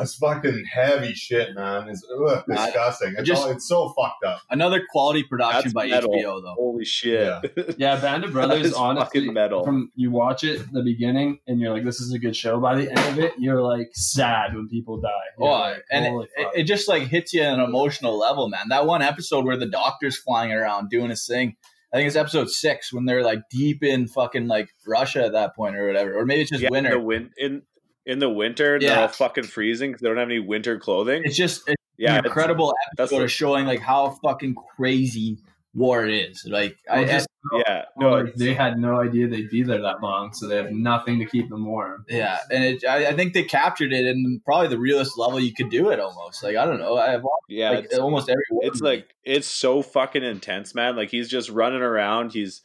it's 0.00 0.14
fucking 0.16 0.64
heavy 0.72 1.12
shit, 1.14 1.54
man. 1.54 1.88
It's 1.88 2.04
ugh, 2.10 2.44
disgusting. 2.48 3.14
It's, 3.18 3.28
just- 3.28 3.42
all, 3.42 3.50
it's 3.50 3.68
so 3.68 3.88
fucked 3.90 4.24
up. 4.24 4.42
Another 4.50 4.82
quality 4.90 5.22
production 5.22 5.62
That's 5.62 5.72
by 5.74 5.86
metal. 5.88 6.10
HBO 6.10 6.42
though. 6.42 6.54
Holy 6.56 6.84
shit! 6.84 7.76
Yeah, 7.78 7.96
Band 8.00 8.24
of 8.24 8.32
Brothers. 8.32 8.66
is 8.66 8.74
honestly, 8.74 9.20
fucking 9.20 9.32
metal. 9.34 9.64
from 9.64 9.90
you 9.94 10.10
watch 10.10 10.44
it 10.44 10.70
the 10.72 10.82
beginning 10.82 11.38
and 11.46 11.60
you're 11.60 11.72
like, 11.72 11.84
this 11.84 12.00
is 12.00 12.12
a 12.12 12.18
good 12.18 12.36
show. 12.36 12.60
By 12.60 12.76
the 12.76 12.88
end 12.88 12.98
of 12.98 13.18
it, 13.18 13.34
you're 13.38 13.62
like 13.62 13.88
sad 13.92 14.54
when 14.54 14.68
people 14.68 15.00
die. 15.00 15.08
You're 15.38 15.48
Oh, 15.48 15.52
like, 15.52 15.84
and 15.90 16.22
it, 16.22 16.48
it 16.60 16.62
just 16.64 16.88
like 16.88 17.04
hits 17.04 17.32
you 17.32 17.42
on 17.42 17.60
an 17.60 17.64
emotional 17.64 18.18
level, 18.18 18.48
man. 18.48 18.68
That 18.68 18.86
one 18.86 19.02
episode 19.02 19.44
where 19.44 19.56
the 19.56 19.66
doctor's 19.66 20.16
flying 20.16 20.52
around 20.52 20.90
doing 20.90 21.10
his 21.10 21.26
thing. 21.26 21.56
I 21.92 21.98
think 21.98 22.08
it's 22.08 22.16
episode 22.16 22.50
six 22.50 22.92
when 22.92 23.04
they're 23.04 23.22
like 23.22 23.42
deep 23.50 23.84
in 23.84 24.08
fucking 24.08 24.48
like 24.48 24.68
Russia 24.84 25.26
at 25.26 25.32
that 25.32 25.54
point 25.54 25.76
or 25.76 25.86
whatever, 25.86 26.18
or 26.18 26.26
maybe 26.26 26.42
it's 26.42 26.50
just 26.50 26.62
yeah, 26.62 26.66
in 26.68 26.72
winter. 26.72 26.90
the 26.90 27.00
win- 27.00 27.30
in 27.36 27.62
in 28.06 28.18
the 28.18 28.28
winter, 28.28 28.78
they're 28.78 28.98
all 28.98 29.08
fucking 29.08 29.44
freezing 29.44 29.90
because 29.90 30.02
they 30.02 30.08
don't 30.08 30.18
have 30.18 30.28
any 30.28 30.40
winter 30.40 30.78
clothing. 30.78 31.22
It's 31.24 31.36
just 31.36 31.68
it's 31.68 31.82
yeah, 31.96 32.18
an 32.18 32.24
incredible 32.26 32.74
that's 32.96 33.10
episode 33.10 33.20
the- 33.20 33.24
of 33.24 33.30
showing 33.30 33.66
like 33.66 33.80
how 33.80 34.10
fucking 34.22 34.56
crazy 34.76 35.38
war 35.74 36.06
is. 36.06 36.44
Like 36.44 36.76
I, 36.90 37.00
Well, 37.00 37.08
just- 37.08 37.28
yeah, 37.52 37.84
no, 37.98 38.08
no, 38.08 38.24
like, 38.24 38.34
they 38.36 38.54
had 38.54 38.78
no 38.78 39.00
idea 39.00 39.28
they'd 39.28 39.50
be 39.50 39.62
there 39.62 39.82
that 39.82 40.00
long, 40.02 40.32
so 40.32 40.48
they 40.48 40.56
have 40.56 40.70
nothing 40.70 41.18
to 41.18 41.26
keep 41.26 41.50
them 41.50 41.66
warm. 41.66 42.06
yeah, 42.08 42.38
and 42.50 42.64
it, 42.64 42.84
I, 42.86 43.08
I 43.08 43.14
think 43.14 43.34
they 43.34 43.42
captured 43.42 43.92
it 43.92 44.06
in 44.06 44.40
probably 44.46 44.68
the 44.68 44.78
realest 44.78 45.18
level 45.18 45.38
you 45.38 45.52
could 45.52 45.68
do 45.68 45.90
it. 45.90 46.00
Almost 46.00 46.42
like 46.42 46.56
I 46.56 46.64
don't 46.64 46.78
know. 46.78 46.96
I 46.96 47.10
have 47.10 47.24
yeah. 47.48 47.70
like 47.70 47.84
it's, 47.84 47.98
almost 47.98 48.30
every. 48.30 48.42
it's 48.62 48.80
like 48.80 49.14
it's 49.24 49.46
so 49.46 49.82
fucking 49.82 50.24
intense, 50.24 50.74
man. 50.74 50.96
Like 50.96 51.10
he's 51.10 51.28
just 51.28 51.50
running 51.50 51.82
around. 51.82 52.32
He's 52.32 52.62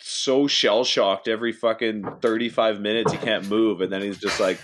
so 0.00 0.46
shell 0.46 0.84
shocked 0.84 1.28
every 1.28 1.52
fucking 1.52 2.04
thirty 2.20 2.48
five 2.48 2.80
minutes. 2.80 3.12
He 3.12 3.18
can't 3.18 3.48
move, 3.48 3.80
and 3.80 3.92
then 3.92 4.02
he's 4.02 4.18
just 4.18 4.40
like 4.40 4.58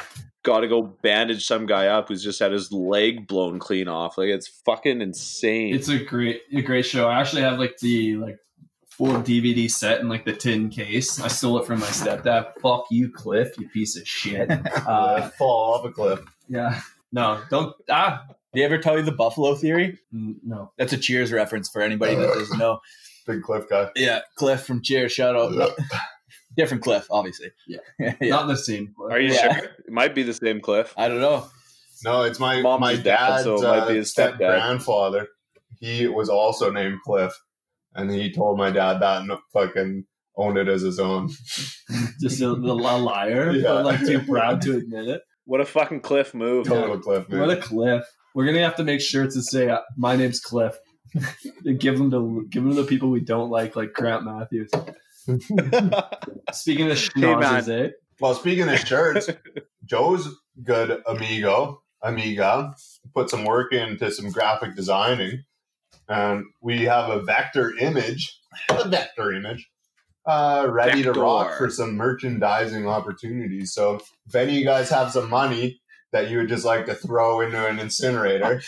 got 0.44 0.60
to 0.60 0.68
go 0.68 0.82
bandage 0.82 1.44
some 1.46 1.66
guy 1.66 1.86
up 1.86 2.08
who's 2.08 2.22
just 2.22 2.38
had 2.38 2.52
his 2.52 2.70
leg 2.70 3.26
blown 3.26 3.58
clean 3.58 3.88
off. 3.88 4.16
Like 4.18 4.28
it's 4.28 4.48
fucking 4.64 5.00
insane. 5.00 5.74
It's 5.74 5.88
a 5.88 5.98
great, 5.98 6.42
a 6.54 6.62
great 6.62 6.84
show. 6.84 7.08
I 7.08 7.20
actually 7.20 7.42
have 7.42 7.58
like 7.58 7.78
the 7.78 8.16
like 8.16 8.38
full 8.90 9.14
DVD 9.22 9.68
set 9.70 10.00
in 10.00 10.08
like 10.08 10.24
the 10.24 10.34
tin 10.34 10.68
case. 10.68 11.20
I 11.20 11.28
stole 11.28 11.58
it 11.58 11.66
from 11.66 11.80
my 11.80 11.86
stepdad. 11.86 12.52
Fuck 12.62 12.86
you, 12.90 13.10
Cliff, 13.10 13.58
you 13.58 13.68
piece 13.68 13.96
of 13.96 14.06
shit. 14.06 14.50
Uh, 14.86 15.30
fall 15.30 15.74
off 15.74 15.84
a 15.86 15.90
cliff. 15.90 16.20
yeah, 16.46 16.78
no, 17.10 17.40
don't 17.48 17.74
ah, 17.88 18.22
Did 18.52 18.60
he 18.60 18.64
ever 18.64 18.76
tell 18.76 18.98
you 18.98 19.02
the 19.02 19.12
Buffalo 19.12 19.54
theory? 19.54 19.98
No. 20.12 20.72
That's 20.76 20.92
a 20.92 20.98
Cheers 20.98 21.32
reference 21.32 21.70
for 21.70 21.80
anybody 21.80 22.16
that 22.16 22.34
doesn't 22.34 22.58
know. 22.58 22.80
Big 23.26 23.42
cliff 23.42 23.64
guy. 23.68 23.90
Yeah, 23.96 24.20
Cliff 24.36 24.64
from 24.64 24.82
Cheers. 24.82 25.12
Shout 25.12 25.34
out. 25.36 25.52
No, 25.52 25.70
different 26.56 26.82
Cliff, 26.82 27.06
obviously. 27.10 27.50
Yeah. 27.66 27.78
yeah. 27.98 28.28
Not 28.30 28.46
the 28.48 28.56
same. 28.56 28.94
Are 29.10 29.18
you 29.20 29.32
Yeah. 29.32 29.56
sure? 29.58 29.64
It 29.86 29.90
might 29.92 30.14
be 30.14 30.22
the 30.22 30.34
same 30.34 30.60
Cliff. 30.60 30.92
I 30.96 31.08
don't 31.08 31.20
know. 31.20 31.46
No, 32.04 32.22
it's 32.22 32.38
my 32.38 32.60
Mom's 32.60 32.80
my 32.80 32.90
his 32.92 33.02
dad, 33.02 33.28
dad's 33.28 33.44
so 33.44 33.54
it 33.56 33.62
might 33.62 33.78
uh, 33.78 33.88
be 33.88 33.94
his 33.96 34.10
step 34.10 34.34
stepdad. 34.34 34.38
grandfather. 34.38 35.28
He 35.80 36.06
was 36.06 36.28
also 36.28 36.70
named 36.70 36.98
Cliff, 37.04 37.32
and 37.94 38.10
he 38.10 38.30
told 38.32 38.58
my 38.58 38.70
dad 38.70 39.00
that 39.00 39.22
and 39.22 39.32
fucking 39.52 40.04
owned 40.36 40.58
it 40.58 40.68
as 40.68 40.82
his 40.82 40.98
own. 40.98 41.30
Just 42.20 42.40
a, 42.42 42.48
a 42.48 42.50
liar, 42.50 43.52
Yeah. 43.52 43.62
but 43.68 43.84
like 43.86 44.00
too 44.00 44.20
proud 44.20 44.60
to 44.62 44.76
admit 44.76 45.08
it. 45.08 45.22
What 45.46 45.60
a 45.60 45.64
fucking 45.64 46.00
Cliff 46.00 46.34
move. 46.34 46.66
Total 46.66 46.98
Cliff, 46.98 47.28
man. 47.28 47.40
What 47.40 47.50
a 47.50 47.56
Cliff. 47.56 48.04
We're 48.34 48.46
gonna 48.46 48.62
have 48.62 48.76
to 48.76 48.84
make 48.84 49.00
shirts 49.00 49.34
that 49.36 49.42
say 49.44 49.68
uh, 49.68 49.80
"My 49.96 50.16
name's 50.16 50.40
Cliff." 50.40 50.74
Give 51.78 51.98
them 51.98 52.10
to 52.10 52.46
give 52.48 52.64
them 52.64 52.74
to 52.74 52.82
the 52.82 52.88
people 52.88 53.10
we 53.10 53.20
don't 53.20 53.50
like, 53.50 53.76
like 53.76 53.92
Grant 53.92 54.24
Matthews. 54.24 54.70
Speaking 56.52 56.90
of 56.90 56.98
schnozzes, 56.98 57.68
eh? 57.68 57.90
Well, 58.20 58.34
speaking 58.34 58.68
of 58.68 58.78
shirts, 58.78 59.28
Joe's 59.84 60.28
good 60.62 61.02
amigo, 61.06 61.82
amiga, 62.02 62.74
put 63.12 63.28
some 63.28 63.44
work 63.44 63.72
into 63.72 64.10
some 64.12 64.30
graphic 64.30 64.76
designing, 64.76 65.44
and 66.08 66.44
we 66.60 66.82
have 66.82 67.10
a 67.10 67.22
vector 67.22 67.76
image, 67.76 68.38
a 68.68 68.88
vector 68.88 69.32
image, 69.32 69.68
uh, 70.26 70.68
ready 70.70 71.02
to 71.02 71.12
rock 71.12 71.58
for 71.58 71.68
some 71.70 71.96
merchandising 71.96 72.86
opportunities. 72.86 73.72
So, 73.72 74.00
if 74.26 74.34
any 74.34 74.52
of 74.52 74.58
you 74.58 74.64
guys 74.64 74.90
have 74.90 75.10
some 75.10 75.28
money 75.28 75.80
that 76.12 76.30
you 76.30 76.38
would 76.38 76.48
just 76.48 76.64
like 76.64 76.86
to 76.86 76.94
throw 76.94 77.40
into 77.40 77.66
an 77.66 77.80
incinerator, 77.80 78.62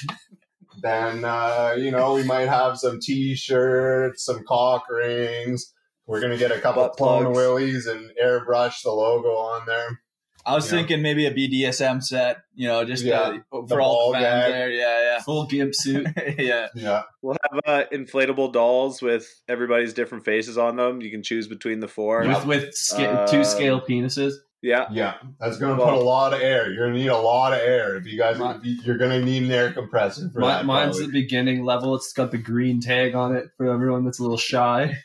then 0.86 1.24
uh, 1.24 1.74
you 1.78 1.90
know 1.90 2.14
we 2.14 2.22
might 2.24 2.48
have 2.48 2.78
some 2.78 3.00
T-shirts, 3.00 4.24
some 4.24 4.44
cock 4.44 4.84
rings. 4.90 5.72
We're 6.06 6.20
gonna 6.20 6.36
get 6.38 6.52
a 6.52 6.60
couple 6.60 6.84
Butt 6.84 6.96
clone 6.96 7.32
willies 7.32 7.86
and 7.86 8.10
airbrush 8.22 8.82
the 8.82 8.90
logo 8.90 9.28
on 9.30 9.66
there. 9.66 10.00
I 10.44 10.54
was 10.54 10.66
Yeah. 10.70 10.78
thinking 10.78 11.02
maybe 11.02 11.26
a 11.26 11.32
BDSM 11.32 12.00
set, 12.00 12.36
you 12.54 12.68
know, 12.68 12.84
just 12.84 13.02
Yeah, 13.02 13.18
uh, 13.20 13.30
the 13.32 13.66
for 13.68 13.80
all 13.80 14.12
ball 14.12 14.12
the 14.12 14.18
fans 14.20 14.44
gag. 14.44 14.52
there. 14.52 14.70
Yeah, 14.70 15.00
yeah. 15.02 15.22
Full 15.22 15.46
gimp 15.46 15.74
suit. 15.74 16.06
yeah, 16.16 16.34
yeah. 16.38 16.66
Yeah, 16.76 17.02
We'll 17.20 17.36
have 17.50 17.60
uh, 17.66 17.84
inflatable 17.92 18.52
dolls 18.52 19.02
with 19.02 19.26
everybody's 19.48 19.92
different 19.92 20.24
faces 20.24 20.56
on 20.56 20.76
them. 20.76 21.00
You 21.02 21.10
can 21.10 21.24
choose 21.24 21.48
between 21.48 21.80
the 21.80 21.88
four. 21.88 22.24
with 22.24 22.46
with 22.46 22.74
sca- 22.76 23.22
Uh, 23.22 23.26
two 23.26 23.42
scale 23.42 23.80
penises. 23.80 24.34
Yeah. 24.66 24.86
yeah. 24.90 25.14
That's 25.38 25.58
gonna 25.58 25.76
Well- 25.76 25.86
put 25.90 25.94
a 25.94 26.00
lot 26.04 26.32
of 26.34 26.40
air. 26.40 26.70
You're 26.72 26.86
gonna 26.88 26.98
need 26.98 27.06
a 27.06 27.16
lot 27.16 27.52
of 27.52 27.60
air. 27.60 27.94
If 27.96 28.04
you 28.06 28.18
guys, 28.18 28.36
My- 28.38 28.56
if 28.56 28.64
you- 28.64 28.78
you're 28.84 28.98
gonna 28.98 29.20
need 29.22 29.44
an 29.44 29.50
air 29.52 29.72
compressor 29.72 30.28
for 30.32 30.40
Mi- 30.40 30.46
that. 30.48 30.64
mine's 30.66 30.98
the 30.98 31.06
beginning 31.06 31.64
level. 31.64 31.94
It's 31.94 32.12
got 32.12 32.32
the 32.32 32.38
green 32.38 32.80
tag 32.80 33.14
on 33.14 33.36
it 33.36 33.46
for 33.56 33.66
everyone 33.72 34.04
that's 34.04 34.18
a 34.18 34.22
little 34.22 34.36
shy. 34.36 34.96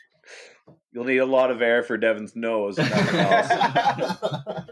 You'll 0.92 1.04
need 1.04 1.18
a 1.18 1.26
lot 1.26 1.50
of 1.52 1.62
air 1.62 1.82
for 1.84 1.96
Devin's 1.96 2.34
nose. 2.36 2.76
And 2.78 2.90
nothing 2.90 3.20
else. 3.20 4.64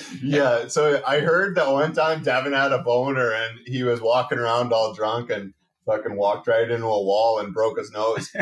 yeah, 0.22 0.66
so 0.68 1.00
I 1.06 1.20
heard 1.20 1.56
that 1.56 1.70
one 1.70 1.92
time 1.92 2.22
Devin 2.22 2.52
had 2.54 2.72
a 2.72 2.78
boner 2.78 3.30
and 3.32 3.60
he 3.66 3.82
was 3.84 4.00
walking 4.00 4.38
around 4.38 4.72
all 4.72 4.94
drunk 4.94 5.30
and 5.30 5.52
fucking 5.86 6.16
walked 6.16 6.48
right 6.48 6.68
into 6.70 6.86
a 6.86 7.02
wall 7.04 7.38
and 7.40 7.52
broke 7.52 7.78
his 7.78 7.92
nose. 7.92 8.32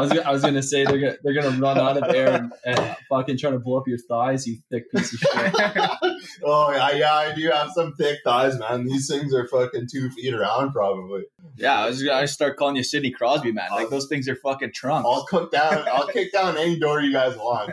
I 0.00 0.02
was 0.14 0.18
I 0.18 0.30
was 0.32 0.42
gonna 0.42 0.62
say 0.62 0.84
they're 0.84 0.98
gonna 0.98 1.16
they're 1.22 1.34
gonna 1.34 1.58
run 1.60 1.78
out 1.78 1.96
of 1.96 2.14
air 2.14 2.32
and, 2.34 2.52
and 2.64 2.96
fucking 3.08 3.38
try 3.38 3.50
to 3.50 3.58
blow 3.58 3.78
up 3.78 3.86
your 3.86 3.98
thighs, 3.98 4.46
you 4.46 4.58
thick 4.70 4.90
piece 4.90 5.12
of 5.12 5.18
shit. 5.18 5.54
oh 6.44 6.72
yeah, 6.72 6.92
yeah, 6.92 7.14
I 7.14 7.34
do 7.34 7.48
have 7.50 7.70
some 7.74 7.94
thick 7.94 8.18
thighs, 8.24 8.58
man. 8.58 8.86
These 8.86 9.08
things 9.08 9.34
are 9.34 9.46
fucking 9.46 9.88
two 9.92 10.10
feet 10.10 10.34
around, 10.34 10.72
probably. 10.72 11.22
yeah. 11.56 11.80
I 11.82 11.86
was 11.88 12.02
gonna 12.02 12.26
start 12.26 12.56
calling 12.56 12.76
you 12.76 12.82
Sidney 12.82 13.10
Crosby, 13.10 13.52
man. 13.52 13.68
Like 13.70 13.90
those 13.90 14.06
things 14.08 14.28
are 14.28 14.36
fucking 14.36 14.72
trunks. 14.74 15.06
I'll 15.10 15.24
cook 15.26 15.52
down. 15.52 15.84
I'll 15.92 16.06
kick 16.12 16.32
down 16.32 16.56
any 16.56 16.78
door 16.78 17.00
you 17.00 17.12
guys 17.12 17.36
want. 17.36 17.72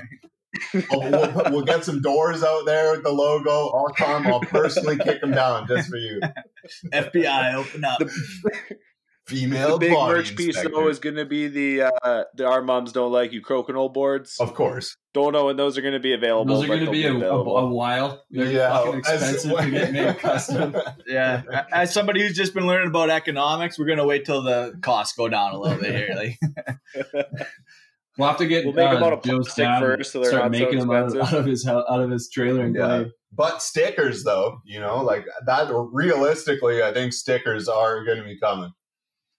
We'll, 0.74 1.28
put- 1.32 1.52
we'll 1.52 1.64
get 1.66 1.86
some 1.86 2.02
doors 2.02 2.44
out 2.44 2.66
there 2.66 2.92
with 2.94 3.04
the 3.04 3.12
logo. 3.12 3.70
I'll 3.70 3.94
come. 3.96 4.26
I'll 4.28 4.40
personally 4.40 4.98
kick 4.98 5.22
them 5.22 5.32
down 5.32 5.68
just 5.68 5.90
for 5.90 5.98
you. 5.98 6.20
FBI, 6.92 7.54
open 7.54 7.86
up. 7.86 8.00
Female 9.28 9.74
the 9.74 9.78
big 9.78 9.94
body 9.94 10.20
merch 10.20 10.36
piece 10.36 10.62
though 10.62 10.88
is 10.88 11.00
going 11.00 11.18
to 11.18 11.26
be 11.26 11.48
the 11.48 11.92
uh, 12.04 12.24
the 12.34 12.46
our 12.46 12.62
moms 12.62 12.94
don't 12.94 13.12
like 13.12 13.34
you 13.34 13.42
crokinole 13.42 13.94
boards. 13.94 14.38
of 14.40 14.54
course. 14.54 14.96
Don't 15.14 15.34
know 15.34 15.48
when 15.48 15.58
those 15.58 15.78
are 15.78 15.82
going 15.82 15.96
to 15.96 16.00
be 16.00 16.14
available. 16.14 16.56
Those 16.56 16.64
are 16.64 16.68
going 16.68 16.80
to 16.80 16.86
they'll 16.86 16.92
be 16.94 17.04
a, 17.06 17.30
a, 17.30 17.44
a 17.44 17.68
while. 17.68 18.24
They're 18.30 18.52
yeah, 18.52 18.72
fucking 18.72 19.00
expensive 19.00 19.58
to 19.58 19.72
get 19.72 19.92
made 19.92 20.18
custom. 20.20 20.76
Yeah, 21.08 21.42
as 21.72 21.94
somebody 21.94 22.22
who's 22.22 22.38
just 22.38 22.54
been 22.54 22.68
learning 22.68 22.90
about 22.90 23.10
economics, 23.10 23.78
we're 23.78 23.88
gonna 23.88 24.06
wait 24.06 24.26
till 24.26 24.44
the 24.44 24.78
costs 24.82 25.18
go 25.18 25.28
down 25.28 25.54
a 25.54 25.60
little 25.60 25.80
bit 25.80 25.94
here. 25.96 26.16
Like, 26.16 27.28
We'll 28.18 28.28
have 28.28 28.38
to 28.38 28.48
get 28.48 28.66
We'll 28.66 28.74
make 28.74 28.90
them 28.90 29.04
uh, 29.04 29.08
out 29.08 29.14
of 29.14 29.22
Joe's 29.22 29.54
dad 29.54 29.80
first, 29.80 30.12
so 30.12 30.24
start 30.24 30.52
not 30.52 30.58
so 30.58 30.66
making 30.66 30.80
them 30.80 30.90
out 30.90 31.16
of, 31.16 31.18
out 31.18 31.34
of 31.34 31.46
his 31.46 31.68
out 31.68 31.86
of 31.86 32.10
his 32.10 32.30
trailer 32.30 32.64
and 32.64 32.76
Yeah. 32.76 32.88
Glade. 32.88 33.12
But 33.32 33.62
stickers, 33.62 34.24
though, 34.24 34.62
you 34.66 34.80
know, 34.80 35.04
like 35.04 35.26
that. 35.46 35.68
Realistically, 35.92 36.82
I 36.82 36.94
think 36.94 37.14
stickers 37.14 37.68
are 37.68 38.04
going 38.04 38.18
to 38.18 38.24
be 38.24 38.40
coming. 38.40 38.72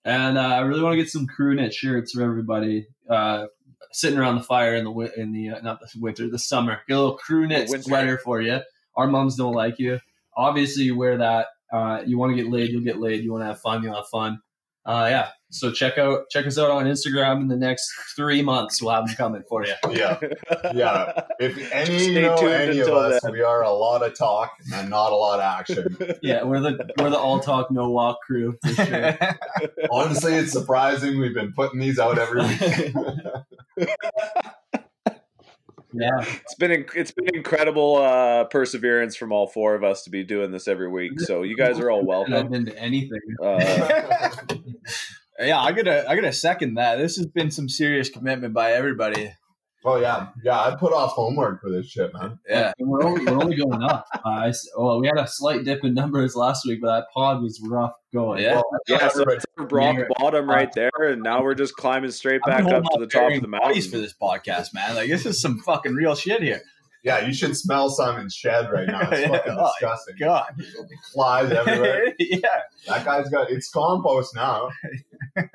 And 0.04 0.38
uh, 0.38 0.40
I 0.40 0.60
really 0.60 0.82
want 0.82 0.94
to 0.94 0.96
get 0.96 1.10
some 1.10 1.26
crew 1.26 1.54
knit 1.54 1.74
shirts 1.74 2.12
for 2.12 2.22
everybody 2.22 2.86
uh, 3.10 3.46
sitting 3.92 4.18
around 4.18 4.36
the 4.36 4.42
fire 4.42 4.74
in 4.74 4.84
the 4.84 5.12
in 5.16 5.32
the 5.32 5.50
uh, 5.50 5.60
not 5.60 5.80
the 5.80 5.88
winter, 6.00 6.28
the 6.30 6.38
summer. 6.38 6.80
Get 6.88 6.96
a 6.96 7.00
little 7.00 7.18
crew 7.18 7.46
knit 7.46 7.68
winter. 7.68 7.82
sweater 7.82 8.18
for 8.18 8.40
you. 8.40 8.60
Our 8.96 9.06
moms 9.06 9.36
don't 9.36 9.54
like 9.54 9.78
you. 9.78 10.00
Obviously, 10.36 10.84
you 10.84 10.96
wear 10.96 11.18
that. 11.18 11.48
Uh, 11.72 12.02
you 12.06 12.18
want 12.18 12.34
to 12.34 12.42
get 12.42 12.50
laid, 12.50 12.70
you'll 12.70 12.84
get 12.84 12.98
laid. 12.98 13.22
You 13.22 13.32
want 13.32 13.42
to 13.42 13.48
have 13.48 13.60
fun, 13.60 13.82
you'll 13.82 13.94
have 13.94 14.08
fun. 14.08 14.40
Uh, 14.86 15.06
yeah, 15.10 15.28
So 15.50 15.72
check 15.72 15.96
out 15.96 16.28
check 16.30 16.46
us 16.46 16.58
out 16.58 16.70
on 16.70 16.84
Instagram 16.84 17.40
in 17.40 17.48
the 17.48 17.56
next 17.56 17.90
three 18.14 18.42
months. 18.42 18.82
We'll 18.82 18.92
have 18.94 19.06
them 19.06 19.16
coming 19.16 19.42
for 19.48 19.64
you. 19.64 19.72
Yeah. 19.90 20.18
Yeah. 20.74 21.22
If 21.40 21.56
any 21.72 21.98
Stay 21.98 22.12
you 22.12 22.20
know 22.22 22.36
tuned 22.36 22.52
any 22.52 22.78
of 22.80 22.86
until 22.88 22.98
us, 22.98 23.22
then. 23.22 23.32
we 23.32 23.42
are 23.42 23.62
a 23.62 23.70
lot 23.70 24.02
of 24.02 24.14
talk 24.16 24.52
and 24.74 24.90
not 24.90 25.12
a 25.12 25.16
lot 25.16 25.38
of 25.40 25.44
action. 25.60 25.96
Yeah, 26.22 26.42
we're 26.44 26.60
the 26.60 26.90
we're 26.98 27.10
the 27.10 27.18
all 27.18 27.40
talk 27.40 27.70
no 27.70 27.88
walk 27.90 28.18
crew 28.26 28.58
for 28.62 28.84
sure. 28.84 29.18
Honestly, 29.90 30.34
it's 30.34 30.52
surprising 30.52 31.18
we've 31.18 31.34
been 31.34 31.52
putting 31.52 31.80
these 31.80 31.98
out 31.98 32.18
every 32.18 32.42
week. 32.42 32.60
yeah, 35.92 36.20
It's 36.42 36.54
been 36.56 36.84
it's 36.94 37.12
been 37.12 37.34
incredible 37.34 37.96
uh, 37.96 38.44
perseverance 38.44 39.16
from 39.16 39.32
all 39.32 39.46
four 39.46 39.74
of 39.74 39.82
us 39.82 40.02
to 40.04 40.10
be 40.10 40.24
doing 40.24 40.50
this 40.50 40.68
every 40.68 40.88
week. 40.88 41.20
So 41.20 41.42
you 41.42 41.56
guys 41.56 41.78
are 41.78 41.90
all 41.90 42.00
and 42.00 42.34
I've 42.34 42.50
welcome. 42.50 42.50
been 42.50 42.66
to 42.66 42.78
anything. 42.78 43.20
Uh, 43.42 44.30
yeah, 45.40 45.60
I 45.60 45.72
gotta 45.72 46.08
I 46.08 46.14
gotta 46.16 46.32
second 46.32 46.74
that. 46.74 46.96
This 46.96 47.16
has 47.16 47.26
been 47.26 47.50
some 47.50 47.68
serious 47.68 48.08
commitment 48.08 48.54
by 48.54 48.72
everybody. 48.72 49.32
oh 49.84 49.96
yeah, 49.96 50.28
yeah. 50.44 50.58
I 50.58 50.74
put 50.74 50.92
off 50.92 51.12
homework 51.12 51.60
for 51.62 51.70
this 51.70 51.86
shit, 51.86 52.12
man. 52.12 52.38
Yeah. 52.48 52.72
And 52.78 52.88
we're 52.88 53.04
only, 53.04 53.24
we're 53.24 53.42
only 53.42 53.56
going 53.56 53.82
up. 53.82 54.06
Uh, 54.14 54.28
I 54.28 54.48
s 54.48 54.68
well, 54.76 55.00
we 55.00 55.06
had 55.06 55.16
a 55.18 55.26
slight 55.28 55.64
dip 55.64 55.84
in 55.84 55.94
numbers 55.94 56.34
last 56.34 56.66
week, 56.66 56.80
but 56.82 56.88
that 56.88 57.04
pod 57.14 57.40
was 57.42 57.60
rough 57.64 57.92
going. 58.12 58.42
Yeah. 58.42 58.54
Well, 58.56 58.64
yeah, 58.88 58.98
so 59.08 59.22
everybody- 59.22 59.36
it's 59.36 59.44
our 59.58 59.66
rock 59.66 59.96
Near- 59.96 60.08
bottom 60.18 60.48
right 60.50 60.72
there, 60.74 60.90
and 61.00 61.22
now 61.22 61.42
we're 61.42 61.54
just 61.54 61.74
climbing 61.76 62.10
straight 62.10 62.40
back 62.44 62.64
up 62.64 62.82
to 62.82 62.98
the 62.98 63.06
top 63.06 63.32
of 63.32 63.40
the 63.40 63.48
mountain. 63.48 63.82
for 63.82 63.98
this 63.98 64.14
podcast, 64.20 64.74
man. 64.74 64.96
Like 64.96 65.08
this 65.08 65.24
is 65.24 65.40
some 65.40 65.58
fucking 65.60 65.94
real 65.94 66.14
shit 66.16 66.42
here. 66.42 66.60
Yeah, 67.04 67.24
you 67.26 67.32
should 67.32 67.56
smell 67.56 67.88
Simon's 67.90 68.34
shed 68.34 68.70
right 68.70 68.86
now. 68.86 69.08
It's 69.10 69.28
fucking 69.30 69.52
Oh, 69.58 69.70
disgusting. 69.80 70.16
God. 70.18 70.52
Flies 71.12 71.50
everywhere. 71.52 72.14
yeah. 72.18 72.38
That 72.86 73.04
guy's 73.04 73.28
got 73.28 73.50
it's 73.50 73.70
compost 73.70 74.34
now. 74.34 74.70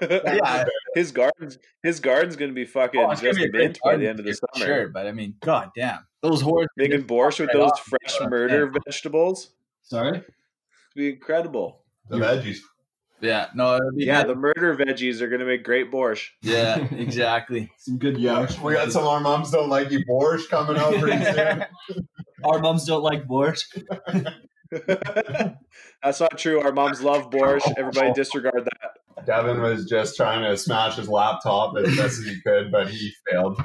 Yeah. 0.00 0.64
his 0.94 1.12
garden's 1.12 1.58
his 1.82 2.00
garden's 2.00 2.34
gonna 2.34 2.52
be 2.52 2.64
fucking 2.64 2.98
Oh, 3.00 3.04
gonna 3.08 3.20
just 3.20 3.38
be 3.38 3.44
a 3.44 3.48
great 3.48 3.62
mint 3.64 3.78
by 3.84 3.96
the 3.96 4.08
end 4.08 4.18
of 4.18 4.24
the 4.24 4.32
summer. 4.34 4.66
Sure, 4.66 4.88
but 4.88 5.06
I 5.06 5.12
mean, 5.12 5.34
god 5.40 5.70
damn. 5.76 6.00
Those 6.22 6.40
horses 6.40 6.70
Making 6.76 7.04
borscht 7.04 7.38
with 7.40 7.48
Right 7.48 7.52
those 7.58 7.70
off. 7.70 7.80
fresh 7.84 8.16
Yeah. 8.20 8.26
murder 8.28 8.72
vegetables. 8.84 9.50
Sorry. 9.82 10.18
It'd 10.18 10.24
be 10.96 11.10
incredible. 11.10 11.84
The 12.08 12.16
veggies. 12.18 12.58
Yeah, 13.20 13.46
no, 13.54 13.76
it'd 13.76 13.96
be 13.96 14.04
Yeah, 14.04 14.22
good. 14.24 14.30
the 14.30 14.34
murder 14.36 14.76
veggies 14.76 15.20
are 15.22 15.28
gonna 15.28 15.44
make 15.46 15.64
great 15.64 15.90
borscht. 15.90 16.28
yeah, 16.42 16.76
exactly. 16.92 17.70
Some 17.78 17.98
good 17.98 18.18
Yeah, 18.18 18.34
borscht. 18.46 18.60
we 18.62 18.74
got 18.74 18.92
some 18.92 19.04
our 19.06 19.20
moms 19.20 19.50
don't 19.50 19.68
like 19.70 19.90
you 19.90 20.04
borscht 20.04 20.48
coming 20.50 20.76
out 20.76 20.94
pretty 20.94 21.24
soon. 21.24 21.64
Our 22.44 22.58
moms 22.58 22.84
don't 22.84 23.02
like 23.02 23.24
borscht. 23.26 23.64
That's 26.02 26.20
not 26.20 26.38
true. 26.38 26.60
Our 26.60 26.72
moms 26.72 27.02
love 27.02 27.30
borscht. 27.30 27.72
Everybody 27.76 28.12
disregard 28.12 28.64
that. 28.66 29.26
Devin 29.26 29.60
was 29.60 29.86
just 29.86 30.16
trying 30.16 30.42
to 30.42 30.56
smash 30.56 30.96
his 30.96 31.08
laptop 31.08 31.74
as 31.78 31.86
best 31.96 32.18
as 32.18 32.24
he 32.26 32.40
could, 32.42 32.70
but 32.70 32.88
he 32.88 33.12
failed. 33.30 33.58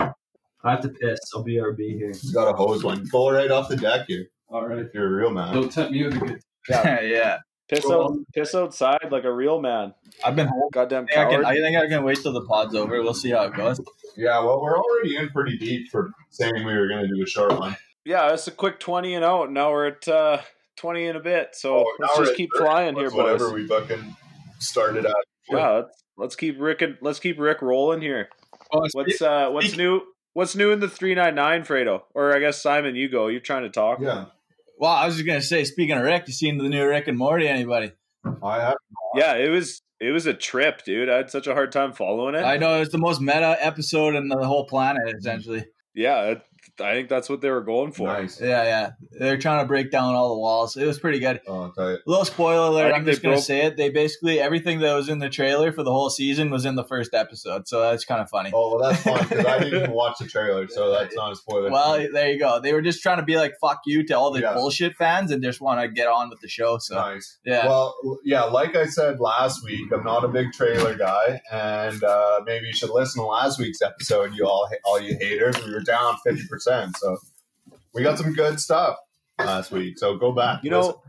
I 0.63 0.71
have 0.71 0.81
to 0.81 0.89
piss. 0.89 1.19
I'll 1.35 1.43
BRB 1.43 1.97
here. 1.97 2.07
He's 2.07 2.31
got 2.31 2.47
a 2.47 2.53
hose 2.55 2.83
one. 2.83 3.03
Go 3.11 3.31
right 3.31 3.49
off 3.51 3.67
the 3.67 3.75
deck 3.75 4.05
here 4.07 4.27
All 4.49 4.65
right. 4.67 4.79
if 4.79 4.93
you're 4.93 5.07
a 5.07 5.11
real 5.11 5.31
man. 5.31 5.53
Don't 5.53 5.71
tempt 5.71 5.91
me 5.91 6.03
with 6.05 6.15
a 6.15 6.19
good. 6.19 6.41
Yeah. 6.69 7.01
yeah. 7.01 7.37
Piss 7.71 7.89
out, 7.89 8.17
piss 8.33 8.53
outside 8.53 9.07
like 9.11 9.23
a 9.23 9.31
real 9.31 9.61
man. 9.61 9.93
I've 10.25 10.35
been. 10.35 10.49
Goddamn 10.73 11.05
I, 11.09 11.13
can, 11.13 11.29
coward. 11.31 11.45
I 11.45 11.55
think 11.55 11.77
I 11.77 11.87
can 11.87 12.03
wait 12.03 12.17
till 12.21 12.33
the 12.33 12.41
pod's 12.45 12.75
over. 12.75 13.01
We'll 13.01 13.13
see 13.13 13.31
how 13.31 13.43
it 13.45 13.53
goes. 13.55 13.79
Yeah, 14.17 14.39
well, 14.43 14.61
we're 14.61 14.77
already 14.77 15.15
in 15.15 15.29
pretty 15.29 15.57
deep 15.57 15.89
for 15.89 16.11
saying 16.29 16.53
we 16.65 16.73
were 16.75 16.87
going 16.89 17.07
to 17.07 17.15
do 17.15 17.23
a 17.23 17.25
short 17.25 17.57
one. 17.57 17.77
Yeah, 18.03 18.33
it's 18.33 18.47
a 18.47 18.51
quick 18.51 18.79
twenty 18.79 19.13
and 19.13 19.23
out. 19.23 19.51
Now 19.51 19.71
we're 19.71 19.87
at 19.87 20.05
uh, 20.07 20.41
twenty 20.75 21.07
and 21.07 21.17
a 21.17 21.21
bit. 21.21 21.49
So 21.53 21.85
Oh, 21.85 21.95
let's 21.99 22.17
just 22.17 22.35
keep 22.35 22.49
30 22.57 22.65
flying 22.65 22.95
here, 22.95 23.03
That's 23.05 23.15
Whatever 23.15 23.49
boys. 23.51 23.53
we 23.53 23.67
fucking 23.67 24.15
started 24.59 25.05
at. 25.05 25.15
Yeah, 25.49 25.69
let's, 25.69 26.03
let's 26.17 26.35
keep 26.35 26.59
Rick 26.59 26.81
and 26.81 26.97
let's 27.01 27.19
keep 27.19 27.39
Rick 27.39 27.61
rolling 27.61 28.01
here. 28.01 28.27
Oh, 28.73 28.85
What's 28.93 29.21
uh 29.21 29.49
what's 29.49 29.77
new? 29.77 30.01
What's 30.33 30.55
new 30.55 30.71
in 30.71 30.79
the 30.81 30.89
three 30.89 31.15
nine 31.15 31.35
nine, 31.35 31.63
Fredo? 31.63 32.01
Or 32.13 32.35
I 32.35 32.39
guess 32.39 32.61
Simon, 32.61 32.95
you 32.95 33.07
go. 33.09 33.27
You're 33.27 33.39
trying 33.39 33.63
to 33.63 33.69
talk. 33.69 33.99
Yeah, 34.01 34.25
well, 34.81 34.91
I 34.91 35.05
was 35.05 35.15
just 35.15 35.27
gonna 35.27 35.43
say, 35.43 35.63
speaking 35.63 35.95
of 35.95 36.03
Rick, 36.03 36.23
you 36.25 36.33
seen 36.33 36.57
the 36.57 36.67
new 36.67 36.85
Rick 36.87 37.07
and 37.07 37.15
Morty? 37.15 37.47
Anybody? 37.47 37.91
I 38.43 38.59
have. 38.59 38.77
Yeah, 39.15 39.35
it 39.35 39.49
was 39.49 39.79
it 39.99 40.11
was 40.11 40.25
a 40.25 40.33
trip, 40.33 40.83
dude. 40.83 41.07
I 41.07 41.17
had 41.17 41.29
such 41.29 41.45
a 41.45 41.53
hard 41.53 41.71
time 41.71 41.93
following 41.93 42.33
it. 42.33 42.43
I 42.43 42.57
know 42.57 42.81
it's 42.81 42.91
the 42.91 42.97
most 42.97 43.21
meta 43.21 43.55
episode 43.59 44.15
in 44.15 44.27
the 44.27 44.43
whole 44.43 44.65
planet, 44.65 45.03
essentially. 45.15 45.65
yeah, 45.93 46.23
it, 46.23 46.41
I 46.81 46.93
think 46.95 47.09
that's 47.09 47.29
what 47.29 47.41
they 47.41 47.49
were 47.49 47.61
going 47.61 47.91
for. 47.91 48.07
Nice. 48.07 48.41
Yeah, 48.41 48.63
yeah. 48.63 48.91
They're 49.11 49.37
trying 49.37 49.61
to 49.63 49.67
break 49.67 49.91
down 49.91 50.15
all 50.15 50.29
the 50.29 50.39
walls. 50.39 50.75
It 50.77 50.85
was 50.85 50.99
pretty 50.99 51.19
good. 51.19 51.41
Oh, 51.47 51.61
I'll 51.63 51.71
tell 51.71 51.91
you. 51.91 51.97
little 52.05 52.25
spoiler 52.25 52.63
I 52.63 52.67
alert. 52.87 52.93
I'm 52.93 53.05
just 53.05 53.21
gonna 53.21 53.35
broke- 53.35 53.43
say 53.45 53.65
it. 53.65 53.77
They 53.77 53.89
basically 53.89 54.39
everything 54.39 54.79
that 54.79 54.93
was 54.93 55.09
in 55.09 55.19
the 55.19 55.29
trailer 55.29 55.71
for 55.71 55.83
the 55.83 55.91
whole 55.91 56.09
season 56.09 56.49
was 56.49 56.65
in 56.65 56.75
the 56.75 56.83
first 56.83 57.13
episode, 57.13 57.67
so 57.67 57.81
that's 57.81 58.05
kind 58.05 58.21
of 58.21 58.29
funny. 58.29 58.51
Oh, 58.53 58.75
well, 58.77 58.89
that's 58.89 59.03
fine 59.03 59.27
because 59.27 59.45
I 59.45 59.59
didn't 59.59 59.79
even 59.79 59.91
watch 60.01 60.17
the 60.19 60.27
trailer, 60.27 60.67
so 60.67 60.91
that's 60.91 61.15
not 61.15 61.31
a 61.31 61.35
spoiler. 61.35 61.69
Well, 61.71 62.05
there 62.11 62.31
you 62.31 62.39
go. 62.39 62.59
They 62.59 62.73
were 62.73 62.81
just 62.81 63.01
trying 63.03 63.17
to 63.17 63.23
be 63.23 63.37
like 63.37 63.53
"fuck 63.61 63.81
you" 63.85 64.05
to 64.07 64.13
all 64.17 64.31
the 64.31 64.41
Yeah. 64.41 64.53
bullshit 64.53 64.95
fans, 64.95 65.31
and 65.31 65.43
just 65.43 65.61
want 65.61 65.81
to 65.81 65.87
get 65.87 66.07
on 66.07 66.29
with 66.29 66.39
the 66.41 66.47
show. 66.47 66.77
So 66.79 66.95
nice. 66.95 67.37
yeah, 67.45 67.65
Well, 67.67 67.95
yeah, 68.23 68.43
like 68.43 68.75
I 68.75 68.85
said 68.85 69.19
last 69.19 69.63
week, 69.63 69.91
I'm 69.93 70.03
not 70.03 70.23
a 70.23 70.27
big 70.29 70.51
trailer 70.53 70.95
guy, 70.95 71.41
and 71.51 72.03
uh, 72.03 72.41
maybe 72.45 72.67
you 72.67 72.73
should 72.73 72.89
listen 72.89 73.21
to 73.21 73.27
last 73.27 73.59
week's 73.59 73.81
episode. 73.81 74.33
You 74.33 74.45
all, 74.47 74.69
all 74.85 74.99
you 74.99 75.15
haters, 75.19 75.55
we 75.65 75.71
were 75.73 75.81
down 75.81 76.15
fifty 76.23 76.47
percent, 76.47 76.70
so 76.97 77.17
we 77.93 78.03
got 78.03 78.17
some 78.17 78.33
good 78.33 78.59
stuff 78.59 78.97
last 79.39 79.71
week. 79.71 79.97
So 79.97 80.17
go 80.17 80.31
back. 80.31 80.63
You 80.63 80.69
know, 80.71 81.01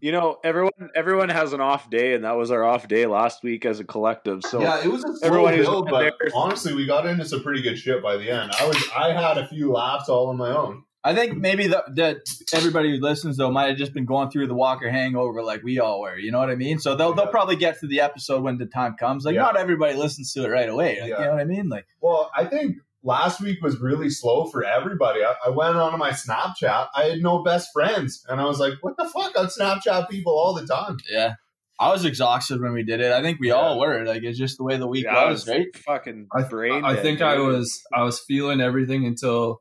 you 0.00 0.12
know, 0.12 0.38
everyone 0.44 0.72
everyone 0.94 1.28
has 1.28 1.52
an 1.52 1.60
off 1.60 1.88
day, 1.90 2.14
and 2.14 2.24
that 2.24 2.36
was 2.36 2.50
our 2.50 2.64
off 2.64 2.88
day 2.88 3.06
last 3.06 3.42
week 3.42 3.64
as 3.64 3.80
a 3.80 3.84
collective. 3.84 4.42
So 4.44 4.60
yeah, 4.60 4.82
it 4.84 4.88
was 4.88 5.04
a 5.04 5.16
slow 5.16 5.26
everyone 5.28 5.54
who's 5.54 5.66
build, 5.66 5.88
but 5.90 6.14
there- 6.20 6.30
honestly, 6.34 6.74
we 6.74 6.86
got 6.86 7.06
into 7.06 7.24
some 7.24 7.42
pretty 7.42 7.62
good 7.62 7.78
shit 7.78 8.02
by 8.02 8.16
the 8.16 8.30
end. 8.30 8.52
I 8.58 8.66
was, 8.66 8.76
I 8.96 9.12
had 9.12 9.38
a 9.38 9.46
few 9.48 9.72
laughs 9.72 10.08
all 10.08 10.28
on 10.28 10.36
my 10.36 10.50
own. 10.50 10.84
I 11.04 11.16
think 11.16 11.36
maybe 11.36 11.66
the, 11.66 11.82
that 11.96 12.18
everybody 12.54 12.90
who 12.96 13.02
listens 13.02 13.36
though 13.36 13.50
might 13.50 13.68
have 13.68 13.76
just 13.76 13.92
been 13.92 14.04
going 14.04 14.30
through 14.30 14.46
the 14.46 14.54
Walker 14.54 14.88
hangover 14.88 15.42
like 15.42 15.64
we 15.64 15.80
all 15.80 16.00
were. 16.00 16.16
You 16.16 16.30
know 16.30 16.38
what 16.38 16.48
I 16.48 16.54
mean? 16.54 16.78
So 16.78 16.94
they'll 16.94 17.12
they'll 17.12 17.26
probably 17.26 17.56
get 17.56 17.80
to 17.80 17.88
the 17.88 18.00
episode 18.00 18.44
when 18.44 18.56
the 18.58 18.66
time 18.66 18.94
comes. 18.96 19.24
Like 19.24 19.34
Yeah. 19.34 19.42
not 19.42 19.56
everybody 19.56 19.94
listens 19.96 20.32
to 20.34 20.44
it 20.44 20.48
right 20.48 20.68
away. 20.68 21.00
Like, 21.00 21.10
Yeah. 21.10 21.18
You 21.18 21.24
know 21.24 21.32
what 21.32 21.40
I 21.40 21.44
mean? 21.44 21.68
Like 21.68 21.86
Well, 22.00 22.30
I 22.36 22.44
think 22.44 22.76
last 23.04 23.40
week 23.40 23.62
was 23.62 23.78
really 23.80 24.10
slow 24.10 24.46
for 24.46 24.64
everybody. 24.64 25.22
I, 25.24 25.34
I 25.46 25.50
went 25.50 25.76
onto 25.76 25.96
my 25.98 26.10
Snapchat. 26.10 26.88
I 26.94 27.04
had 27.04 27.20
no 27.20 27.42
best 27.42 27.70
friends, 27.72 28.24
and 28.28 28.40
I 28.40 28.44
was 28.44 28.58
like, 28.58 28.74
"What 28.80 28.96
the 28.96 29.04
fuck?" 29.04 29.32
I 29.36 29.44
Snapchat 29.46 30.08
people 30.08 30.32
all 30.32 30.54
the 30.54 30.66
time. 30.66 30.98
yeah. 31.10 31.34
I 31.80 31.90
was 31.90 32.04
exhausted 32.04 32.60
when 32.60 32.74
we 32.74 32.84
did 32.84 33.00
it. 33.00 33.10
I 33.10 33.22
think 33.22 33.40
we 33.40 33.48
Yeah. 33.48 33.54
all 33.54 33.80
were. 33.80 34.04
Like 34.04 34.22
it's 34.22 34.38
just 34.38 34.56
the 34.58 34.62
way 34.62 34.76
the 34.76 34.86
week 34.86 35.04
Yeah, 35.04 35.16
I 35.16 35.30
was, 35.30 35.46
was 35.46 35.48
right? 35.56 35.76
fucking 35.78 36.28
I, 36.32 36.42
brain. 36.42 36.84
I 36.84 36.92
dead, 36.94 37.02
think 37.02 37.18
dude. 37.18 37.26
I 37.26 37.38
was 37.38 37.82
I 37.92 38.02
was 38.04 38.20
feeling 38.20 38.60
everything 38.60 39.04
until 39.04 39.60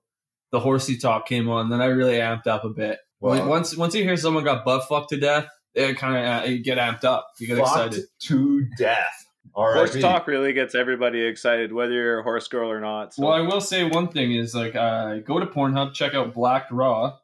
the 0.52 0.60
horsey 0.60 0.98
talk 0.98 1.26
came 1.26 1.50
on. 1.50 1.70
Then 1.70 1.82
I 1.82 1.86
really 1.86 2.16
amped 2.18 2.46
up 2.46 2.64
a 2.64 2.70
bit. 2.70 3.00
Well- 3.22 3.48
once 3.48 3.76
once 3.76 3.96
you 3.96 4.04
hear 4.04 4.18
someone 4.18 4.44
got 4.44 4.66
butt 4.66 4.88
fucked 4.88 5.10
to 5.10 5.20
death, 5.20 5.48
it 5.74 5.98
kind 5.98 6.18
of 6.18 6.44
uh, 6.44 6.48
you 6.48 6.62
get 6.62 6.78
amped 6.78 7.06
up. 7.06 7.26
You 7.40 7.48
get 7.48 7.58
Fucked 7.58 7.70
excited. 7.96 8.06
to 8.24 8.66
death. 8.78 9.26
All 9.54 9.72
horse 9.74 9.94
right, 9.94 10.02
talk 10.02 10.28
really 10.28 10.54
gets 10.54 10.76
everybody 10.76 11.22
excited, 11.22 11.74
whether 11.74 11.92
you're 11.94 12.20
a 12.20 12.24
horse 12.24 12.48
girl 12.48 12.72
or 12.72 12.80
not. 12.80 13.14
So. 13.14 13.24
Well, 13.24 13.34
I 13.34 13.42
will 13.42 13.62
say 13.62 13.84
one 13.84 14.08
thing 14.08 14.34
is 14.34 14.56
like 14.56 14.76
uh, 14.76 15.18
go 15.18 15.40
to 15.40 15.46
Pornhub, 15.46 15.94
check 15.94 16.14
out 16.14 16.34
Blacked 16.34 16.72
Raw. 16.72 17.18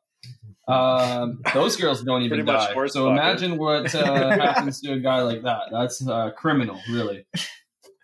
Um, 0.67 1.39
those 1.53 1.78
girls 1.78 2.03
don't 2.03 2.23
even 2.23 2.39
Pretty 2.39 2.51
much 2.51 2.67
die. 2.67 2.73
horse 2.73 2.93
So 2.93 3.05
fucking. 3.05 3.13
imagine 3.17 3.57
what 3.57 3.95
uh, 3.95 4.30
happens 4.38 4.82
to 4.82 4.93
a 4.93 4.99
guy 4.99 5.21
like 5.21 5.43
that. 5.43 5.69
That's 5.71 6.05
uh, 6.05 6.32
criminal, 6.32 6.80
really. 6.89 7.25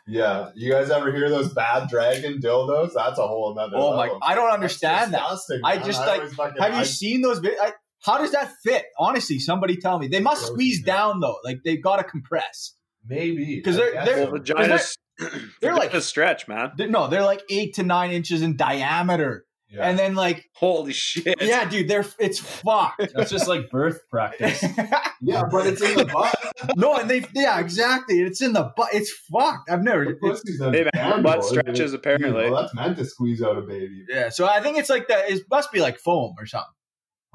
Yeah, 0.07 0.51
you 0.55 0.71
guys 0.71 0.89
ever 0.89 1.11
hear 1.11 1.29
those 1.29 1.53
bad 1.53 1.89
dragon 1.89 2.39
dildos? 2.39 2.91
That's 2.93 3.19
a 3.19 3.27
whole 3.27 3.51
another. 3.53 3.77
Oh 3.77 3.95
my! 3.95 4.09
I 4.21 4.35
don't 4.35 4.51
understand 4.51 5.13
that. 5.13 5.21
I 5.63 5.75
man. 5.75 5.85
just, 5.85 5.99
like, 5.99 6.27
fucking- 6.29 6.61
Have 6.61 6.77
you 6.77 6.85
seen 6.85 7.21
those? 7.21 7.39
Vi- 7.39 7.55
I, 7.61 7.71
how 8.01 8.17
does 8.17 8.31
that 8.31 8.51
fit? 8.63 8.83
Honestly, 8.99 9.39
somebody 9.39 9.77
tell 9.77 9.99
me. 9.99 10.07
They 10.07 10.19
must 10.19 10.45
squeeze 10.47 10.83
down 10.83 11.21
though. 11.21 11.37
Like 11.43 11.59
they've 11.63 11.81
got 11.81 11.97
to 11.97 12.03
compress. 12.03 12.75
Maybe 13.07 13.61
'Cause 13.61 13.75
because 13.75 13.77
they're- 13.77 14.05
they're- 14.05 14.31
well, 14.31 14.39
vaginas, 14.39 14.97
they're 15.61 15.75
like- 15.75 15.93
a 15.93 16.01
stretch, 16.01 16.47
man. 16.47 16.71
They're, 16.77 16.87
no, 16.87 17.07
they're 17.07 17.23
like 17.25 17.41
eight 17.49 17.75
to 17.75 17.83
nine 17.83 18.11
inches 18.11 18.41
in 18.41 18.55
diameter, 18.57 19.45
Yeah. 19.69 19.87
and 19.87 19.97
then 19.99 20.15
like, 20.15 20.45
Holy 20.55 20.93
shit! 20.93 21.35
yeah, 21.41 21.67
dude, 21.69 21.87
they're 21.87 22.05
it's 22.19 22.39
fucked. 22.39 23.01
That's 23.15 23.29
just 23.31 23.47
like 23.47 23.69
birth 23.69 23.99
practice. 24.09 24.61
yeah, 25.21 25.43
but 25.51 25.67
it's 25.67 25.81
in 25.81 25.97
the 25.97 26.05
butt. 26.05 26.35
no, 26.77 26.95
and 26.95 27.09
they, 27.09 27.25
yeah, 27.33 27.59
exactly. 27.59 28.21
It's 28.21 28.41
in 28.41 28.53
the 28.53 28.71
butt. 28.75 28.89
It's 28.93 29.11
fucked. 29.31 29.69
I've 29.69 29.83
never. 29.83 30.05
The 30.05 30.11
It's, 30.11 30.19
pussy's 30.21 30.61
a 30.61 30.71
Hey, 30.71 30.89
man, 30.93 31.21
butt 31.23 31.43
stretches 31.43 31.93
apparently. 31.93 32.49
Well, 32.49 32.61
that's 32.61 32.73
meant 32.75 32.97
to 32.97 33.05
squeeze 33.05 33.41
out 33.41 33.57
a 33.57 33.61
baby, 33.61 34.05
yeah, 34.09 34.29
so 34.29 34.47
I 34.47 34.61
think 34.61 34.77
it's 34.77 34.89
like 34.89 35.07
that. 35.09 35.29
It 35.29 35.43
must 35.49 35.71
be 35.71 35.79
like 35.81 35.99
foam 35.99 36.35
or 36.39 36.45
something. 36.45 36.67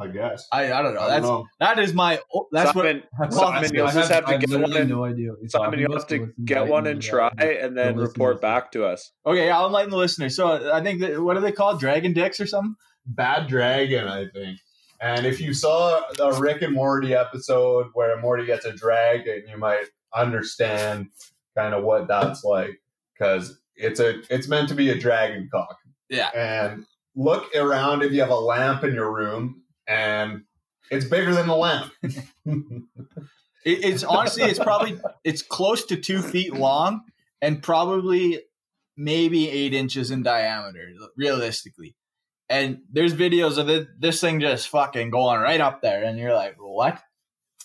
I 0.00 0.06
guess. 0.06 0.46
I, 0.52 0.72
I 0.72 0.82
don't 0.82 0.94
know. 0.94 1.00
I 1.00 1.08
That's 1.08 1.26
don't 1.26 1.40
know. 1.40 1.46
that 1.58 1.78
is 1.80 1.92
my. 1.92 2.20
oh, 2.32 2.46
That's 2.52 2.72
Simon, 2.72 3.02
what. 3.16 3.32
Simon, 3.32 3.70
you'll 3.74 3.86
I 3.88 3.92
just 3.92 4.10
have 4.12 4.26
to 4.26 4.34
I 4.34 4.36
get 4.36 4.48
literally 4.50 4.78
one. 4.80 4.88
no 4.88 5.04
idea. 5.04 5.30
what 5.30 5.40
you're 5.40 5.48
Simon, 5.48 5.78
you'll 5.80 5.92
have 5.92 6.06
to 6.08 6.18
so 6.18 6.28
get 6.44 6.68
one 6.68 6.86
and 6.86 7.02
try, 7.02 7.30
I- 7.38 7.44
and 7.54 7.76
then 7.76 7.96
the 7.96 8.02
report 8.02 8.40
back 8.40 8.70
to 8.72 8.84
us. 8.84 9.10
Okay, 9.26 9.50
I'll 9.50 9.66
enlighten 9.66 9.90
the 9.90 9.96
listeners. 9.96 10.36
So 10.36 10.72
I 10.72 10.82
think 10.82 11.00
that 11.00 11.20
what 11.20 11.36
are 11.36 11.40
they 11.40 11.50
called? 11.52 11.80
Dragon 11.80 12.12
dicks 12.12 12.38
or 12.38 12.46
something? 12.46 12.76
Bad 13.06 13.48
Dragon, 13.48 14.06
I 14.06 14.26
think. 14.28 14.58
And 15.00 15.26
if 15.26 15.40
you 15.40 15.52
saw 15.54 16.00
the 16.16 16.32
Rick 16.40 16.62
and 16.62 16.74
Morty 16.74 17.14
episode 17.14 17.86
where 17.94 18.20
Morty 18.20 18.44
gets 18.46 18.64
a 18.66 18.72
dragon, 18.72 19.42
you 19.48 19.56
might 19.56 19.84
understand 20.14 21.08
kind 21.56 21.74
of 21.74 21.84
what 21.84 22.08
that's 22.08 22.44
like 22.44 22.80
because 23.18 23.58
it's 23.76 24.00
a 24.00 24.20
it's 24.32 24.48
meant 24.48 24.68
to 24.68 24.74
be 24.74 24.90
a 24.90 24.98
dragon 24.98 25.48
cock. 25.52 25.76
Yeah. 26.08 26.30
And 26.34 26.84
look 27.16 27.54
around 27.56 28.02
if 28.02 28.12
you 28.12 28.20
have 28.20 28.30
a 28.30 28.36
lamp 28.36 28.84
in 28.84 28.94
your 28.94 29.12
room 29.14 29.62
and 29.88 30.42
it's 30.90 31.06
bigger 31.06 31.34
than 31.34 31.46
the 31.48 31.56
lamp. 31.56 31.92
It, 33.64 33.84
it's 33.84 34.04
honestly, 34.04 34.44
it's 34.44 34.58
probably 34.60 34.98
it's 35.24 35.42
close 35.42 35.84
to 35.86 35.96
two 35.96 36.22
feet 36.22 36.54
long 36.54 37.02
and 37.42 37.60
probably 37.60 38.40
maybe 38.96 39.48
eight 39.50 39.74
inches 39.74 40.10
in 40.12 40.22
diameter, 40.22 40.88
realistically. 41.16 41.96
And 42.48 42.78
there's 42.90 43.14
videos 43.14 43.58
of 43.58 43.68
it, 43.68 43.88
this 43.98 44.20
thing 44.20 44.40
just 44.40 44.68
fucking 44.68 45.10
going 45.10 45.40
right 45.40 45.60
up 45.60 45.82
there, 45.82 46.04
and 46.04 46.18
you're 46.18 46.34
like, 46.34 46.54
what? 46.58 47.02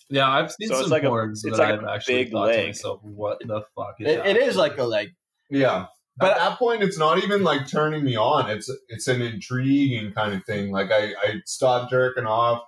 Yeah, 0.10 0.28
I've 0.28 0.52
seen 0.52 0.68
So 0.68 0.74
it's 0.80 0.84
some 0.90 0.92
like 0.92 1.04
a- 1.04 1.30
it's 1.30 1.44
that 1.44 1.52
like 1.58 1.70
a 1.70 1.74
I've 1.84 1.96
actually 1.96 2.24
big 2.24 2.32
thought 2.34 2.48
to 2.52 2.66
myself, 2.66 3.00
what 3.04 3.40
the 3.40 3.62
fuck 3.76 3.96
is 4.00 4.08
It, 4.08 4.18
that? 4.18 4.26
it 4.28 4.38
is 4.38 4.56
like 4.58 4.78
a 4.80 4.84
leg. 4.84 5.10
Yeah. 5.50 5.86
But- 6.18 6.28
But 6.28 6.32
at 6.32 6.38
that 6.50 6.60
point, 6.60 6.84
it's 6.84 6.98
not 6.98 7.24
even 7.24 7.44
like 7.44 7.68
turning 7.68 8.04
me 8.04 8.16
on. 8.16 8.50
It's 8.50 8.70
it's 8.90 9.08
an 9.08 9.22
intriguing 9.22 10.12
kind 10.14 10.34
of 10.34 10.44
thing. 10.46 10.72
Like 10.72 10.92
I 10.92 11.14
I 11.22 11.42
stop 11.46 11.90
jerking 11.90 12.26
off, 12.26 12.62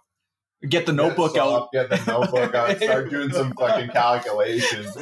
Get 0.67 0.87
the 0.87 0.93
notebook 0.93 1.35
get 1.35 1.43
out. 1.43 1.69
get 1.71 1.89
the 1.91 2.01
notebook 2.11 2.55
out, 2.55 2.75
start 2.81 3.09
doing 3.11 3.31
some 3.31 3.53
fucking 3.53 3.89
calculations. 3.89 4.97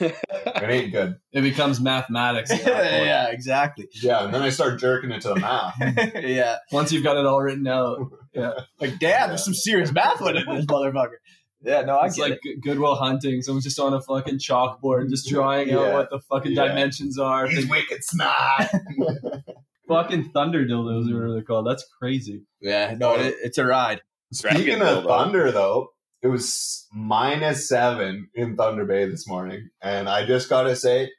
It 0.00 0.14
ain't 0.62 0.92
good. 0.92 1.16
It 1.32 1.40
becomes 1.40 1.80
mathematics. 1.80 2.50
At 2.52 2.64
that 2.64 2.72
point. 2.92 3.06
yeah, 3.06 3.26
exactly. 3.30 3.88
Yeah, 4.00 4.24
and 4.24 4.32
then 4.34 4.42
I 4.42 4.50
start 4.50 4.78
jerking 4.78 5.10
it 5.10 5.22
to 5.22 5.28
the 5.30 5.36
math. 5.40 5.74
yeah. 6.22 6.58
Once 6.70 6.92
you've 6.92 7.02
got 7.02 7.16
it 7.16 7.26
all 7.26 7.40
written 7.42 7.66
out, 7.66 7.98
Yeah. 8.32 8.52
Like, 8.80 8.98
damn, 9.00 9.30
there's 9.30 9.44
some 9.44 9.54
serious 9.54 9.90
math 9.92 10.20
in 10.20 10.34
this 10.34 10.66
motherfucker. 10.66 11.16
Yeah, 11.64 11.82
no, 11.82 11.96
I 11.96 12.06
it's 12.06 12.16
get 12.16 12.30
like 12.30 12.40
Good 12.62 12.78
Will 12.78 12.94
Hunting. 12.96 13.40
Someone's 13.42 13.64
just 13.64 13.78
on 13.78 13.94
a 13.94 14.00
fucking 14.00 14.38
chalkboard, 14.38 15.08
just 15.10 15.28
drawing 15.28 15.72
out 15.72 15.92
what 15.92 16.10
the 16.10 16.18
fucking 16.20 16.52
Yeah. 16.52 16.68
dimensions 16.68 17.18
are. 17.18 17.46
He's 17.46 17.60
Think- 17.60 17.70
wicked 17.70 18.02
snot. 18.04 18.68
fucking 19.88 20.30
thunder 20.30 20.64
dildos, 20.64 21.10
or 21.10 21.14
whatever 21.14 21.32
they're 21.32 21.42
called. 21.42 21.66
That's 21.66 21.84
crazy. 21.98 22.42
Yeah, 22.60 22.94
no, 22.98 23.14
it, 23.14 23.34
it's 23.42 23.58
a 23.58 23.64
ride. 23.64 24.00
Speaking 24.32 24.78
Dragon 24.78 24.82
of 24.82 25.04
dildo. 25.04 25.08
thunder, 25.08 25.52
though, 25.52 25.88
it 26.22 26.28
was 26.28 26.86
minus 26.92 27.68
seven 27.68 28.28
in 28.34 28.56
Thunder 28.56 28.84
Bay 28.84 29.06
this 29.08 29.26
morning, 29.28 29.68
and 29.82 30.08
I 30.08 30.24
just 30.24 30.48
gotta 30.48 30.74
say, 30.76 31.10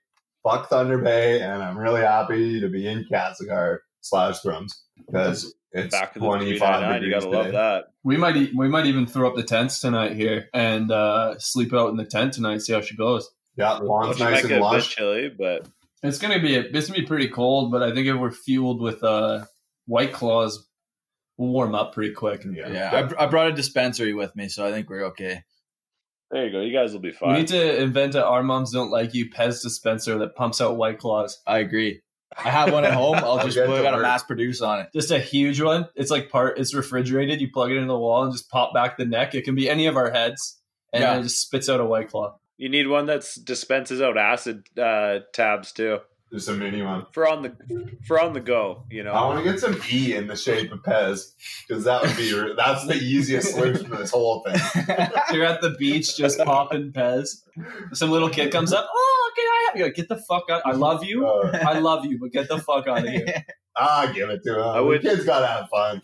fuck 0.44 0.70
Thunder 0.70 0.98
Bay, 0.98 1.42
and 1.42 1.62
I'm 1.64 1.78
really 1.78 2.02
happy 2.02 2.60
to 2.60 2.70
be 2.70 2.88
in 2.88 3.06
Castlegar 3.12 3.80
slash 4.02 4.40
Thrums 4.40 4.84
because 5.06 5.54
it's 5.74 5.92
Back 5.98 6.14
to 6.14 6.20
the 6.20 6.26
25 6.26 6.60
399, 6.60 7.02
you 7.02 7.08
degrees 7.10 7.24
gotta 7.26 7.38
love 7.38 7.52
that. 7.54 7.86
We 8.04 8.18
might 8.18 8.38
e- 8.38 8.52
we 8.56 8.68
might 8.68 8.86
even 8.86 9.06
throw 9.08 9.28
up 9.30 9.36
the 9.36 9.44
tents 9.44 9.80
tonight 9.80 10.14
here 10.16 10.50
and 10.54 10.92
uh, 10.92 11.40
sleep 11.40 11.74
out 11.74 11.90
in 11.90 11.98
the 11.98 12.06
tent 12.06 12.34
tonight. 12.34 12.62
See 12.62 12.74
how 12.74 12.82
she 12.82 12.96
goes. 12.96 13.30
Yeah, 13.56 13.74
lawn's 13.74 14.10
Which 14.10 14.20
nice 14.20 14.40
and 14.42 14.50
get 14.50 14.56
a 14.58 14.60
bit 14.60 14.64
lush. 14.64 14.96
chilly, 14.96 15.30
but 15.30 15.68
It's 16.04 16.20
gonna 16.20 16.40
be 16.40 16.56
a, 16.56 16.62
it's 16.62 16.88
gonna 16.88 17.00
be 17.00 17.06
pretty 17.06 17.28
cold, 17.28 17.72
but 17.72 17.82
I 17.82 17.92
think 17.94 18.08
if 18.08 18.16
we're 18.16 18.32
fueled 18.32 18.82
with 18.82 19.04
uh, 19.04 19.46
white 19.88 20.14
claws, 20.14 20.68
we'll 21.38 21.50
warm 21.50 21.74
up 21.74 21.94
pretty 21.94 22.14
quick. 22.14 22.46
Yeah. 22.46 22.72
Yeah, 22.72 23.10
I, 23.18 23.24
I 23.24 23.26
brought 23.28 23.48
a 23.48 23.54
dispensary 23.54 24.14
with 24.14 24.36
me, 24.36 24.50
so 24.50 24.66
I 24.66 24.72
think 24.72 24.90
we're 24.90 25.06
okay. 25.06 25.44
there 26.30 26.46
you 26.46 26.52
go. 26.52 26.62
You 26.62 26.74
guys 26.74 26.94
will 26.94 27.00
be 27.00 27.12
fine. 27.12 27.32
We 27.34 27.40
need 27.40 27.48
to 27.48 27.82
invent 27.82 28.14
a 28.16 28.24
"Our 28.24 28.44
Moms 28.44 28.72
Don't 28.72 28.92
Like 28.92 29.16
You" 29.16 29.32
Pez 29.32 29.64
dispenser 29.64 30.20
that 30.20 30.36
pumps 30.36 30.62
out 30.62 30.78
white 30.78 31.00
claws. 31.00 31.42
I 31.48 31.58
agree. 31.60 32.02
I 32.38 32.50
have 32.50 32.72
one 32.72 32.86
at 32.86 32.94
home. 32.94 33.16
I'll 33.18 33.40
I'll 33.40 33.46
just 33.46 33.58
put 33.58 33.70
we 33.70 33.76
to 33.78 33.82
got 33.84 33.92
to 33.92 34.02
mass 34.02 34.24
produce 34.24 34.62
on 34.62 34.80
it. 34.82 34.90
Just 34.94 35.12
a 35.12 35.20
huge 35.20 35.62
one. 35.62 35.88
It's 35.96 36.12
like 36.12 36.30
part. 36.30 36.58
It's 36.60 36.74
refrigerated. 36.74 37.42
You 37.42 37.52
plug 37.52 37.72
it 37.72 37.78
in 37.78 37.88
the 37.88 37.98
wall 37.98 38.24
and 38.24 38.32
just 38.32 38.50
pop 38.50 38.74
back 38.74 38.98
the 38.98 39.06
neck. 39.06 39.36
It 39.36 39.44
can 39.44 39.56
be 39.56 39.70
any 39.70 39.88
of 39.88 39.98
our 39.98 40.12
heads, 40.12 40.60
and 40.92 41.02
Yeah. 41.02 41.12
then 41.14 41.20
it 41.22 41.24
just 41.24 41.42
spits 41.42 41.70
out 41.70 41.80
a 41.80 41.86
white 41.86 42.10
claw. 42.10 42.36
You 42.58 42.70
need 42.70 42.88
one 42.88 43.08
that 43.08 43.26
dispenses 43.44 44.02
out 44.02 44.18
acid 44.18 44.64
uh, 44.78 45.20
tabs 45.34 45.72
too 45.72 46.00
Just 46.34 46.50
a 46.50 46.54
mini 46.54 46.82
one. 46.82 47.06
for 47.12 47.28
on 47.28 47.44
the 47.44 47.54
for 48.08 48.20
on 48.20 48.34
the 48.34 48.40
go. 48.40 48.86
You 48.90 49.04
know, 49.04 49.12
I 49.12 49.24
want 49.26 49.44
to 49.44 49.52
get 49.52 49.60
some 49.60 49.80
E 49.92 50.16
in 50.16 50.26
the 50.26 50.36
shape 50.36 50.72
of 50.72 50.80
Pez 50.80 51.34
because 51.68 51.84
that 51.84 52.02
would 52.02 52.18
be 52.18 52.32
that's 52.58 52.88
the 52.88 52.96
easiest 52.96 53.52
solution 53.54 53.92
to 53.92 53.98
this 53.98 54.10
whole 54.10 54.42
thing. 54.44 54.56
You're 55.32 55.46
at 55.46 55.62
the 55.62 55.76
beach 55.78 56.18
just 56.18 56.40
popping 56.40 56.92
Pez. 56.92 57.44
Some 57.94 58.10
little 58.10 58.30
kid 58.30 58.52
comes 58.52 58.74
up. 58.74 58.90
Oh, 58.92 59.32
can 59.36 59.46
I 59.46 59.68
have 59.68 59.78
you? 59.88 59.94
Get 59.94 60.10
the 60.10 60.18
fuck 60.18 60.46
out! 60.50 60.64
I 60.66 60.72
love 60.72 61.04
you. 61.04 61.28
Uh, 61.28 61.56
I 61.68 61.78
love 61.78 62.04
you, 62.06 62.18
but 62.20 62.32
get 62.32 62.48
the 62.50 62.58
fuck 62.58 62.88
out 62.88 63.00
of 63.06 63.10
here. 63.10 63.46
ah, 63.76 64.12
give 64.12 64.30
it 64.32 64.42
to 64.46 64.56
him. 64.56 64.62
I 64.68 64.80
would- 64.80 65.04
the 65.04 65.10
kid's 65.10 65.26
gotta 65.26 65.46
have 65.46 65.70
fun. 65.70 66.02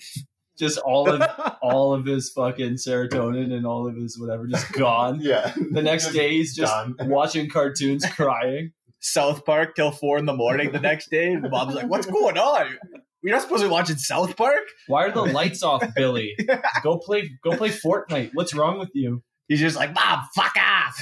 Just 0.60 0.78
all 0.80 1.10
of 1.10 1.24
all 1.64 1.94
of 1.94 2.06
his 2.06 2.30
fucking 2.32 2.74
serotonin 2.74 3.52
and 3.52 3.66
all 3.66 3.88
of 3.88 3.96
his 3.96 4.20
whatever 4.20 4.46
just 4.46 4.72
gone. 4.74 5.22
Yeah. 5.22 5.54
The 5.72 5.82
next 5.82 6.12
day 6.12 6.32
he's 6.34 6.54
just 6.56 6.72
Done. 6.72 6.96
watching 7.10 7.50
cartoons, 7.50 8.06
crying. 8.06 8.74
South 9.00 9.46
Park 9.46 9.76
till 9.76 9.92
four 9.92 10.18
in 10.18 10.26
the 10.26 10.34
morning 10.36 10.72
the 10.72 10.80
next 10.80 11.10
day. 11.10 11.32
And 11.34 11.50
Bob's 11.50 11.76
like, 11.76 11.88
"What's 11.90 12.06
going 12.08 12.38
on? 12.38 12.78
We're 13.24 13.34
not 13.34 13.42
supposed 13.42 13.62
to 13.64 13.68
be 13.68 13.72
watching 13.72 13.98
South 13.98 14.36
Park." 14.38 14.62
Why 14.88 15.06
are 15.06 15.12
the 15.12 15.22
lights 15.40 15.64
off, 15.64 15.84
Billy? 15.96 16.36
Go 16.84 16.98
play 16.98 17.30
go 17.44 17.56
play 17.58 17.70
Fortnite. 17.70 18.32
What's 18.34 18.54
wrong 18.54 18.80
with 18.80 18.90
you? 18.94 19.24
He's 19.48 19.60
just 19.60 19.76
like, 19.76 19.94
"Bob, 19.94 20.22
fuck 20.36 20.56
off." 20.58 21.02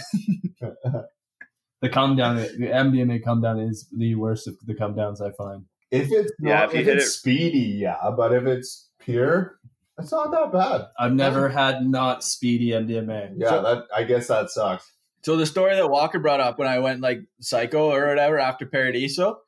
The 1.82 1.89
come 1.89 2.16
down, 2.16 2.38
the 2.38 2.48
MDMA 2.74 3.24
come 3.24 3.39
down 3.39 3.60
is 3.60 3.88
the 3.95 4.16
worst 4.16 4.48
of 4.48 4.56
the 4.66 4.74
come 4.74 4.95
downs 4.95 5.22
I 5.22 5.30
find. 5.32 5.66
If 5.91 6.12
it's 6.12 6.32
Yeah, 6.39 6.62
not, 6.62 6.74
if 6.74 6.82
if, 6.82 6.88
it's 6.88 7.06
it- 7.06 7.10
speedy, 7.10 7.78
yeah, 7.82 7.98
but 8.18 8.34
if 8.34 8.45
it's 8.48 8.89
pure, 9.00 9.60
it's 10.00 10.12
not 10.12 10.32
that 10.32 10.52
bad. 10.52 10.88
I've 11.00 11.14
never 11.14 11.50
had 11.50 11.86
not 11.86 12.24
speedy 12.24 12.70
MDMA. 12.70 13.34
Yeah, 13.38 13.50
So- 13.50 13.62
that 13.62 13.84
I 13.95 14.04
guess 14.06 14.28
that 14.28 14.50
sucks. 14.50 14.91
So 15.28 15.36
the 15.36 15.45
story 15.45 15.75
that 15.75 15.89
Walker 15.89 16.19
brought 16.19 16.39
up 16.39 16.57
when 16.57 16.69
I 16.69 16.80
went 16.80 17.01
like 17.01 17.19
psycho 17.41 17.91
or 17.91 18.07
whatever 18.07 18.39
after 18.39 18.65
Paradiso, 18.65 19.41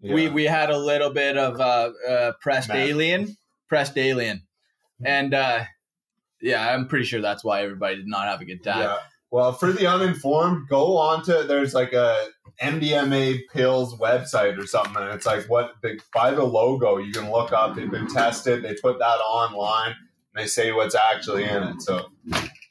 Yeah. 0.00 0.14
we 0.14 0.28
we 0.30 0.44
had 0.44 0.70
a 0.70 0.78
little 0.78 1.10
bit 1.10 1.36
of 1.36 1.60
uh, 1.60 1.90
uh 2.08 2.32
pressed 2.40 2.70
alien, 2.70 3.36
pressed 3.68 3.98
alien, 3.98 4.46
and 5.04 5.34
uh 5.34 5.64
yeah, 6.40 6.72
I'm 6.72 6.88
pretty 6.88 7.04
sure 7.04 7.20
that's 7.20 7.44
why 7.44 7.60
everybody 7.64 7.96
did 7.96 8.06
not 8.06 8.28
have 8.28 8.40
a 8.40 8.46
good 8.46 8.64
time. 8.64 8.80
Yeah. 8.80 8.96
Well, 9.30 9.52
for 9.52 9.72
the 9.72 9.86
uninformed, 9.86 10.70
go 10.70 10.96
on 10.96 11.22
to 11.24 11.44
there's 11.46 11.74
like 11.74 11.92
a 11.92 12.28
MDMA 12.62 13.40
pills 13.52 13.94
website 13.98 14.56
or 14.56 14.66
something, 14.66 14.96
and 14.96 15.12
it's 15.12 15.26
like 15.26 15.50
what 15.50 15.74
they, 15.82 15.98
by 16.14 16.30
the 16.30 16.44
logo 16.44 16.96
you 16.96 17.12
can 17.12 17.30
look 17.30 17.52
up. 17.52 17.76
They've 17.76 17.90
been 17.90 18.08
tested. 18.08 18.62
They 18.62 18.74
put 18.80 18.98
that 19.00 19.18
online. 19.18 19.90
And 19.90 20.42
they 20.42 20.46
say 20.46 20.72
what's 20.72 20.94
actually 20.94 21.44
in 21.44 21.62
it. 21.62 21.82
So, 21.82 22.06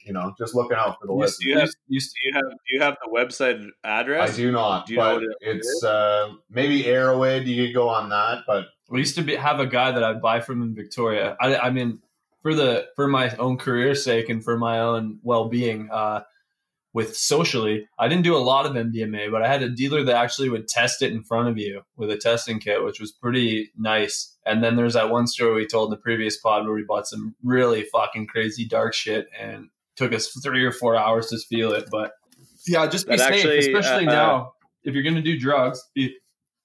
you 0.06 0.12
know, 0.12 0.32
just 0.38 0.54
looking 0.54 0.76
out 0.76 0.98
for 1.00 1.06
the 1.06 1.12
list. 1.12 1.42
you 1.44 1.58
have 1.58 1.68
do 1.68 1.74
you 1.88 2.00
have 2.32 2.44
you 2.70 2.80
have 2.80 2.96
the 3.04 3.10
website 3.10 3.66
address? 3.82 4.32
I 4.32 4.36
do 4.36 4.52
not, 4.52 4.86
Do 4.86 4.94
you 4.94 5.00
know 5.00 5.14
what 5.14 5.22
it 5.24 5.36
it's 5.40 5.84
uh, 5.84 6.32
maybe 6.48 6.86
Arrowhead. 6.86 7.46
You 7.46 7.66
could 7.66 7.74
go 7.74 7.88
on 7.88 8.08
that, 8.10 8.44
but 8.46 8.66
We 8.88 9.00
used 9.00 9.16
to 9.16 9.22
be, 9.22 9.34
have 9.34 9.58
a 9.58 9.66
guy 9.66 9.90
that 9.90 10.04
I'd 10.04 10.22
buy 10.22 10.40
from 10.40 10.62
in 10.62 10.74
Victoria. 10.74 11.36
I, 11.40 11.56
I 11.56 11.70
mean, 11.70 12.00
for 12.40 12.54
the 12.54 12.86
for 12.94 13.08
my 13.08 13.34
own 13.36 13.58
career's 13.58 14.04
sake 14.04 14.28
and 14.28 14.42
for 14.42 14.56
my 14.56 14.78
own 14.78 15.18
well 15.22 15.48
being, 15.48 15.90
uh, 15.90 16.22
with 16.96 17.14
socially, 17.14 17.86
I 17.98 18.08
didn't 18.08 18.24
do 18.24 18.34
a 18.34 18.38
lot 18.38 18.64
of 18.64 18.72
MDMA, 18.72 19.30
but 19.30 19.42
I 19.42 19.48
had 19.48 19.62
a 19.62 19.68
dealer 19.68 20.02
that 20.04 20.16
actually 20.16 20.48
would 20.48 20.66
test 20.66 21.02
it 21.02 21.12
in 21.12 21.24
front 21.24 21.46
of 21.46 21.58
you 21.58 21.82
with 21.98 22.10
a 22.10 22.16
testing 22.16 22.58
kit, 22.58 22.82
which 22.82 23.00
was 23.00 23.12
pretty 23.12 23.70
nice. 23.76 24.34
And 24.46 24.64
then 24.64 24.76
there's 24.76 24.94
that 24.94 25.10
one 25.10 25.26
story 25.26 25.56
we 25.56 25.66
told 25.66 25.88
in 25.88 25.90
the 25.90 26.02
previous 26.02 26.38
pod 26.38 26.64
where 26.64 26.74
we 26.74 26.84
bought 26.84 27.06
some 27.06 27.34
really 27.42 27.82
fucking 27.82 28.28
crazy 28.28 28.66
dark 28.66 28.94
shit 28.94 29.26
and 29.38 29.68
took 29.96 30.12
us 30.12 30.28
three 30.42 30.64
or 30.64 30.72
four 30.72 30.96
hours 30.96 31.28
to 31.28 31.38
feel 31.38 31.72
it. 31.72 31.88
But 31.90 32.12
yeah, 32.66 32.86
just 32.86 33.08
be 33.08 33.16
That 33.16 33.28
safe, 33.28 33.36
actually, 33.38 33.58
especially 33.58 34.06
uh, 34.06 34.12
now. 34.12 34.52
If 34.84 34.94
you're 34.94 35.02
gonna 35.02 35.22
do 35.22 35.38
drugs, 35.38 35.82
be 35.94 36.16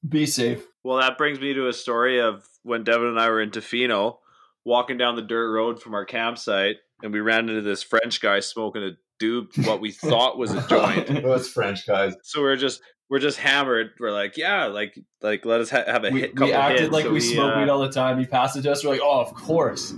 be 0.08 0.26
safe. 0.26 0.66
Well, 0.84 0.98
that 0.98 1.18
brings 1.18 1.40
me 1.40 1.54
to 1.54 1.68
a 1.68 1.74
story 1.74 2.20
of 2.20 2.44
when 2.64 2.84
Devin 2.84 3.08
and 3.08 3.20
I 3.20 3.30
were 3.30 3.42
in 3.42 3.52
Tofino, 3.52 4.18
walking 4.66 4.98
down 4.98 5.16
the 5.16 5.22
dirt 5.22 5.52
road 5.52 5.82
from 5.82 5.94
our 5.94 6.06
campsite, 6.06 6.78
and 7.04 7.14
we 7.14 7.20
ran 7.20 7.50
into 7.50 7.62
this 7.62 7.84
French 7.84 8.22
guy 8.22 8.40
smoking 8.40 8.84
a 8.84 8.92
doob, 9.24 9.66
what 9.66 9.82
we 9.82 9.92
thought 9.92 10.38
was 10.38 10.54
a 10.54 10.68
joint. 10.68 11.08
those 11.24 11.50
French 11.50 11.86
guys. 11.88 12.14
So 12.24 12.42
we're 12.42 12.56
just 12.56 12.82
we're 13.10 13.20
just 13.20 13.38
hammered. 13.38 13.92
We're 14.00 14.12
like, 14.12 14.38
yeah, 14.38 14.66
like 14.66 14.98
like 15.22 15.46
let 15.46 15.62
us 15.62 15.70
ha- 15.70 15.84
have 15.86 16.06
a 16.06 16.12
we, 16.12 16.22
hit. 16.22 16.36
Couple 16.36 16.48
we 16.48 16.54
acted 16.54 16.92
like 16.92 17.06
So 17.06 17.12
we 17.12 17.20
smoke 17.20 17.56
uh, 17.56 17.60
weed 17.60 17.70
all 17.70 17.80
the 17.80 17.92
time. 17.92 18.20
He 18.20 18.26
passed 18.26 18.56
it 18.56 18.64
to 18.64 18.72
us. 18.72 18.84
We're 18.84 18.92
like, 18.92 19.02
oh, 19.04 19.22
of 19.22 19.34
course. 19.34 19.94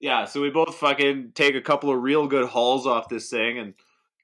Yeah, 0.00 0.24
so 0.24 0.40
we 0.40 0.50
both 0.50 0.76
fucking 0.76 1.32
take 1.34 1.54
a 1.54 1.60
couple 1.60 1.90
of 1.90 2.02
real 2.02 2.26
good 2.26 2.48
hauls 2.48 2.86
off 2.86 3.08
this 3.08 3.28
thing 3.28 3.58
and 3.58 3.74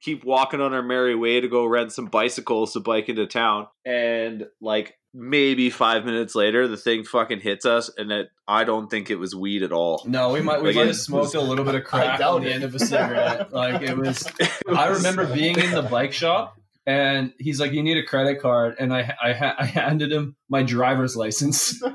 keep 0.01 0.24
walking 0.24 0.61
on 0.61 0.72
our 0.72 0.83
merry 0.83 1.14
way 1.14 1.41
to 1.41 1.49
go 1.49 1.66
rent 1.66 1.93
some 1.93 2.07
bicycles 2.07 2.72
to 2.72 2.81
bike 2.81 3.09
into 3.09 3.27
town. 3.27 3.66
And 3.85 4.47
like 4.61 4.97
maybe 5.12 5.70
five 5.70 6.05
minutes 6.05 6.35
later, 6.35 6.68
the 6.68 6.77
thing 6.77 7.05
fucking 7.05 7.41
hits 7.41 7.64
us, 7.66 7.91
and 7.97 8.11
it, 8.12 8.31
I 8.47 8.64
don't 8.64 8.91
think 8.91 9.11
it 9.11 9.16
was 9.16 9.35
weed 9.35 9.62
at 9.62 9.72
all. 9.72 10.03
No, 10.07 10.31
we 10.31 10.41
might 10.41 10.61
we 10.62 10.68
Like, 10.68 10.77
might 10.77 10.87
have 10.89 10.97
smoked 10.97 11.35
a 11.35 11.41
little 11.41 11.64
bit 11.64 11.74
of 11.74 11.85
crack 11.87 12.18
doubt 12.18 12.37
on 12.37 12.45
the 12.45 12.53
end 12.53 12.64
of 12.64 12.74
a 12.74 12.79
cigarette. 12.79 13.53
like 13.53 13.83
it 13.83 13.97
was. 13.97 14.27
I 14.68 14.89
remember 14.89 15.27
being 15.27 15.59
in 15.59 15.72
the 15.72 15.83
bike 15.83 16.12
shop. 16.12 16.59
And 16.87 17.32
he's 17.39 17.59
like, 17.59 17.72
"You 17.72 17.82
need 17.82 17.99
a 17.99 18.07
credit 18.07 18.41
card," 18.41 18.76
and 18.78 18.95
I, 18.95 19.12
I, 19.22 19.32
ha- 19.32 19.57
I 19.59 19.64
handed 19.64 20.12
him 20.12 20.37
my 20.49 20.62
driver's 20.62 21.16
license. 21.16 21.82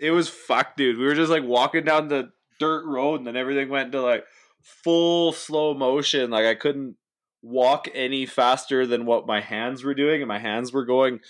It 0.00 0.12
was 0.12 0.30
fucked, 0.30 0.78
dude. 0.78 0.96
We 0.98 1.04
were 1.04 1.14
just 1.14 1.30
like 1.30 1.44
walking 1.44 1.84
down 1.84 2.08
the 2.08 2.30
dirt 2.58 2.86
road, 2.86 3.16
and 3.16 3.26
then 3.26 3.36
everything 3.36 3.68
went 3.68 3.86
into 3.86 4.00
like 4.00 4.24
full 4.62 5.32
slow 5.32 5.74
motion. 5.74 6.30
Like 6.30 6.46
I 6.46 6.54
couldn't 6.54 6.96
walk 7.42 7.88
any 7.94 8.24
faster 8.26 8.86
than 8.86 9.04
what 9.04 9.26
my 9.26 9.40
hands 9.40 9.84
were 9.84 9.94
doing, 9.94 10.22
and 10.22 10.28
my 10.28 10.38
hands 10.38 10.72
were 10.72 10.86
going 10.86 11.20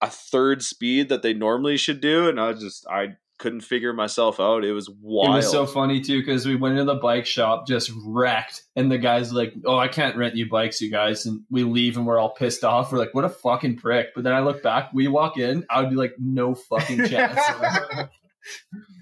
a 0.00 0.08
third 0.08 0.62
speed 0.62 1.10
that 1.10 1.22
they 1.22 1.34
normally 1.34 1.76
should 1.76 2.00
do, 2.00 2.28
and 2.28 2.40
I 2.40 2.48
was 2.52 2.62
just 2.62 2.86
I 2.88 3.16
couldn't 3.40 3.62
figure 3.62 3.92
myself 3.92 4.38
out. 4.38 4.64
It 4.64 4.72
was 4.72 4.88
wild. 4.88 5.34
It 5.34 5.36
was 5.38 5.50
so 5.50 5.66
funny 5.66 6.00
too 6.00 6.20
because 6.20 6.46
we 6.46 6.54
went 6.54 6.78
into 6.78 6.84
the 6.92 7.00
bike 7.00 7.26
shop 7.26 7.66
just 7.66 7.90
wrecked, 8.04 8.62
and 8.76 8.92
the 8.92 8.98
guy's 8.98 9.32
like, 9.32 9.54
"Oh, 9.64 9.76
I 9.76 9.88
can't 9.88 10.16
rent 10.16 10.36
you 10.36 10.48
bikes, 10.48 10.80
you 10.80 10.90
guys." 10.90 11.26
And 11.26 11.42
we 11.50 11.64
leave, 11.64 11.96
and 11.96 12.06
we're 12.06 12.18
all 12.18 12.30
pissed 12.30 12.62
off. 12.62 12.92
We're 12.92 12.98
like, 12.98 13.14
"What 13.14 13.24
a 13.24 13.30
fucking 13.30 13.78
prick!" 13.78 14.14
But 14.14 14.24
then 14.24 14.34
I 14.34 14.40
look 14.40 14.62
back, 14.62 14.90
we 14.92 15.08
walk 15.08 15.38
in, 15.38 15.64
I 15.68 15.80
would 15.80 15.90
be 15.90 15.96
like, 15.96 16.14
"No 16.18 16.54
fucking 16.54 17.08
chance." 17.08 17.40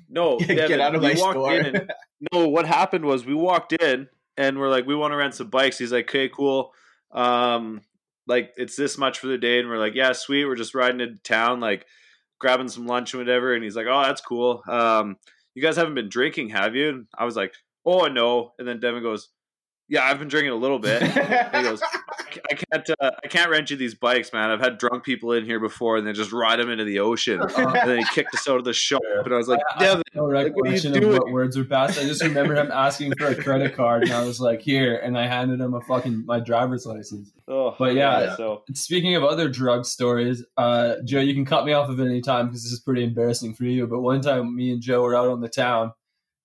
no, 0.09 0.39
Get 0.39 0.81
out 0.81 0.95
of 0.95 1.03
my 1.03 1.15
store. 1.15 1.55
in 1.55 1.77
and- 1.77 1.93
no, 2.33 2.49
what 2.49 2.67
happened 2.67 3.05
was 3.05 3.27
we 3.27 3.35
walked 3.35 3.73
in 3.75 4.09
and 4.37 4.59
we're 4.59 4.71
like, 4.71 4.87
we 4.87 4.95
want 4.95 5.13
to 5.13 5.17
rent 5.17 5.35
some 5.35 5.51
bikes. 5.51 5.79
He's 5.79 5.93
like, 5.93 6.09
okay, 6.09 6.29
cool. 6.29 6.73
Um, 7.13 7.83
like 8.27 8.53
it's 8.57 8.77
this 8.77 8.99
much 8.99 9.19
for 9.19 9.27
the 9.27 9.39
day, 9.39 9.59
and 9.59 9.69
we're 9.69 9.79
like, 9.79 9.95
yeah, 9.95 10.13
sweet. 10.13 10.45
We're 10.45 10.55
just 10.55 10.75
riding 10.75 11.01
into 11.01 11.19
town, 11.23 11.61
like 11.61 11.87
grabbing 12.39 12.69
some 12.69 12.87
lunch 12.87 13.15
and 13.15 13.21
whatever. 13.21 13.55
And 13.55 13.65
he's 13.65 13.77
like, 13.77 13.87
oh, 13.89 14.03
that's 14.03 14.21
cool. 14.21 14.63
Um, 14.69 15.17
you 15.55 15.63
guys 15.63 15.77
haven't 15.77 15.95
been 15.95 16.09
drinking, 16.09 16.51
have 16.51 16.75
you? 16.75 16.89
And 16.89 17.07
I 17.17 17.25
was 17.25 17.37
like, 17.37 17.55
oh, 17.85 18.07
no. 18.07 18.53
And 18.59 18.67
then 18.67 18.81
Devin 18.81 19.03
goes, 19.03 19.29
yeah, 19.89 20.05
I've 20.05 20.19
been 20.19 20.29
drinking 20.29 20.53
a 20.53 20.57
little 20.57 20.79
bit. 20.79 21.03
He 21.59 21.63
goes, 21.65 21.81
I 22.51 22.55
can't, 22.55 22.91
uh, 23.01 23.11
I 23.25 23.27
can't 23.29 23.51
rent 23.51 23.71
you 23.71 23.77
these 23.77 23.95
bikes, 23.95 24.33
man. 24.33 24.51
I've 24.51 24.61
had 24.61 24.79
drunk 24.79 25.03
people 25.05 25.33
in 25.33 25.45
here 25.45 25.59
before, 25.59 25.97
and 25.97 26.07
they 26.07 26.13
just 26.13 26.31
ride 26.33 26.61
them 26.61 26.71
into 26.71 26.85
the 26.85 26.99
ocean. 27.01 27.41
and 27.57 27.75
then 27.91 27.99
he 27.99 28.05
kicked 28.15 28.35
us 28.35 28.49
out 28.49 28.59
of 28.59 28.65
the 28.65 28.73
shop, 28.73 29.01
and 29.25 29.33
I 29.33 29.37
was 29.37 29.49
like, 29.49 29.61
I- 29.77 29.89
I 29.89 30.03
no 30.15 30.25
Like, 30.27 30.55
what 30.55 30.69
are 30.69 30.71
you 30.71 30.77
recollection 30.77 30.95
of 30.95 31.01
doing? 31.01 31.13
what 31.17 31.33
words 31.33 31.57
were 31.57 31.65
passed. 31.65 31.99
I 31.99 32.03
just 32.03 32.23
remember 32.23 32.55
him 32.55 32.71
asking 32.71 33.13
for 33.19 33.27
a 33.27 33.35
credit 33.35 33.75
card, 33.75 34.03
and 34.05 34.13
I 34.13 34.25
was 34.25 34.41
like, 34.41 34.61
"Here," 34.61 34.99
and 34.99 35.17
I 35.19 35.27
handed 35.27 35.61
him 35.61 35.75
a 35.75 35.81
fucking 35.83 36.25
my 36.27 36.39
driver's 36.41 36.85
license. 36.87 37.33
oh, 37.49 37.75
But 37.79 37.95
yeah, 37.95 38.37
so 38.37 38.63
Speaking 38.75 39.15
of 39.17 39.25
other 39.25 39.49
drug 39.49 39.85
stories, 39.87 40.45
uh, 40.57 40.97
Joe, 41.05 41.21
you 41.21 41.35
can 41.35 41.45
cut 41.47 41.65
me 41.65 41.73
off 41.73 41.89
at 41.91 41.99
any 41.99 42.21
time 42.21 42.47
because 42.49 42.63
this 42.63 42.73
is 42.73 42.81
pretty 42.81 43.05
embarrassing 43.05 43.55
for 43.55 43.65
you. 43.65 43.87
But 43.87 44.01
one 44.01 44.21
time, 44.21 44.55
me 44.55 44.73
and 44.73 44.83
Joe 44.83 45.03
were 45.03 45.17
out 45.17 45.29
on 45.29 45.41
the 45.41 45.49
town 45.49 45.93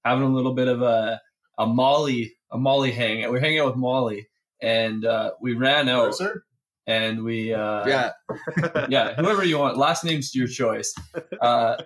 having 0.05 0.23
a 0.23 0.29
little 0.33 0.53
bit 0.53 0.67
of 0.69 0.81
a 0.81 1.19
a 1.59 1.67
Molly 1.67 2.35
a 2.53 2.57
Molly 2.57 2.91
hang. 2.91 3.29
We're 3.29 3.39
hanging 3.39 3.59
out 3.59 3.67
with 3.67 3.75
Molly, 3.75 4.29
and 4.61 5.03
uh, 5.03 5.31
we 5.41 5.53
ran 5.55 5.89
out, 5.89 6.07
Mercer? 6.07 6.45
and 6.85 7.23
we 7.23 7.53
uh, 7.53 7.85
yeah. 7.87 8.11
yeah, 8.89 9.15
whoever 9.15 9.43
you 9.43 9.57
want. 9.57 9.77
Last 9.77 10.03
name's 10.05 10.33
your 10.35 10.47
choice. 10.47 10.93
Uh, 11.41 11.81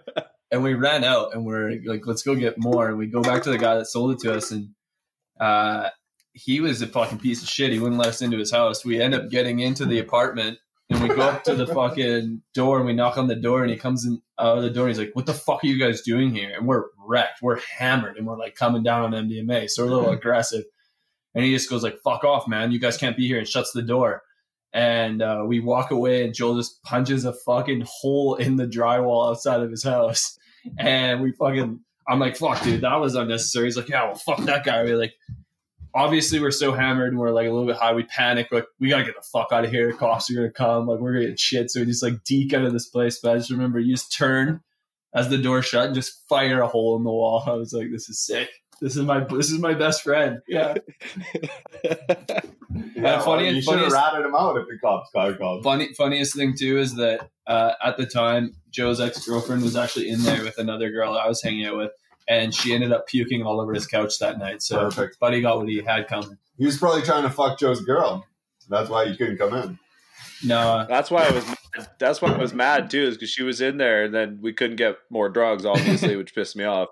and 0.52 0.64
we 0.64 0.74
ran 0.74 1.04
out, 1.04 1.34
and 1.34 1.46
we're 1.46 1.80
like, 1.86 2.06
let's 2.06 2.24
go 2.24 2.36
get 2.36 2.58
more. 2.58 2.90
And 2.90 2.98
we 2.98 3.08
go 3.08 3.22
back 3.22 3.44
to 3.44 3.50
the 3.50 3.58
guy 3.58 3.76
that 3.76 3.88
sold 3.88 4.12
it 4.12 4.20
to 4.20 4.36
us, 4.36 4.52
and 4.52 4.70
uh, 5.40 5.90
he 6.34 6.60
was 6.60 6.82
a 6.82 6.88
fucking 6.88 7.20
piece 7.20 7.42
of 7.42 7.50
shit. 7.50 7.72
He 7.72 7.80
wouldn't 7.80 8.00
let 8.00 8.10
us 8.10 8.22
into 8.22 8.38
his 8.38 8.52
house. 8.52 8.86
We 8.86 9.02
end 9.02 9.16
up 9.16 9.30
getting 9.30 9.60
into 9.60 9.86
the 9.86 10.00
apartment, 10.00 10.60
and 10.90 11.02
we 11.02 11.10
go 11.10 11.22
up 11.22 11.44
to 11.44 11.54
the 11.54 11.68
fucking 11.68 12.42
door, 12.54 12.78
and 12.78 12.86
we 12.86 12.94
knock 12.94 13.18
on 13.18 13.28
the 13.28 13.36
door, 13.36 13.62
and 13.62 13.72
he 13.72 13.78
comes 13.78 14.06
in 14.06 14.22
out 14.40 14.58
of 14.58 14.64
the 14.64 14.70
door, 14.70 14.88
and 14.88 14.96
he's 14.96 15.06
like, 15.06 15.16
"What 15.16 15.26
the 15.26 15.34
fuck 15.34 15.64
are 15.64 15.68
you 15.68 15.78
guys 15.78 16.02
doing 16.02 16.34
here?" 16.34 16.54
And 16.56 16.68
we're 16.68 16.86
wrecked, 16.98 17.42
we're 17.42 17.60
hammered, 17.78 18.18
and 18.18 18.26
we're 18.26 18.38
like 18.38 18.56
coming 18.56 18.84
down 18.84 19.14
on 19.14 19.28
MDMA, 19.28 19.70
so 19.70 19.86
we're 19.86 19.92
a 19.92 19.96
little 19.96 20.12
aggressive. 20.14 20.64
And 21.36 21.44
he 21.44 21.54
just 21.54 21.70
goes 21.70 21.84
like, 21.84 22.00
"Fuck 22.04 22.24
off, 22.24 22.48
man! 22.48 22.72
You 22.72 22.80
guys 22.80 22.98
can't 22.98 23.18
be 23.18 23.28
here," 23.28 23.38
and 23.38 23.48
shuts 23.48 23.72
the 23.72 23.82
door. 23.82 24.22
And 24.74 25.22
uh, 25.22 25.44
we 25.48 25.60
walk 25.60 25.92
away 25.92 26.24
and 26.24 26.34
joel 26.34 26.58
just 26.58 26.84
punches 26.84 27.26
a 27.26 27.34
fucking 27.34 27.86
hole 27.88 28.36
in 28.36 28.58
the 28.58 28.68
drywall 28.68 29.30
outside 29.30 29.62
of 29.62 29.72
his 29.72 29.84
house. 29.84 30.38
And 30.78 31.22
we 31.22 31.32
fucking 31.32 31.80
i'm 32.10 32.20
like 32.20 32.36
fuck 32.36 32.62
dude. 32.62 32.82
That 32.82 33.00
was 33.00 33.16
unnecessary. 33.16 33.66
He's 33.66 33.78
like 33.78 33.88
yeah 33.88 34.04
well 34.04 34.16
fuck 34.16 34.40
that 34.40 34.66
guy. 34.66 34.84
We're 34.84 34.98
like 34.98 35.14
obviously 35.98 36.40
we're 36.40 36.52
so 36.52 36.72
hammered 36.74 37.10
and 37.10 37.18
we're 37.20 37.32
like 37.32 37.48
a 37.48 37.52
little 37.52 37.66
bit 37.66 37.76
high 37.76 37.92
we 37.94 38.04
panic 38.04 38.48
like 38.52 38.66
we 38.80 38.88
gotta 38.90 39.04
get 39.04 39.16
the 39.16 39.28
fuck 39.34 39.48
out 39.52 39.66
of 39.66 39.72
here. 39.72 39.92
The 39.92 39.98
cops 39.98 40.30
are 40.30 40.36
gonna 40.36 40.52
come. 40.52 40.86
Like 40.88 41.00
we're 41.00 41.14
gonna 41.14 41.28
get 41.28 41.40
shit. 41.40 41.72
So 41.72 41.80
we 41.80 41.88
just 41.88 42.04
like 42.04 42.24
deke 42.24 42.54
out 42.54 42.64
of 42.64 42.72
this 42.72 42.88
place. 42.88 43.20
But 43.22 43.32
i 43.34 43.38
just 43.38 43.50
remember 43.50 43.80
you 43.80 43.94
just 43.96 44.16
turn 44.16 44.62
as 45.14 45.30
the 45.30 45.38
door 45.40 45.62
shut 45.64 45.88
and 45.88 45.96
just 45.96 46.24
fire 46.30 46.62
a 46.62 46.68
hole 46.68 46.96
in 46.98 47.04
the 47.04 47.10
wall. 47.10 47.44
I 47.48 47.54
was 47.54 47.74
like 47.74 47.88
this 47.92 48.08
is 48.10 48.24
sick. 48.24 48.50
This 48.80 48.96
is 48.96 49.04
my 49.04 49.22
this 49.24 49.50
is 49.52 49.60
my 49.60 49.74
best 49.74 50.04
friend. 50.04 50.40
Yeah. 50.48 50.76
Yeah, 52.96 53.20
funny- 53.22 53.46
well, 53.46 53.54
you 53.54 53.62
should 53.62 53.74
have 53.74 53.92
funniest- 53.92 53.96
ratted 53.96 54.26
him 54.26 54.36
out 54.36 54.58
if 54.58 54.68
the 54.68 54.78
cops 54.80 55.10
car 55.12 55.34
called. 55.34 55.64
funny 55.64 55.94
funniest 55.94 56.36
thing 56.36 56.56
too 56.58 56.78
is 56.78 56.96
that 56.96 57.30
uh, 57.48 57.74
at 57.84 57.98
the 57.98 58.06
time 58.06 58.56
Joe's 58.72 59.00
ex 59.00 59.26
girlfriend 59.26 59.64
was 59.64 59.76
actually 59.76 60.10
in 60.10 60.22
there 60.24 60.44
with 60.44 60.58
another 60.58 60.92
girl 60.92 61.14
I 61.14 61.28
was 61.28 61.42
hanging 61.42 61.66
out 61.66 61.78
with, 61.78 61.92
and 62.28 62.54
she 62.54 62.74
ended 62.74 62.92
up 62.92 63.08
puking 63.08 63.44
all 63.44 63.60
over 63.62 63.74
his 63.74 63.88
couch 63.88 64.20
that 64.20 64.38
night. 64.40 64.62
So 64.62 64.80
Perfect. 64.80 65.20
Buddy 65.20 65.42
got 65.42 65.58
what 65.58 65.70
he 65.70 65.82
had 65.82 66.08
coming. 66.08 66.38
He 66.58 66.66
was 66.66 66.78
probably 66.78 67.02
trying 67.04 67.24
to 67.24 67.30
fuck 67.30 67.60
Joe's 67.60 67.82
girl. 67.82 68.26
That's 68.70 68.90
why 68.90 69.04
you 69.04 69.16
couldn't 69.16 69.38
come 69.38 69.54
in. 69.54 69.80
No, 70.44 70.58
uh, 70.60 70.86
That's 70.86 71.10
why 71.10 71.26
I 71.26 71.32
was. 71.32 71.46
Mad. 71.48 71.58
That's 72.00 72.22
why 72.22 72.32
I 72.34 72.38
was 72.38 72.54
mad 72.54 72.90
too, 72.90 73.04
is 73.04 73.16
because 73.16 73.30
she 73.30 73.44
was 73.44 73.62
in 73.62 73.78
there, 73.78 74.04
and 74.04 74.14
then 74.14 74.40
we 74.42 74.52
couldn't 74.54 74.76
get 74.78 74.98
more 75.10 75.30
drugs, 75.30 75.66
obviously, 75.66 76.16
which 76.18 76.34
pissed 76.36 76.56
me 76.56 76.64
off. 76.64 76.90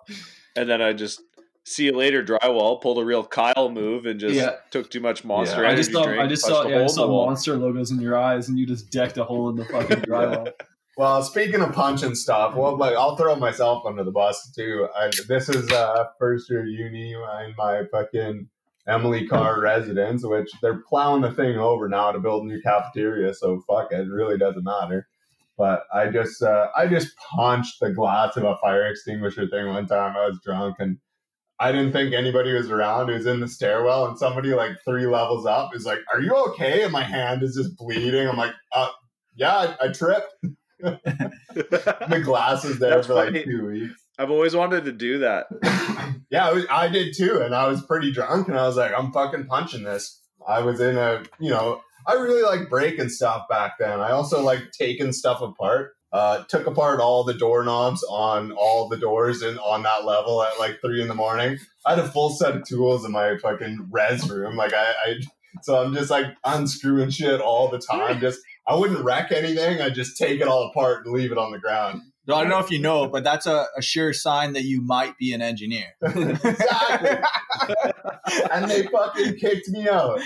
And 0.55 0.69
then 0.69 0.81
I 0.81 0.93
just 0.93 1.21
see 1.63 1.85
you 1.85 1.91
later 1.97 2.23
drywall 2.23 2.79
pulled 2.81 2.99
a 2.99 3.03
real 3.05 3.23
Kyle 3.23 3.69
move 3.69 4.05
and 4.05 4.19
just 4.19 4.35
Yeah. 4.35 4.51
took 4.69 4.89
too 4.91 4.99
much 4.99 5.25
Monster 5.25 5.63
Yeah. 5.63 5.71
I 5.71 5.75
just 5.75 5.91
saw 5.91 6.03
drink. 6.05 6.21
I 6.21 6.27
just 6.27 6.45
saw 6.45 6.67
yeah, 6.67 6.83
I 6.83 6.87
saw 6.87 7.07
monster 7.07 7.55
logos 7.57 7.89
in 7.91 7.99
your 7.99 8.17
eyes, 8.17 8.47
and 8.49 8.57
you 8.59 8.65
just 8.67 8.91
decked 8.91 9.17
a 9.17 9.23
hole 9.23 9.49
in 9.49 9.55
the 9.55 9.65
fucking 9.65 9.97
drywall. 10.01 10.51
Well, 10.97 11.23
speaking 11.23 11.61
of 11.61 11.73
punch 11.73 12.03
and 12.03 12.17
stuff, 12.17 12.55
well, 12.55 12.77
like 12.77 12.95
I'll 12.95 13.17
throw 13.17 13.35
myself 13.35 13.85
under 13.85 14.03
the 14.03 14.11
bus 14.11 14.51
too. 14.51 14.87
I, 14.95 15.11
this 15.27 15.49
is 15.49 15.69
uh, 15.71 16.05
first 16.17 16.49
year 16.49 16.65
uni 16.65 17.11
in 17.13 17.53
my 17.57 17.83
fucking 17.91 18.47
Emily 18.87 19.27
Carr 19.27 19.59
residence, 19.59 20.25
which 20.25 20.49
they're 20.61 20.81
plowing 20.87 21.21
the 21.21 21.33
thing 21.33 21.57
over 21.57 21.89
now 21.89 22.11
to 22.11 22.19
build 22.19 22.43
a 22.43 22.47
new 22.47 22.61
cafeteria. 22.61 23.33
So 23.33 23.61
fuck 23.67 23.91
it, 23.91 24.01
it 24.01 24.09
really 24.09 24.37
doesn't 24.37 24.63
matter. 24.63 25.07
But 25.57 25.83
I 25.93 26.07
just 26.07 26.41
uh, 26.41 26.67
I 26.75 26.87
just 26.87 27.15
punched 27.17 27.81
the 27.81 27.91
glass 27.91 28.37
of 28.37 28.43
a 28.43 28.55
fire 28.57 28.87
extinguisher 28.87 29.47
thing 29.47 29.67
one 29.67 29.87
time. 29.87 30.15
I 30.15 30.27
was 30.27 30.39
drunk 30.45 30.77
and 30.79 30.97
I 31.59 31.71
didn't 31.71 31.93
think 31.93 32.13
anybody 32.13 32.53
was 32.53 32.69
around. 32.69 33.09
It 33.09 33.13
was 33.13 33.25
in 33.25 33.39
the 33.39 33.47
stairwell, 33.47 34.07
and 34.07 34.17
somebody 34.17 34.53
like 34.53 34.77
three 34.83 35.07
levels 35.07 35.45
up 35.45 35.73
is 35.73 35.85
like, 35.85 35.99
"Are 36.13 36.19
you 36.21 36.33
okay?" 36.49 36.83
And 36.83 36.91
my 36.91 37.03
hand 37.03 37.43
is 37.43 37.55
just 37.55 37.77
bleeding. 37.77 38.27
I'm 38.27 38.35
like, 38.35 38.53
"Uh, 38.73 38.89
yeah, 39.35 39.55
I, 39.55 39.85
I 39.85 39.87
tripped." 39.89 40.33
the 41.53 42.21
glass 42.23 42.63
is 42.65 42.79
there 42.79 42.91
That's 42.91 43.07
for 43.07 43.15
like 43.15 43.43
two 43.43 43.65
weeks. 43.65 44.01
I've 44.17 44.31
always 44.31 44.55
wanted 44.55 44.85
to 44.85 44.91
do 44.91 45.19
that. 45.19 45.47
yeah, 46.29 46.47
I, 46.47 46.53
was, 46.53 46.65
I 46.69 46.87
did 46.87 47.15
too, 47.15 47.41
and 47.41 47.53
I 47.53 47.67
was 47.67 47.81
pretty 47.85 48.11
drunk, 48.11 48.47
and 48.47 48.57
I 48.57 48.67
was 48.67 48.77
like, 48.77 48.91
I'm 48.97 49.11
fucking 49.11 49.47
punching 49.47 49.83
this. 49.83 50.21
I 50.47 50.61
was 50.61 50.79
in 50.79 50.97
a, 50.97 51.23
you 51.39 51.49
know, 51.49 51.81
I 52.07 52.13
really 52.13 52.43
like 52.43 52.69
breaking 52.69 53.09
stuff 53.09 53.47
back 53.49 53.73
then. 53.79 53.99
I 53.99 54.11
also 54.11 54.41
like 54.41 54.71
taking 54.71 55.11
stuff 55.11 55.41
apart. 55.41 55.93
Uh, 56.13 56.43
took 56.47 56.65
apart 56.65 57.01
all 57.01 57.25
the 57.25 57.33
doorknobs 57.33 58.01
on 58.09 58.53
all 58.53 58.87
the 58.87 58.95
doors 58.95 59.41
and 59.41 59.59
on 59.59 59.83
that 59.83 60.05
level 60.05 60.41
at 60.43 60.57
like 60.59 60.79
three 60.79 61.01
in 61.01 61.09
the 61.09 61.15
morning. 61.15 61.57
I 61.85 61.95
had 61.95 61.99
a 61.99 62.07
full 62.07 62.29
set 62.29 62.55
of 62.55 62.63
tools 62.63 63.03
in 63.03 63.11
my 63.11 63.37
fucking 63.37 63.89
res 63.91 64.29
room. 64.29 64.55
Like 64.55 64.73
I, 64.73 64.93
I 65.05 65.15
so 65.61 65.81
I'm 65.81 65.93
just 65.93 66.09
like 66.09 66.27
unscrewing 66.45 67.09
shit 67.09 67.41
all 67.41 67.69
the 67.69 67.79
time. 67.79 68.21
Just 68.21 68.39
I 68.67 68.75
wouldn't 68.75 69.03
wreck 69.03 69.31
anything. 69.31 69.81
I 69.81 69.89
just 69.89 70.17
take 70.17 70.41
it 70.41 70.47
all 70.47 70.67
apart 70.67 71.05
and 71.05 71.13
leave 71.13 71.31
it 71.31 71.37
on 71.37 71.51
the 71.51 71.59
ground. 71.59 72.01
I 72.27 72.41
don't 72.41 72.49
know 72.49 72.59
if 72.59 72.71
you 72.71 72.79
know, 72.79 73.07
but 73.07 73.23
that's 73.23 73.45
a, 73.45 73.67
a 73.77 73.83
sure 73.83 74.11
sign 74.11 74.53
that 74.53 74.63
you 74.63 74.81
might 74.81 75.15
be 75.19 75.33
an 75.33 75.43
engineer. 75.43 75.93
exactly. 76.01 77.17
and 78.51 78.69
they 78.69 78.87
fucking 78.87 79.35
kicked 79.35 79.69
me 79.69 79.87
out. 79.87 80.19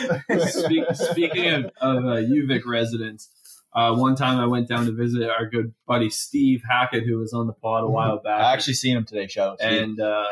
Speak, 0.48 0.86
speaking 0.94 1.48
of, 1.50 1.66
of 1.82 2.06
uh, 2.06 2.22
UVic 2.22 2.62
residents, 2.66 3.30
uh, 3.74 3.94
one 3.94 4.16
time 4.16 4.40
I 4.40 4.46
went 4.46 4.70
down 4.70 4.86
to 4.86 4.94
visit 4.94 5.30
our 5.30 5.46
good 5.46 5.74
buddy 5.86 6.10
Steve 6.10 6.64
Hackett, 6.68 7.04
who 7.06 7.18
was 7.18 7.34
on 7.34 7.48
the 7.48 7.54
pod 7.54 7.84
a 7.84 7.88
while 7.88 8.20
back. 8.20 8.40
I 8.42 8.54
actually 8.54 8.74
seen 8.76 8.96
him 8.96 9.04
today, 9.04 9.28
shout 9.28 9.54
out. 9.54 9.60
to 9.60 9.74
you. 9.74 9.82
and 9.82 10.00
uh, 10.00 10.26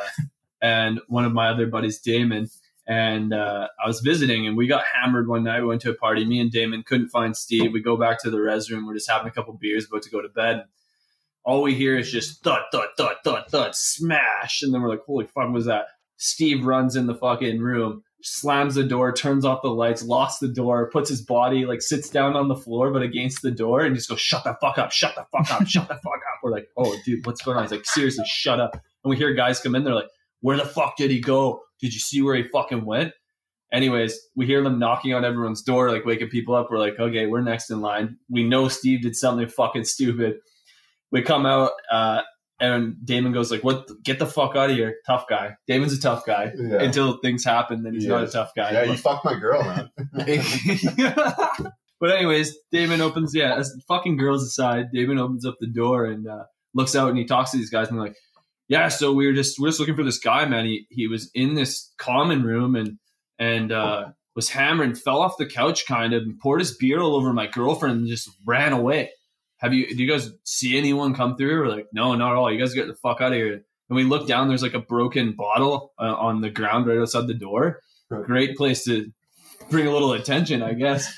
and 0.62 1.02
one 1.08 1.26
of 1.26 1.34
my 1.34 1.50
other 1.50 1.68
buddies, 1.68 2.00
Damon. 2.00 2.50
And 2.88 3.34
uh, 3.34 3.68
I 3.84 3.88
was 3.88 4.00
visiting, 4.00 4.48
and 4.48 4.56
we 4.56 4.66
got 4.66 4.86
hammered 4.86 5.28
one 5.28 5.44
night. 5.44 5.60
We 5.60 5.68
went 5.68 5.82
to 5.82 5.90
a 5.90 5.96
party. 5.96 6.24
Me 6.24 6.40
and 6.40 6.50
Damon 6.50 6.84
couldn't 6.84 7.10
find 7.10 7.36
Steve. 7.36 7.74
We 7.74 7.82
go 7.82 7.98
back 7.98 8.22
to 8.22 8.30
the 8.30 8.40
res 8.40 8.72
room. 8.72 8.86
We're 8.86 8.94
just 8.94 9.10
having 9.10 9.28
a 9.28 9.32
couple 9.32 9.54
beers, 9.54 9.86
about 9.86 10.04
to 10.04 10.10
go 10.10 10.22
to 10.22 10.30
bed. 10.30 10.64
All 11.44 11.62
we 11.62 11.76
hear 11.76 11.98
is 11.98 12.12
just 12.12 12.44
thud, 12.44 12.62
thud, 12.72 12.88
thud, 12.98 13.18
thud, 13.26 13.44
thud, 13.50 13.76
smash. 13.76 14.62
And 14.62 14.74
then 14.74 14.82
we're 14.82 14.90
like, 14.90 15.04
holy 15.06 15.26
fuck, 15.26 15.52
was 15.52 15.66
that? 15.66 15.88
Steve 16.18 16.66
runs 16.66 16.96
in 16.96 17.08
the 17.08 17.16
fucking 17.16 17.60
room, 17.60 18.04
slams 18.22 18.76
the 18.76 18.84
door, 18.84 19.12
turns 19.12 19.46
off 19.46 19.62
the 19.62 19.70
lights, 19.70 20.04
locks 20.04 20.38
the 20.40 20.48
door, 20.48 20.90
puts 20.90 21.10
his 21.10 21.22
body, 21.22 21.66
like 21.66 21.82
sits 21.82 22.10
down 22.10 22.36
on 22.36 22.48
the 22.48 22.56
floor, 22.56 22.92
but 22.92 23.04
against 23.04 23.42
the 23.42 23.52
door, 23.52 23.82
and 23.82 23.96
just 23.96 24.10
goes, 24.10 24.20
shut 24.20 24.44
the 24.44 24.58
fuck 24.60 24.78
up, 24.78 24.92
shut 24.92 25.14
the 25.16 25.26
fuck 25.32 25.52
up, 25.54 25.68
shut 25.68 25.88
the 25.88 25.96
fuck 26.04 26.16
up. 26.16 26.40
We're 26.42 26.52
like, 26.52 26.70
oh, 26.76 26.96
dude, 27.06 27.26
what's 27.26 27.42
going 27.42 27.58
on? 27.58 27.64
He's 27.64 27.72
like, 27.72 27.86
seriously, 27.86 28.26
shut 28.28 28.60
up. 28.60 28.74
And 28.74 29.10
we 29.10 29.18
hear 29.18 29.34
guys 29.34 29.60
come 29.60 29.76
in, 29.76 29.84
they're 29.84 29.94
like, 29.94 30.10
where 30.42 30.58
the 30.58 30.66
fuck 30.66 30.98
did 30.98 31.12
he 31.12 31.20
go? 31.20 31.62
Did 31.82 31.94
you 31.94 32.00
see 32.00 32.22
where 32.22 32.36
he 32.36 32.44
fucking 32.44 32.86
went? 32.86 33.14
Anyways, 33.72 34.18
we 34.36 34.46
hear 34.46 34.64
them 34.64 34.80
knocking 34.80 35.14
on 35.14 35.26
everyone's 35.26 35.62
door, 35.62 35.92
like 35.92 36.06
waking 36.06 36.30
people 36.30 36.56
up. 36.56 36.68
We're 36.72 36.80
like, 36.80 36.98
okay, 37.00 37.26
we're 37.26 37.42
next 37.42 37.70
in 37.70 37.82
line. 37.82 38.18
We 38.30 38.44
know 38.44 38.70
Steve 38.70 39.02
did 39.02 39.16
something 39.16 39.48
fucking 39.48 39.84
stupid. 39.84 40.36
We 41.12 41.22
come 41.22 41.46
out, 41.46 41.72
uh, 41.92 42.22
and 42.60 42.96
Damon 43.06 43.34
goes 43.34 43.52
like, 43.52 43.64
"What? 43.64 43.88
Get 44.04 44.20
the 44.20 44.26
fuck 44.26 44.56
out 44.56 44.70
of 44.72 44.76
here, 44.76 44.96
tough 45.06 45.26
guy." 45.30 45.56
Damon's 45.68 45.94
a 45.94 46.02
tough 46.02 46.26
guy 46.26 46.52
Yeah. 46.58 46.82
until 46.82 47.18
things 47.18 47.44
happen. 47.46 47.84
Then 47.84 47.94
he's 47.94 48.04
He 48.04 48.10
not 48.10 48.24
a 48.24 48.28
tough 48.28 48.52
guy. 48.56 48.72
Yeah, 48.72 48.84
you 48.86 48.96
fucked 48.98 49.24
my 49.26 49.38
girl, 49.38 49.62
man. 49.64 49.92
but 52.00 52.12
anyways, 52.12 52.56
Damon 52.72 53.02
opens. 53.02 53.34
Yeah, 53.36 53.56
as 53.56 53.74
fucking 53.88 54.18
girls 54.18 54.44
aside, 54.44 54.88
Damon 54.94 55.18
opens 55.20 55.46
up 55.46 55.56
the 55.60 55.68
door 55.68 56.06
and 56.06 56.28
uh, 56.28 56.44
looks 56.74 56.96
out 56.96 57.10
and 57.10 57.18
he 57.18 57.26
talks 57.26 57.52
to 57.52 57.58
these 57.58 57.70
guys 57.70 57.90
and 57.90 57.98
they're 57.98 58.08
like, 58.08 58.16
"Yeah, 58.68 58.90
so 58.90 59.14
we 59.14 59.28
were 59.28 59.34
just 59.34 59.60
we're 59.60 59.70
just 59.70 59.80
looking 59.80 59.96
for 59.96 60.04
this 60.04 60.20
guy, 60.20 60.46
man. 60.46 60.66
He 60.66 60.88
he 60.90 61.08
was 61.08 61.30
in 61.34 61.56
this 61.56 61.94
common 61.98 62.44
room 62.44 62.76
and 62.76 62.98
and 63.40 63.72
uh, 63.72 64.10
was 64.36 64.50
hammering, 64.50 64.96
fell 64.96 65.22
off 65.22 65.38
the 65.38 65.46
couch, 65.46 65.86
kind 65.88 66.14
of, 66.14 66.24
and 66.24 66.40
poured 66.40 66.60
his 66.60 66.76
beer 66.78 67.00
all 67.00 67.16
over 67.16 67.34
my 67.34 67.48
girlfriend 67.48 68.00
and 68.00 68.08
just 68.08 68.30
ran 68.46 68.74
away. 68.74 69.12
Have 69.58 69.74
you? 69.74 69.88
Do 69.88 70.04
you 70.04 70.10
guys 70.12 70.32
see 70.44 70.78
anyone 70.78 71.16
come 71.16 71.36
through? 71.36 71.62
We're 71.62 71.76
like, 71.76 71.88
no, 71.92 72.14
not 72.16 72.32
at 72.32 72.38
all. 72.38 72.52
You 72.52 72.60
guys 72.60 72.74
get 72.74 72.88
the 72.88 72.94
fuck 72.96 73.22
out 73.22 73.32
of 73.32 73.38
here. 73.38 73.54
And 73.90 73.96
we 73.96 74.04
look 74.04 74.28
down. 74.28 74.48
There's 74.48 74.62
like 74.62 74.74
a 74.74 74.80
broken 74.80 75.34
bottle 75.34 75.94
uh, 76.00 76.14
on 76.14 76.42
the 76.42 76.50
ground 76.50 76.88
right 76.88 77.00
outside 77.00 77.26
the 77.28 77.34
door. 77.34 77.80
Great 78.26 78.56
place 78.58 78.84
to 78.86 79.12
bring 79.72 79.88
a 79.88 79.92
little 79.92 80.14
attention, 80.14 80.62
I 80.62 80.74
guess. 80.74 81.12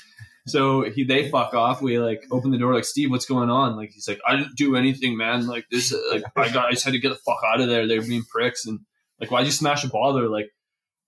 So 0.46 0.82
he 0.82 1.04
they 1.04 1.28
fuck 1.30 1.54
off. 1.54 1.82
We 1.82 1.98
like 1.98 2.22
open 2.30 2.50
the 2.50 2.58
door, 2.58 2.74
like 2.74 2.84
Steve, 2.84 3.10
what's 3.10 3.26
going 3.26 3.50
on? 3.50 3.76
Like 3.76 3.90
he's 3.90 4.08
like, 4.08 4.20
I 4.26 4.36
didn't 4.36 4.56
do 4.56 4.76
anything, 4.76 5.16
man. 5.16 5.46
Like 5.46 5.66
this, 5.70 5.94
like 6.10 6.22
I 6.36 6.50
got, 6.50 6.66
I 6.66 6.72
just 6.72 6.84
had 6.84 6.94
to 6.94 6.98
get 6.98 7.10
the 7.10 7.16
fuck 7.16 7.40
out 7.46 7.60
of 7.60 7.68
there. 7.68 7.86
They're 7.86 8.02
being 8.02 8.24
pricks, 8.24 8.66
and 8.66 8.80
like, 9.20 9.30
why'd 9.30 9.46
you 9.46 9.52
smash 9.52 9.84
a? 9.84 9.88
They're 9.88 10.28
like, 10.28 10.48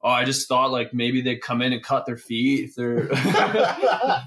oh, 0.03 0.11
I 0.11 0.24
just 0.24 0.49
thought 0.49 0.70
like 0.70 0.93
maybe 0.93 1.22
they'd 1.22 1.41
come 1.41 1.62
in 1.62 1.72
and 1.72 1.83
cut 1.83 2.07
their 2.07 2.16
feet 2.16 2.64
if 2.64 2.74
they're. 2.74 3.11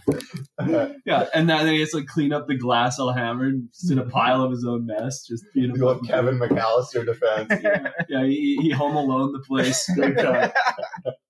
yeah, 1.06 1.26
and 1.34 1.50
then 1.50 1.68
he 1.68 1.80
has 1.82 1.92
to 1.92 1.98
like 1.98 2.08
clean 2.08 2.32
up 2.34 2.48
the 2.48 2.58
glass 2.58 3.00
all 3.00 3.12
hammered, 3.12 3.68
just 3.74 3.92
in 3.92 4.00
a 4.00 4.06
pile 4.06 4.42
of 4.42 4.52
his 4.52 4.66
own 4.66 4.86
mess, 4.86 5.26
just 5.26 5.44
being 5.54 5.72
a 5.72 5.74
The 5.74 6.00
Kevin 6.08 6.40
McCallister 6.40 7.06
defense. 7.06 7.48
yeah, 7.64 7.90
yeah, 8.10 8.24
he, 8.26 8.58
he 8.62 8.72
home 8.72 8.96
alone 8.96 9.34
the 9.34 9.40
place. 9.40 9.90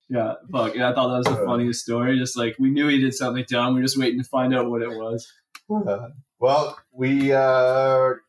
Yeah, 0.09 0.33
fuck. 0.51 0.75
Yeah, 0.75 0.89
I 0.89 0.93
thought 0.93 1.07
that 1.09 1.29
was 1.29 1.39
the 1.39 1.45
funniest 1.45 1.81
story. 1.83 2.17
Just 2.19 2.37
like 2.37 2.55
we 2.59 2.69
knew 2.69 2.87
he 2.87 2.99
did 2.99 3.13
something 3.13 3.45
dumb. 3.49 3.73
We 3.73 3.79
are 3.79 3.83
just 3.83 3.97
waiting 3.97 4.21
to 4.21 4.27
find 4.27 4.55
out 4.55 4.69
what 4.69 4.81
it 4.81 4.89
was. 4.89 5.31
well, 6.39 6.77
we 6.91 7.31
are 7.31 8.21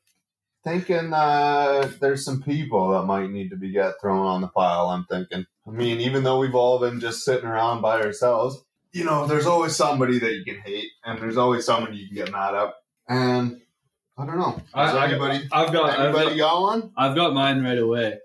thinking 0.65 1.13
uh 1.13 1.89
there's 2.01 2.25
some 2.25 2.43
people 2.43 2.91
that 2.91 3.03
might 3.05 3.31
need 3.31 3.51
to 3.51 3.57
be 3.57 3.71
get 3.71 3.95
thrown 4.01 4.27
on 4.27 4.41
the 4.41 4.49
pile, 4.49 4.89
I'm 4.89 5.05
thinking. 5.05 5.45
I 5.67 5.71
mean, 5.71 6.01
even 6.01 6.25
though 6.25 6.39
we've 6.39 6.55
all 6.55 6.79
been 6.81 6.99
just 7.01 7.25
sitting 7.25 7.47
around 7.47 7.83
by 7.83 8.01
ourselves, 8.01 8.65
you 8.93 9.05
know, 9.05 9.27
there's 9.27 9.47
always 9.47 9.77
somebody 9.77 10.19
that 10.19 10.33
you 10.33 10.45
can 10.45 10.59
hate 10.61 10.89
and 11.05 11.21
there's 11.21 11.37
always 11.37 11.65
somebody 11.67 11.99
you 11.99 12.07
can 12.09 12.17
get 12.17 12.33
mad 12.33 12.55
at. 12.55 12.75
And 13.09 13.61
I 14.19 14.25
don't 14.27 14.39
know. 14.39 14.57
Is 14.57 14.65
I- 14.75 14.97
I- 14.97 15.09
anybody 15.09 15.47
I've 15.53 15.73
got, 15.73 15.91
I've 15.91 16.07
anybody 16.15 16.37
got, 16.37 16.55
got 16.55 16.63
one? 16.63 16.91
I've 16.97 17.15
got 17.15 17.35
mine 17.35 17.63
right 17.63 17.79
away. 17.79 18.19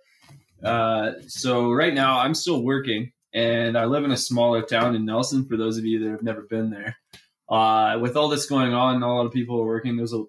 Uh, 0.64 1.14
so 1.28 1.72
right 1.72 1.94
now 1.94 2.20
I'm 2.20 2.34
still 2.36 2.64
working, 2.64 3.12
and 3.34 3.78
I 3.78 3.86
live 3.86 4.04
in 4.04 4.12
a 4.12 4.18
smaller 4.18 4.62
town 4.62 4.96
in 4.96 5.06
Nelson. 5.06 5.46
For 5.46 5.58
those 5.58 5.78
of 5.78 5.86
you 5.86 6.00
that 6.04 6.12
have 6.12 6.24
never 6.24 6.42
been 6.42 6.70
there, 6.70 6.98
uh, 7.50 7.98
with 8.00 8.16
all 8.16 8.30
this 8.30 8.46
going 8.46 8.74
on, 8.74 9.02
a 9.02 9.14
lot 9.14 9.26
of 9.26 9.32
people 9.32 9.60
are 9.60 9.66
working. 9.66 9.98
There's 9.98 10.14
a 10.14 10.24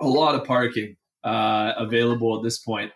a 0.00 0.06
lot 0.06 0.34
of 0.34 0.44
parking 0.44 0.96
uh, 1.24 1.72
available 1.76 2.36
at 2.36 2.42
this 2.42 2.58
point. 2.58 2.92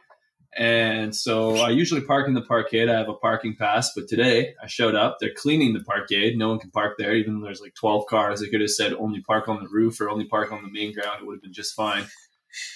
And 0.57 1.14
so 1.14 1.57
I 1.57 1.68
usually 1.68 2.01
park 2.01 2.28
in 2.28 2.34
the 2.34 2.41
parkade. 2.41 2.89
I 2.89 2.97
have 2.97 3.11
a 3.11 3.14
parking 3.14 3.57
pass, 3.57 3.93
but 3.95 4.09
today 4.09 4.55
I 4.62 4.66
showed 4.66 4.95
up. 4.95 5.18
They're 5.20 5.34
cleaning 5.37 5.74
the 5.74 5.80
parkade. 5.80 6.37
No 6.37 6.49
one 6.49 6.59
can 6.59 6.70
park 6.70 6.95
there, 6.99 7.14
even 7.14 7.39
though 7.39 7.45
there's 7.45 7.61
like 7.61 7.74
12 7.74 8.07
cars. 8.07 8.41
They 8.41 8.49
could 8.49 8.62
have 8.62 8.70
said 8.70 8.95
only 8.95 9.20
park 9.20 9.49
on 9.49 9.62
the 9.62 9.68
roof 9.68 10.01
or 10.01 10.09
only 10.09 10.24
park 10.24 10.53
on 10.53 10.62
the 10.62 10.70
main 10.70 10.95
ground. 10.95 11.20
It 11.20 11.26
would 11.26 11.37
have 11.37 11.43
been 11.43 11.53
just 11.53 11.74
fine. 11.74 12.05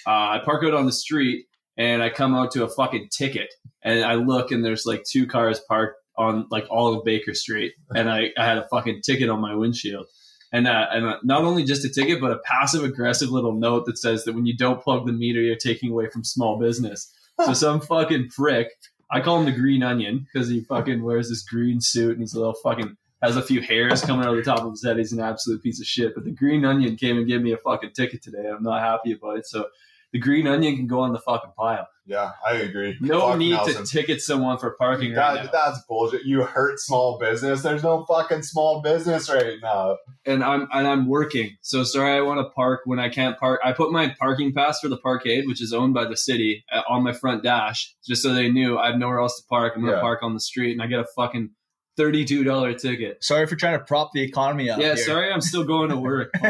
Uh, 0.05 0.37
I 0.37 0.41
park 0.45 0.63
out 0.63 0.75
on 0.75 0.85
the 0.85 0.91
street 0.91 1.47
and 1.75 2.03
I 2.03 2.11
come 2.11 2.35
out 2.35 2.51
to 2.51 2.63
a 2.63 2.69
fucking 2.69 3.09
ticket. 3.11 3.51
And 3.83 4.05
I 4.05 4.13
look 4.13 4.51
and 4.51 4.63
there's 4.63 4.85
like 4.85 5.03
two 5.03 5.25
cars 5.25 5.59
parked 5.67 5.97
on 6.17 6.47
like 6.51 6.65
all 6.69 6.97
of 6.97 7.05
Baker 7.05 7.33
Street. 7.33 7.73
And 7.95 8.09
I, 8.09 8.31
I 8.37 8.45
had 8.45 8.57
a 8.57 8.67
fucking 8.67 9.01
ticket 9.01 9.29
on 9.29 9.39
my 9.39 9.55
windshield. 9.55 10.07
And, 10.53 10.67
uh, 10.67 10.87
and 10.91 11.05
uh, 11.05 11.17
not 11.23 11.43
only 11.43 11.63
just 11.63 11.85
a 11.85 11.89
ticket, 11.89 12.19
but 12.19 12.31
a 12.31 12.39
passive 12.39 12.83
aggressive 12.83 13.29
little 13.29 13.53
note 13.53 13.85
that 13.85 13.97
says 13.97 14.25
that 14.25 14.35
when 14.35 14.45
you 14.45 14.55
don't 14.55 14.81
plug 14.81 15.05
the 15.05 15.13
meter, 15.13 15.39
you're 15.39 15.55
taking 15.55 15.91
away 15.91 16.09
from 16.09 16.23
small 16.23 16.59
business. 16.59 17.13
So 17.45 17.53
some 17.53 17.79
fucking 17.79 18.29
prick, 18.29 18.67
I 19.09 19.21
call 19.21 19.39
him 19.39 19.45
the 19.45 19.51
green 19.51 19.81
onion 19.81 20.27
because 20.31 20.49
he 20.49 20.61
fucking 20.61 21.01
wears 21.01 21.29
this 21.29 21.43
green 21.43 21.81
suit 21.81 22.11
and 22.11 22.19
he's 22.19 22.33
a 22.33 22.39
little 22.39 22.53
fucking 22.61 22.97
has 23.21 23.37
a 23.37 23.41
few 23.41 23.61
hairs 23.61 24.01
coming 24.01 24.25
out 24.25 24.35
of 24.35 24.37
the 24.37 24.43
top 24.43 24.61
of 24.61 24.71
his 24.71 24.83
head. 24.83 24.97
He's 24.97 25.13
an 25.13 25.19
absolute 25.19 25.61
piece 25.61 25.79
of 25.79 25.85
shit. 25.85 26.15
But 26.15 26.23
the 26.23 26.31
green 26.31 26.65
onion 26.65 26.95
came 26.95 27.17
and 27.17 27.27
gave 27.27 27.41
me 27.41 27.51
a 27.51 27.57
fucking 27.57 27.91
ticket 27.91 28.23
today. 28.23 28.49
I'm 28.49 28.63
not 28.63 28.81
happy 28.81 29.11
about 29.13 29.37
it. 29.37 29.45
So 29.45 29.67
the 30.13 30.19
green 30.19 30.47
onion 30.47 30.75
can 30.75 30.87
go 30.87 30.99
on 31.01 31.13
the 31.13 31.19
fucking 31.19 31.51
pile. 31.57 31.87
Yeah, 32.05 32.31
I 32.45 32.53
agree. 32.55 32.97
No 32.99 33.29
Fuck 33.29 33.37
need 33.37 33.51
Nelson. 33.51 33.85
to 33.85 33.89
ticket 33.89 34.21
someone 34.21 34.57
for 34.57 34.71
parking 34.71 35.13
right 35.13 35.35
That, 35.35 35.45
now. 35.45 35.51
that's 35.53 35.81
bullshit. 35.87 36.23
You 36.25 36.41
hurt 36.43 36.79
small 36.79 37.17
business. 37.19 37.61
There's 37.61 37.83
no 37.83 38.03
fucking 38.05 38.41
small 38.41 38.81
business 38.81 39.29
right 39.29 39.57
now. 39.61 39.97
and 40.25 40.43
I'm 40.43 40.67
and 40.73 40.87
I'm 40.87 41.07
working. 41.07 41.55
So 41.61 41.83
sorry, 41.83 42.17
I 42.17 42.21
want 42.21 42.39
to 42.39 42.49
park 42.49 42.81
when 42.85 42.99
I 42.99 43.07
can't 43.09 43.37
park. 43.39 43.61
I 43.63 43.71
put 43.71 43.91
my 43.91 44.13
parking 44.19 44.51
pass 44.53 44.79
for 44.81 44.89
the 44.89 44.97
parkade, 44.97 45.47
which 45.47 45.61
is 45.61 45.71
owned 45.71 45.93
by 45.93 46.05
the 46.05 46.17
city, 46.17 46.65
uh, 46.73 46.81
on 46.89 47.03
my 47.03 47.13
front 47.13 47.43
dash, 47.43 47.95
just 48.05 48.23
so 48.23 48.33
they 48.33 48.49
knew 48.51 48.77
I 48.77 48.87
have 48.87 48.97
nowhere 48.97 49.19
else 49.19 49.39
to 49.39 49.47
park. 49.47 49.73
I'm 49.75 49.81
gonna 49.83 49.93
Yeah. 49.97 50.01
park 50.01 50.21
on 50.23 50.33
the 50.33 50.41
street, 50.41 50.71
and 50.73 50.81
I 50.81 50.87
get 50.87 50.99
a 50.99 51.05
fucking 51.15 51.51
thirty-two 51.97 52.43
dollar 52.43 52.73
ticket. 52.73 53.23
Sorry 53.23 53.45
for 53.45 53.55
trying 53.55 53.77
to 53.77 53.85
prop 53.85 54.09
the 54.13 54.21
economy 54.23 54.69
up. 54.69 54.79
yeah, 54.79 54.95
here. 54.95 54.97
sorry, 55.05 55.31
I'm 55.31 55.41
still 55.41 55.63
going 55.63 55.89
to 55.91 55.97
work. 55.97 56.31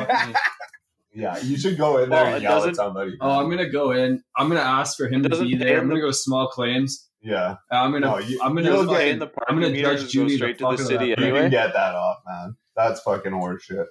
Fuck 1.13 1.17
me. 1.17 1.23
Yeah, 1.23 1.37
you 1.39 1.57
should 1.57 1.77
go 1.77 1.97
in 2.03 2.09
there 2.09 2.23
Well, 2.23 2.33
and 2.35 2.43
yell 2.43 2.63
at 2.65 2.75
somebody. 2.75 3.17
Oh, 3.19 3.39
I'm 3.39 3.49
gonna 3.49 3.69
go 3.69 3.91
in. 3.91 4.23
I'm 4.37 4.47
gonna 4.47 4.61
ask 4.61 4.97
for 4.97 5.07
him 5.07 5.23
to 5.23 5.29
be 5.29 5.55
there. 5.55 5.79
I'm 5.79 5.87
gonna 5.89 6.01
go 6.01 6.11
small 6.11 6.47
claims. 6.47 7.07
yeah, 7.21 7.57
I'm 7.71 7.91
gonna. 7.91 8.05
No, 8.07 8.17
you- 8.19 8.39
I'm 8.41 8.55
gonna. 8.55 8.69
you'll 8.69 8.85
get 8.85 9.07
in 9.09 9.19
the 9.19 9.27
park. 9.27 9.47
I'm 9.49 9.59
gonna 9.59 9.75
judge 9.79 10.01
and 10.01 10.09
Judy 10.09 10.31
go 10.31 10.35
straight 10.37 10.57
to 10.59 10.63
fuck 10.65 10.77
the 10.77 10.83
city 10.85 10.97
that. 10.97 11.19
you 11.19 11.25
anyway. 11.25 11.41
can 11.41 11.51
get 11.51 11.73
that 11.73 11.95
off, 11.95 12.17
man. 12.27 12.55
That's 12.75 13.01
fucking 13.01 13.33
horse 13.33 13.63
shit. 13.63 13.87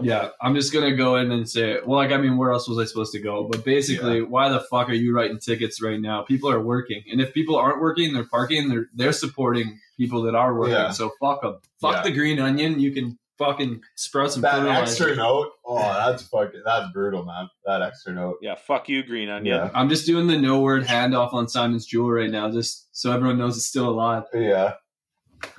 Yeah, 0.00 0.28
I'm 0.40 0.54
just 0.54 0.72
gonna 0.72 0.94
go 0.94 1.16
in 1.16 1.32
and 1.32 1.48
say, 1.48 1.78
well, 1.84 1.98
like, 1.98 2.12
I 2.12 2.16
mean, 2.16 2.36
where 2.36 2.52
else 2.52 2.68
was 2.68 2.78
I 2.78 2.84
supposed 2.84 3.10
to 3.14 3.20
go? 3.20 3.48
But 3.50 3.64
basically, 3.64 4.22
why 4.22 4.48
the 4.48 4.60
fuck 4.60 4.88
are 4.88 4.92
you 4.94 5.12
writing 5.12 5.40
tickets 5.40 5.82
right 5.82 6.00
now? 6.00 6.22
People 6.22 6.50
are 6.50 6.60
working, 6.60 7.02
and 7.10 7.20
if 7.20 7.34
people 7.34 7.56
aren't 7.56 7.80
working, 7.80 8.12
they're 8.14 8.26
parking. 8.28 8.68
They're 8.68 8.86
they're 8.94 9.12
supporting 9.12 9.80
people 9.96 10.22
that 10.22 10.36
are 10.36 10.54
working. 10.54 10.74
Yeah. 10.74 10.90
So 10.92 11.10
fuck 11.20 11.42
them. 11.42 11.58
Fuck 11.80 11.96
Yeah. 11.96 12.02
the 12.02 12.12
green 12.12 12.38
onion. 12.38 12.78
You 12.78 12.92
can 12.92 13.18
fucking 13.38 13.80
sprout 13.96 14.32
some 14.32 14.42
That 14.42 14.66
extra 14.66 15.16
note, 15.16 15.50
oh, 15.64 15.78
that's 15.78 16.22
fucking, 16.28 16.62
that's 16.64 16.92
brutal, 16.92 17.24
man. 17.24 17.48
That 17.66 17.82
extra 17.82 18.12
note. 18.12 18.36
Yeah, 18.42 18.54
fuck 18.54 18.88
you, 18.88 19.02
Green 19.02 19.28
Onion. 19.28 19.56
Yeah, 19.56 19.70
I'm 19.74 19.88
just 19.88 20.06
doing 20.06 20.26
the 20.26 20.36
no 20.38 20.60
word 20.60 20.84
handoff 20.84 21.32
on 21.34 21.48
Simon's 21.48 21.88
Juul 21.88 22.14
right 22.14 22.30
now, 22.30 22.50
just 22.50 22.88
so 22.92 23.12
everyone 23.12 23.38
knows 23.38 23.56
it's 23.56 23.66
still 23.66 23.88
alive. 23.88 24.24
yeah. 24.34 24.74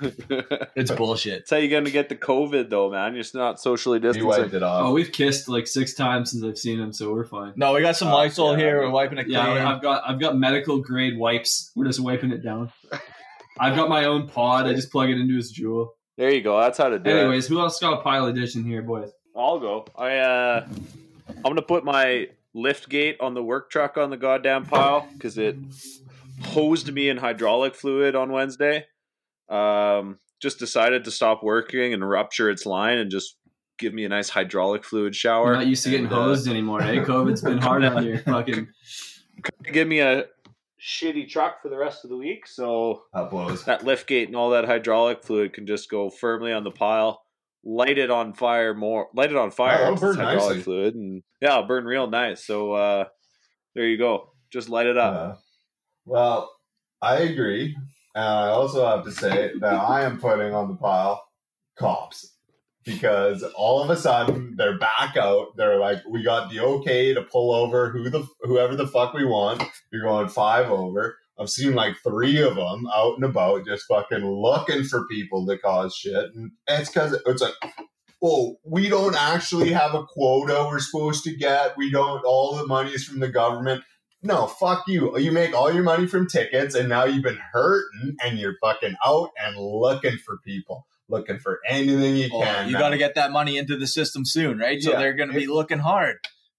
It's 0.76 0.90
bullshit. 0.90 1.40
That's 1.40 1.50
how 1.50 1.56
you're 1.58 1.68
gonna 1.78 1.90
get 1.90 2.08
the 2.08 2.16
COVID, 2.16 2.70
though, 2.70 2.90
man. 2.90 3.12
You're 3.14 3.22
just 3.22 3.34
not 3.34 3.60
socially 3.60 3.98
He 3.98 4.02
distancing. 4.02 4.26
wiped 4.28 4.54
it 4.54 4.62
off. 4.62 4.82
Oh, 4.86 4.92
we've 4.92 5.12
kissed 5.12 5.46
like 5.48 5.66
six 5.66 5.92
times 5.94 6.30
since 6.30 6.42
I've 6.42 6.56
seen 6.58 6.80
him, 6.80 6.90
so 6.92 7.12
we're 7.12 7.26
fine. 7.26 7.52
No, 7.56 7.74
we 7.74 7.82
got 7.82 7.94
some 7.96 8.08
Oh, 8.08 8.14
Lysol 8.14 8.52
yeah. 8.52 8.58
here. 8.58 8.80
We're 8.80 8.90
wiping 8.90 9.18
it 9.18 9.24
clean. 9.24 9.34
Yeah, 9.34 9.68
I've 9.70 9.82
got 9.82 10.02
I've 10.08 10.18
got 10.18 10.36
medical 10.38 10.78
grade 10.80 11.18
wipes. 11.18 11.70
We're 11.76 11.84
just 11.84 12.00
wiping 12.00 12.32
it 12.32 12.42
down. 12.42 12.72
I've 13.60 13.76
got 13.76 13.88
my 13.88 14.06
own 14.06 14.26
pod. 14.26 14.66
I 14.66 14.72
just 14.74 14.90
plug 14.90 15.10
it 15.10 15.18
into 15.18 15.36
his 15.36 15.52
Juul. 15.56 15.88
There 16.16 16.32
you 16.32 16.42
go. 16.42 16.60
That's 16.60 16.78
how 16.78 16.88
to 16.88 16.98
do 16.98 17.10
it. 17.10 17.20
Anyways, 17.20 17.46
who 17.46 17.60
else 17.60 17.80
got 17.80 17.94
a 17.98 18.02
pile 18.02 18.26
edition 18.26 18.64
here, 18.64 18.82
boys? 18.82 19.10
I'll 19.36 19.58
go. 19.58 19.86
I 19.96 20.16
uh, 20.18 20.66
I'm 21.28 21.42
gonna 21.42 21.62
put 21.62 21.84
my 21.84 22.28
lift 22.54 22.88
gate 22.88 23.16
on 23.20 23.34
the 23.34 23.42
work 23.42 23.70
truck 23.70 23.96
on 23.98 24.10
the 24.10 24.16
goddamn 24.16 24.64
pile 24.66 25.08
because 25.12 25.38
it 25.38 25.56
hosed 26.42 26.92
me 26.92 27.08
in 27.08 27.16
hydraulic 27.16 27.74
fluid 27.74 28.14
on 28.14 28.30
Wednesday. 28.30 28.86
Um, 29.48 30.18
just 30.40 30.58
decided 30.58 31.04
to 31.04 31.10
stop 31.10 31.42
working 31.42 31.92
and 31.94 32.08
rupture 32.08 32.48
its 32.50 32.64
line 32.64 32.98
and 32.98 33.10
just 33.10 33.36
give 33.78 33.92
me 33.92 34.04
a 34.04 34.08
nice 34.08 34.28
hydraulic 34.28 34.84
fluid 34.84 35.16
shower. 35.16 35.54
Not 35.54 35.66
used 35.66 35.82
to 35.84 35.90
getting 35.90 36.06
And, 36.06 36.14
uh, 36.14 36.22
hosed 36.24 36.46
anymore, 36.48 36.80
eh? 36.82 37.02
COVID's 37.04 37.42
been 37.42 37.58
hard 37.58 37.84
on 37.84 38.04
your 38.06 38.18
fucking. 38.18 38.68
give 39.72 39.88
me 39.88 39.98
a 39.98 40.26
shitty 40.84 41.28
truck 41.28 41.62
for 41.62 41.68
the 41.70 41.78
rest 41.78 42.04
of 42.04 42.10
the 42.10 42.16
week. 42.16 42.46
So 42.46 43.04
That 43.14 43.30
blows. 43.30 43.64
that 43.64 43.84
lift 43.84 44.06
gate 44.06 44.28
and 44.28 44.36
all 44.36 44.50
that 44.50 44.66
hydraulic 44.66 45.22
fluid 45.24 45.52
can 45.54 45.66
just 45.66 45.90
go 45.90 46.10
firmly 46.10 46.52
on 46.52 46.62
the 46.64 46.70
pile, 46.70 47.22
light 47.64 47.96
it 47.96 48.10
on 48.10 48.34
fire 48.34 48.74
more, 48.74 49.08
light 49.14 49.30
it 49.30 49.36
on 49.36 49.50
fire. 49.50 49.86
Oh, 49.86 49.96
burn 49.96 50.16
hydraulic 50.16 50.56
nicely. 50.58 50.62
fluid, 50.62 50.94
and 50.94 51.22
yeah, 51.40 51.52
it'll 51.54 51.66
burn 51.66 51.84
real 51.86 52.06
nice. 52.08 52.44
So 52.44 52.72
uh, 52.74 53.04
there 53.74 53.86
you 53.86 53.96
go. 53.96 54.32
Just 54.52 54.68
light 54.68 54.86
it 54.86 54.98
up. 54.98 55.14
Uh, 55.14 55.34
well, 56.04 56.50
I 57.00 57.16
agree. 57.20 57.74
And 58.14 58.24
I 58.24 58.48
also 58.48 58.86
have 58.86 59.04
to 59.04 59.10
say 59.10 59.52
that 59.60 59.74
I 59.74 60.04
am 60.04 60.20
putting 60.20 60.54
on 60.54 60.68
the 60.68 60.76
pile 60.76 61.24
cops 61.78 62.33
because 62.84 63.42
all 63.56 63.82
of 63.82 63.90
a 63.90 63.96
sudden 63.96 64.54
they're 64.56 64.78
back 64.78 65.16
out. 65.16 65.56
They're 65.56 65.78
like, 65.78 65.98
we 66.08 66.22
got 66.22 66.50
the 66.50 66.60
okay 66.60 67.14
to 67.14 67.22
pull 67.22 67.54
over 67.54 67.90
who 67.90 68.10
the 68.10 68.26
whoever 68.42 68.76
the 68.76 68.86
fuck 68.86 69.14
we 69.14 69.24
want. 69.24 69.62
You're 69.92 70.02
going 70.02 70.28
five 70.28 70.70
over. 70.70 71.18
I've 71.38 71.50
seen 71.50 71.74
like 71.74 71.96
three 72.06 72.40
of 72.42 72.56
them 72.56 72.86
out 72.94 73.16
and 73.16 73.24
about, 73.24 73.66
just 73.66 73.86
fucking 73.88 74.24
looking 74.24 74.84
for 74.84 75.06
people 75.08 75.46
to 75.46 75.58
cause 75.58 75.94
shit, 75.94 76.32
and 76.34 76.52
it's 76.68 76.90
because 76.90 77.20
it's 77.26 77.42
like. 77.42 77.54
well, 78.20 78.56
we 78.64 78.88
don't 78.88 79.16
actually 79.16 79.70
have 79.72 79.94
a 79.94 80.04
quota 80.04 80.66
we're 80.70 80.78
supposed 80.78 81.24
to 81.24 81.36
get. 81.36 81.76
We 81.76 81.90
don't. 81.90 82.24
All 82.24 82.56
the 82.56 82.66
money 82.66 82.90
is 82.92 83.04
from 83.04 83.20
the 83.20 83.28
government 83.28 83.82
No, 84.22 84.46
fuck 84.46 84.84
you. 84.88 85.18
You 85.18 85.32
make 85.32 85.54
all 85.54 85.72
your 85.72 85.82
money 85.82 86.06
from 86.06 86.26
tickets, 86.26 86.74
and 86.74 86.88
now 86.88 87.04
you've 87.04 87.22
been 87.22 87.40
hurting, 87.52 88.16
and 88.24 88.38
you're 88.38 88.56
fucking 88.62 88.94
out 89.04 89.30
and 89.38 89.56
looking 89.58 90.16
for 90.24 90.38
people, 90.46 90.86
looking 91.08 91.38
for 91.38 91.60
anything 91.68 92.16
you 92.16 92.30
Oh, 92.32 92.40
can. 92.42 92.68
you 92.68 92.78
got 92.78 92.90
to 92.90 92.98
get 92.98 93.14
that 93.16 93.30
money 93.30 93.56
into 93.58 93.76
the 93.76 93.86
system 93.86 94.24
soon, 94.24 94.58
right? 94.58 94.80
So 94.82 94.92
Yeah. 94.92 94.98
they're 94.98 95.14
going 95.14 95.30
to 95.30 95.34
be 95.38 95.46
looking 95.46 95.78
hard. 95.80 96.16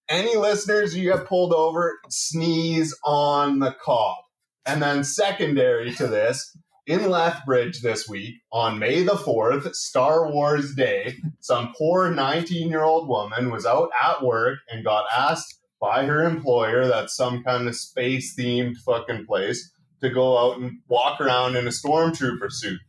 any 0.08 0.36
listeners 0.36 0.96
you 0.96 1.12
get 1.12 1.26
pulled 1.26 1.52
over, 1.52 1.98
sneeze 2.10 2.96
on 3.04 3.58
the 3.58 3.72
cop. 3.84 4.20
And 4.64 4.80
then 4.80 5.04
secondary 5.04 5.91
to 5.96 6.06
this, 6.06 6.56
in 6.86 7.10
Lethbridge 7.10 7.82
this 7.82 8.08
week, 8.08 8.36
on 8.54 8.78
May 8.78 9.02
the 9.02 9.14
4th, 9.16 9.74
Star 9.74 10.32
Wars 10.32 10.76
Day, 10.76 11.16
some 11.39 11.74
poor 11.76 12.12
19 12.12 12.70
year 12.70 12.84
old 12.84 13.08
woman 13.10 13.50
was 13.50 13.66
out 13.66 13.89
at 14.00 14.22
work 14.24 14.60
and 14.70 14.86
got 14.86 15.06
asked 15.18 15.60
by 15.82 16.06
her 16.06 16.24
employer, 16.24 16.86
that's 16.88 17.16
some 17.16 17.43
kind 17.43 17.68
of 17.68 17.76
space 17.76 18.36
themed 18.38 18.76
fucking 18.86 19.26
place, 19.26 19.72
to 20.02 20.10
go 20.12 20.38
out 20.38 20.60
and 20.60 20.74
walk 20.88 21.20
around 21.20 21.56
in 21.56 21.66
a 21.66 21.72
stormtrooper 21.72 22.52
suit. 22.52 22.80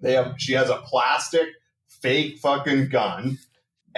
They 0.00 0.14
have 0.14 0.34
she 0.38 0.52
has 0.52 0.70
a 0.70 0.82
plastic 0.86 1.48
fake 1.88 2.38
fucking 2.38 2.88
gun 2.88 3.38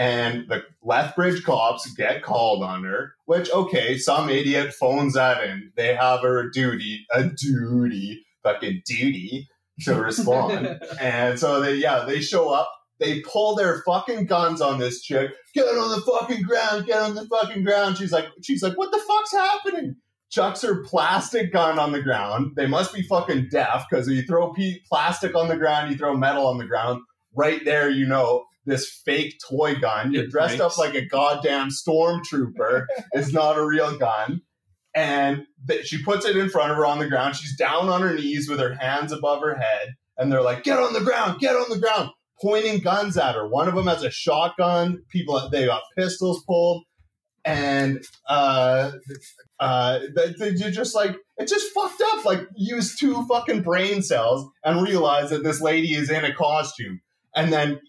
and 0.00 0.48
the 0.48 0.62
Lethbridge 0.82 1.44
cops 1.44 1.92
get 1.92 2.22
called 2.22 2.62
on 2.62 2.84
her, 2.84 3.14
which 3.26 3.50
okay, 3.50 3.98
some 3.98 4.30
idiot 4.30 4.72
phones 4.72 5.12
that 5.12 5.44
in. 5.44 5.72
They 5.76 5.94
have 5.94 6.24
a 6.24 6.50
duty, 6.50 7.06
a 7.12 7.24
duty, 7.24 8.24
fucking 8.42 8.82
duty 8.86 9.48
to 9.80 9.94
respond. 9.94 10.80
and 11.00 11.38
so 11.38 11.60
they 11.60 11.74
yeah, 11.74 12.04
they 12.06 12.20
show 12.20 12.48
up, 12.48 12.70
they 12.98 13.20
pull 13.20 13.54
their 13.54 13.82
fucking 13.84 14.24
guns 14.24 14.62
on 14.62 14.78
this 14.78 15.02
chick. 15.02 15.32
Get 15.54 15.66
on 15.66 15.90
the 15.90 16.00
fucking 16.00 16.44
ground, 16.44 16.86
get 16.86 17.02
on 17.02 17.14
the 17.14 17.26
fucking 17.26 17.64
ground. 17.64 17.98
She's 17.98 18.12
like, 18.12 18.28
she's 18.42 18.62
like, 18.62 18.78
what 18.78 18.92
the 18.92 19.02
fuck's 19.06 19.32
happening? 19.32 19.96
Chucks 20.30 20.62
her 20.62 20.82
plastic 20.84 21.52
gun 21.52 21.78
on 21.78 21.92
the 21.92 22.02
ground. 22.02 22.52
They 22.56 22.66
must 22.66 22.94
be 22.94 23.02
fucking 23.02 23.48
deaf 23.50 23.86
because 23.90 24.08
you 24.08 24.22
throw 24.22 24.54
plastic 24.88 25.34
on 25.34 25.48
the 25.48 25.56
ground, 25.56 25.90
you 25.90 25.98
throw 25.98 26.16
metal 26.16 26.46
on 26.46 26.58
the 26.58 26.66
ground. 26.66 27.02
Right 27.34 27.64
there, 27.64 27.90
you 27.90 28.06
know 28.06 28.44
this 28.66 28.88
fake 29.04 29.34
toy 29.48 29.74
gun. 29.74 30.12
You're 30.12 30.24
It 30.24 30.30
dressed 30.30 30.58
breaks. 30.58 30.78
up 30.78 30.78
like 30.78 30.94
a 30.94 31.04
goddamn 31.04 31.70
stormtrooper. 31.70 32.86
it's 33.12 33.32
not 33.32 33.58
a 33.58 33.64
real 33.66 33.96
gun. 33.98 34.42
And 34.94 35.44
th- 35.68 35.86
she 35.86 36.02
puts 36.02 36.26
it 36.26 36.36
in 36.36 36.48
front 36.50 36.70
of 36.70 36.76
her 36.76 36.86
on 36.86 36.98
the 36.98 37.08
ground. 37.08 37.36
She's 37.36 37.56
down 37.56 37.88
on 37.88 38.02
her 38.02 38.14
knees 38.14 38.48
with 38.48 38.58
her 38.60 38.74
hands 38.74 39.12
above 39.12 39.40
her 39.42 39.54
head. 39.54 39.94
And 40.18 40.30
they're 40.30 40.42
like, 40.42 40.64
get 40.64 40.78
on 40.78 40.92
the 40.92 41.00
ground, 41.00 41.40
get 41.40 41.54
on 41.56 41.70
the 41.70 41.78
ground, 41.78 42.10
pointing 42.42 42.80
guns 42.80 43.16
at 43.16 43.34
her. 43.36 43.48
One 43.48 43.68
of 43.68 43.74
them 43.74 43.86
has 43.86 44.02
a 44.02 44.10
shotgun. 44.10 45.02
People, 45.10 45.48
they 45.50 45.66
got 45.66 45.82
pistols 45.96 46.42
pulled. 46.46 46.84
And 47.44 48.04
uh, 48.28 48.92
uh, 49.58 50.00
you're 50.38 50.70
just 50.70 50.94
like, 50.94 51.16
it's 51.38 51.50
just 51.50 51.72
fucked 51.72 52.02
up. 52.12 52.24
Like, 52.24 52.46
use 52.54 52.96
two 52.96 53.24
fucking 53.26 53.62
brain 53.62 54.02
cells 54.02 54.46
and 54.64 54.82
realize 54.82 55.30
that 55.30 55.42
this 55.42 55.60
lady 55.60 55.94
is 55.94 56.10
in 56.10 56.24
a 56.24 56.34
costume. 56.34 57.00
And 57.34 57.52
then 57.52 57.80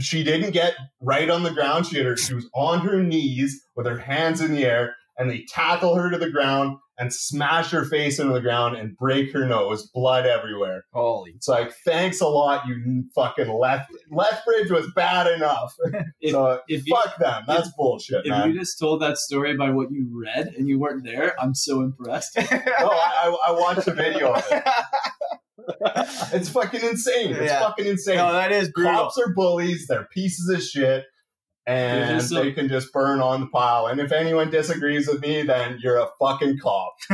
she 0.00 0.24
didn't 0.24 0.50
get 0.50 0.74
right 1.00 1.30
on 1.30 1.42
the 1.42 1.50
ground. 1.50 1.86
She 1.86 1.96
had 1.96 2.06
her, 2.06 2.16
she 2.16 2.34
was 2.34 2.48
on 2.54 2.80
her 2.80 3.02
knees 3.02 3.64
with 3.76 3.86
her 3.86 3.98
hands 3.98 4.40
in 4.40 4.54
the 4.54 4.64
air, 4.64 4.96
and 5.18 5.30
they 5.30 5.44
tackle 5.48 5.94
her 5.96 6.10
to 6.10 6.18
the 6.18 6.30
ground 6.30 6.76
and 7.00 7.12
smash 7.14 7.70
her 7.70 7.84
face 7.84 8.18
into 8.18 8.32
the 8.32 8.40
ground 8.40 8.76
and 8.76 8.96
break 8.96 9.32
her 9.32 9.46
nose, 9.46 9.88
blood 9.94 10.26
everywhere. 10.26 10.82
Holy. 10.92 11.30
It's 11.36 11.46
like, 11.46 11.72
thanks 11.84 12.20
a 12.20 12.26
lot, 12.26 12.66
you 12.66 13.04
fucking 13.14 13.48
left. 13.48 13.90
Lethbridge 14.10 14.70
was 14.70 14.90
bad 14.96 15.26
enough. 15.28 15.72
If- 16.20 16.32
so 16.32 16.58
if 16.66 16.82
you- 16.86 16.96
fuck 16.96 17.16
them. 17.18 17.44
That's 17.46 17.68
bullshit, 17.76 18.24
If 18.26 18.30
man. 18.30 18.50
you 18.52 18.58
just 18.58 18.78
told 18.80 19.00
that 19.02 19.16
story 19.18 19.56
by 19.56 19.70
what 19.70 19.90
you 19.92 20.08
read 20.24 20.48
and 20.56 20.66
you 20.68 20.80
weren't 20.80 21.04
there, 21.04 21.40
I'm 21.40 21.54
so 21.54 21.82
impressed. 21.82 22.36
no, 22.36 22.44
I, 22.50 23.12
I, 23.24 23.36
I 23.48 23.50
watched 23.52 23.86
a 23.86 23.94
video 23.94 24.32
of 24.32 24.44
it. 24.50 24.64
It's 26.32 26.48
fucking 26.48 26.80
insane. 26.82 27.34
It's 27.34 27.50
Yeah. 27.50 27.60
fucking 27.60 27.86
insane. 27.86 28.16
no, 28.16 28.32
that 28.32 28.52
is 28.52 28.70
brutal. 28.72 28.94
Cops 28.94 29.18
are 29.18 29.34
bullies. 29.34 29.86
They're 29.88 30.08
pieces 30.12 30.48
of 30.48 30.62
shit. 30.62 31.04
And 31.68 32.10
There's 32.10 32.30
some- 32.30 32.38
they 32.42 32.52
can 32.52 32.66
just 32.68 32.92
burn 32.94 33.20
on 33.20 33.40
the 33.42 33.46
pile. 33.48 33.86
And 33.88 34.00
if 34.00 34.10
anyone 34.10 34.50
disagrees 34.50 35.06
with 35.06 35.20
me, 35.20 35.42
then 35.42 35.78
you're 35.82 35.98
a 35.98 36.08
fucking 36.18 36.58
cop. 36.60 36.94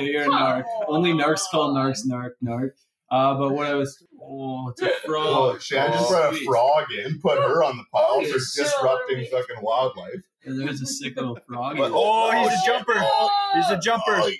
You're 0.00 0.24
a 0.24 0.28
narc. 0.28 0.64
Only 0.88 1.12
narcs 1.12 1.42
call 1.50 1.72
narcs 1.74 2.04
narc 2.06 2.30
narc. 2.44 2.70
Uh, 3.10 3.34
but 3.38 3.52
what 3.52 3.66
I 3.68 3.74
was, 3.74 4.04
oh, 4.20 4.70
it's 4.70 4.82
a 4.82 4.88
frog. 5.06 5.26
Oh, 5.28 5.58
shit, 5.58 5.78
I 5.78 5.88
just 5.92 6.06
Oh, 6.06 6.10
brought 6.10 6.34
a 6.34 6.44
frog 6.44 6.86
in, 6.92 7.20
put 7.20 7.38
her 7.38 7.62
on 7.62 7.76
the 7.76 7.84
pile 7.92 8.06
Oh, 8.08 8.24
for 8.24 8.38
so 8.40 8.64
disrupting 8.64 9.16
early. 9.18 9.26
fucking 9.30 9.56
wildlife. 9.62 10.24
And 10.44 10.60
there's 10.60 10.82
a 10.82 10.86
sick 10.86 11.14
little 11.16 11.38
frog. 11.46 11.76
But- 11.76 11.92
Oh, 11.94 12.32
he's 12.32 12.48
a 12.48 12.56
shit. 12.56 12.66
jumper. 12.66 13.00
He's 13.54 13.70
a 13.70 13.78
jumper. 13.78 14.02
Oh, 14.16 14.30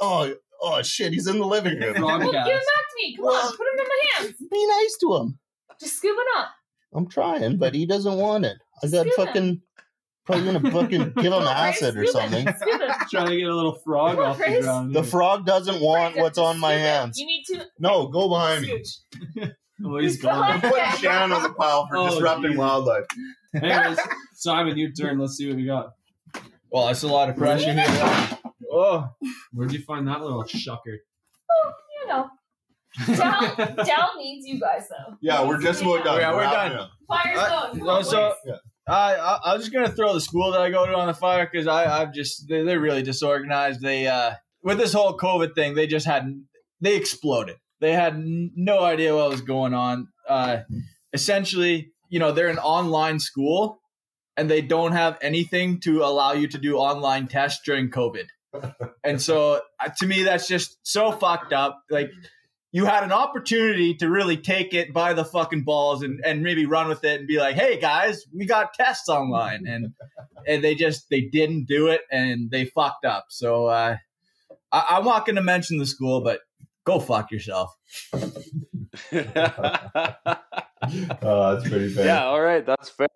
oh, 0.00 0.34
oh, 0.60 0.82
shit, 0.82 1.12
he's 1.12 1.28
in 1.28 1.38
the 1.38 1.46
living 1.46 1.78
room. 1.78 1.94
Frog 1.94 2.20
Well, 2.22 2.32
give 2.32 2.40
him 2.42 2.44
back 2.44 2.54
to 2.56 2.96
me. 2.96 3.16
Come 3.16 3.26
on, 3.26 3.56
put 3.56 3.66
him 3.68 3.78
in 3.78 3.84
my 3.84 4.00
hands. 4.24 4.34
Be 4.50 4.66
nice 4.66 4.96
to 5.02 5.16
him. 5.18 5.38
Just 5.80 5.98
scoop 5.98 6.16
it 6.18 6.26
up. 6.40 6.48
I'm 6.94 7.08
trying, 7.08 7.58
but 7.58 7.74
he 7.74 7.86
doesn't 7.86 8.16
want 8.16 8.44
it. 8.46 8.56
I 8.84 8.88
got 8.88 9.06
fucking- 9.16 9.62
probably 10.26 10.44
gonna 10.52 10.70
fucking 10.70 11.12
give 11.16 11.32
Come 11.32 11.32
on, 11.46 11.62
Grace, 11.64 11.78
scoop 11.78 11.96
it. 11.96 12.08
Scoop 12.08 12.80
it. 12.82 12.94
Trying 13.10 13.28
to 13.30 13.36
get 13.36 13.48
a 13.48 13.54
little 13.54 13.74
frog 13.84 14.16
Come 14.16 14.24
on, 14.24 14.30
off 14.30 14.38
the 14.38 14.60
ground. 14.60 14.94
The 14.94 15.02
frog 15.02 15.46
doesn't 15.46 15.80
want 15.80 16.16
what's 16.16 16.36
on 16.38 16.58
my 16.60 16.72
hands. 16.74 17.18
You 17.18 17.26
need 17.26 17.44
to 17.48 17.66
No, 17.78 18.08
go 18.08 18.28
behind 18.28 18.62
me. 18.62 18.82
oh, 19.84 19.96
he's 19.98 20.14
He's 20.14 20.22
gone. 20.22 20.42
I'm 20.42 20.60
putting 20.60 20.84
Shannon 20.98 21.32
on 21.32 21.42
the 21.44 21.50
pile 21.54 21.86
for 21.86 21.96
Oh, 21.98 22.10
disrupting 22.10 22.42
Jesus. 22.50 22.58
wildlife. 22.58 23.04
Anyways, 23.54 23.98
Simon, 24.34 24.76
your 24.76 24.90
turn. 24.90 25.18
Let's 25.18 25.36
see 25.36 25.46
what 25.48 25.56
we 25.56 25.64
got. 25.64 25.92
Well, 26.70 26.88
that's 26.88 27.02
a 27.04 27.08
lot 27.08 27.30
of 27.30 27.36
pressure 27.36 27.72
here. 27.72 28.38
Oh, 28.70 29.08
Where'd 29.54 29.72
you 29.72 29.82
find 29.82 30.06
that 30.08 30.20
little 30.20 30.44
shucker? 30.44 30.98
You 33.06 33.16
know. 33.16 33.16
Dal, 33.16 33.74
Dal 33.84 34.10
needs 34.18 34.46
you 34.46 34.58
guys 34.60 34.88
though. 34.88 35.16
Yeah, 35.20 35.46
we're 35.46 35.60
just 35.60 35.82
about 35.82 36.04
done. 36.04 36.20
Yeah, 36.20 36.32
we're 36.32 36.40
wrapping 36.40 36.72
done. 36.76 36.80
up. 36.80 36.90
Fire's 37.06 37.38
Uh, 37.38 37.68
going. 37.72 37.80
Come 37.84 38.04
so- 38.04 38.34
boys. 38.44 38.58
I, 38.88 39.14
I 39.16 39.38
I 39.44 39.52
was 39.54 39.64
just 39.64 39.72
gonna 39.74 39.90
throw 39.92 40.14
the 40.14 40.20
school 40.20 40.52
that 40.52 40.62
I 40.62 40.70
go 40.70 40.86
to 40.86 40.94
on 40.96 41.08
the 41.08 41.14
fire 41.14 41.46
because 41.50 41.66
I 41.66 42.00
I've 42.00 42.12
just 42.14 42.48
they, 42.48 42.62
they're 42.64 42.80
really 42.80 43.02
disorganized. 43.02 43.82
They 43.82 44.06
uh 44.06 44.32
with 44.62 44.78
this 44.78 44.94
whole 44.94 45.16
COVID 45.18 45.54
thing, 45.54 45.74
they 45.74 45.86
just 45.86 46.06
had 46.06 46.24
they 46.80 46.96
exploded. 46.96 47.56
They 47.80 47.92
had 47.92 48.18
no 48.18 48.82
idea 48.82 49.14
what 49.14 49.28
was 49.30 49.42
going 49.42 49.74
on. 49.74 50.08
Uh, 50.28 50.60
essentially, 51.12 51.92
you 52.08 52.18
know, 52.18 52.32
they're 52.32 52.48
an 52.48 52.58
online 52.58 53.20
school 53.20 53.80
and 54.36 54.50
they 54.50 54.62
don't 54.62 54.92
have 54.92 55.18
anything 55.20 55.80
to 55.80 56.02
allow 56.02 56.32
you 56.32 56.48
to 56.48 56.58
do 56.58 56.76
online 56.76 57.28
tests 57.28 57.60
during 57.64 57.90
COVID. 57.90 58.26
and 59.04 59.20
so 59.20 59.60
uh, 59.80 59.90
to 59.98 60.06
me, 60.06 60.22
that's 60.24 60.48
just 60.48 60.78
so 60.82 61.12
fucked 61.12 61.52
up. 61.52 61.80
Like 61.90 62.10
you 62.70 62.84
had 62.84 63.02
an 63.02 63.12
opportunity 63.12 63.94
to 63.94 64.10
really 64.10 64.36
take 64.36 64.74
it 64.74 64.92
by 64.92 65.14
the 65.14 65.24
fucking 65.24 65.64
balls 65.64 66.02
and, 66.02 66.20
and 66.24 66.42
maybe 66.42 66.66
run 66.66 66.88
with 66.88 67.02
it 67.04 67.20
and 67.20 67.28
be 67.28 67.38
like, 67.38 67.56
hey 67.56 67.80
guys, 67.80 68.24
we 68.34 68.46
got 68.46 68.74
tests 68.74 69.08
online. 69.08 69.66
And 69.66 69.94
and 70.46 70.62
they 70.62 70.74
just 70.74 71.08
they 71.10 71.22
didn't 71.22 71.66
do 71.66 71.88
it 71.88 72.02
and 72.10 72.50
they 72.50 72.66
fucked 72.66 73.04
up. 73.04 73.26
So 73.30 73.66
uh 73.66 73.96
I, 74.70 74.84
I'm 74.90 75.04
not 75.04 75.26
gonna 75.26 75.42
mention 75.42 75.78
the 75.78 75.86
school, 75.86 76.22
but 76.22 76.40
go 76.84 77.00
fuck 77.00 77.30
yourself. 77.30 77.74
Oh, 80.80 81.54
that's 81.54 81.68
pretty 81.68 81.94
bad. 81.94 82.06
yeah, 82.06 82.24
all 82.26 82.40
right, 82.40 82.64
that's 82.64 82.88
fair. 82.88 83.08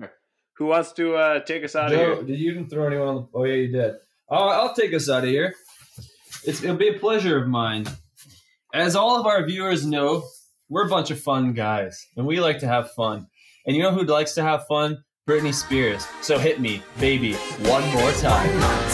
Who 0.57 0.66
wants 0.66 0.92
to 0.92 1.14
uh, 1.14 1.40
take 1.40 1.64
us 1.64 1.74
out 1.74 1.92
of 1.92 1.98
here? 1.98 2.22
did 2.22 2.38
you 2.38 2.50
even 2.50 2.68
throw 2.68 2.86
anyone 2.86 3.09
on 3.09 3.14
the? 3.16 3.28
Oh 3.34 3.44
yeah, 3.44 3.55
you 3.55 3.68
did. 3.68 3.94
Oh, 4.28 4.48
I'll 4.48 4.74
take 4.74 4.92
us 4.92 5.09
out 5.09 5.24
of 5.24 5.30
here. 5.30 5.55
It's, 6.44 6.62
it'll 6.62 6.76
be 6.76 6.88
a 6.88 6.98
pleasure 6.98 7.40
of 7.40 7.48
mine. 7.48 7.86
As 8.75 8.97
all 8.97 9.20
of 9.20 9.27
our 9.27 9.45
viewers 9.45 9.85
know, 9.85 10.25
we're 10.70 10.87
a 10.87 10.89
bunch 10.89 11.11
of 11.11 11.20
fun 11.20 11.53
guys, 11.53 12.07
and 12.16 12.27
we 12.27 12.41
like 12.41 12.61
to 12.61 12.66
have 12.66 12.91
fun. 12.93 13.27
And 13.66 13.77
you 13.77 13.83
know 13.83 13.93
who 13.93 14.03
likes 14.05 14.33
to 14.37 14.43
have 14.43 14.66
fun? 14.66 15.05
Britney 15.29 15.53
Spears. 15.53 16.07
So 16.23 16.39
hit 16.39 16.59
me, 16.59 16.83
baby, 16.99 17.35
one 17.35 17.87
more 17.93 18.12
time. 18.12 18.91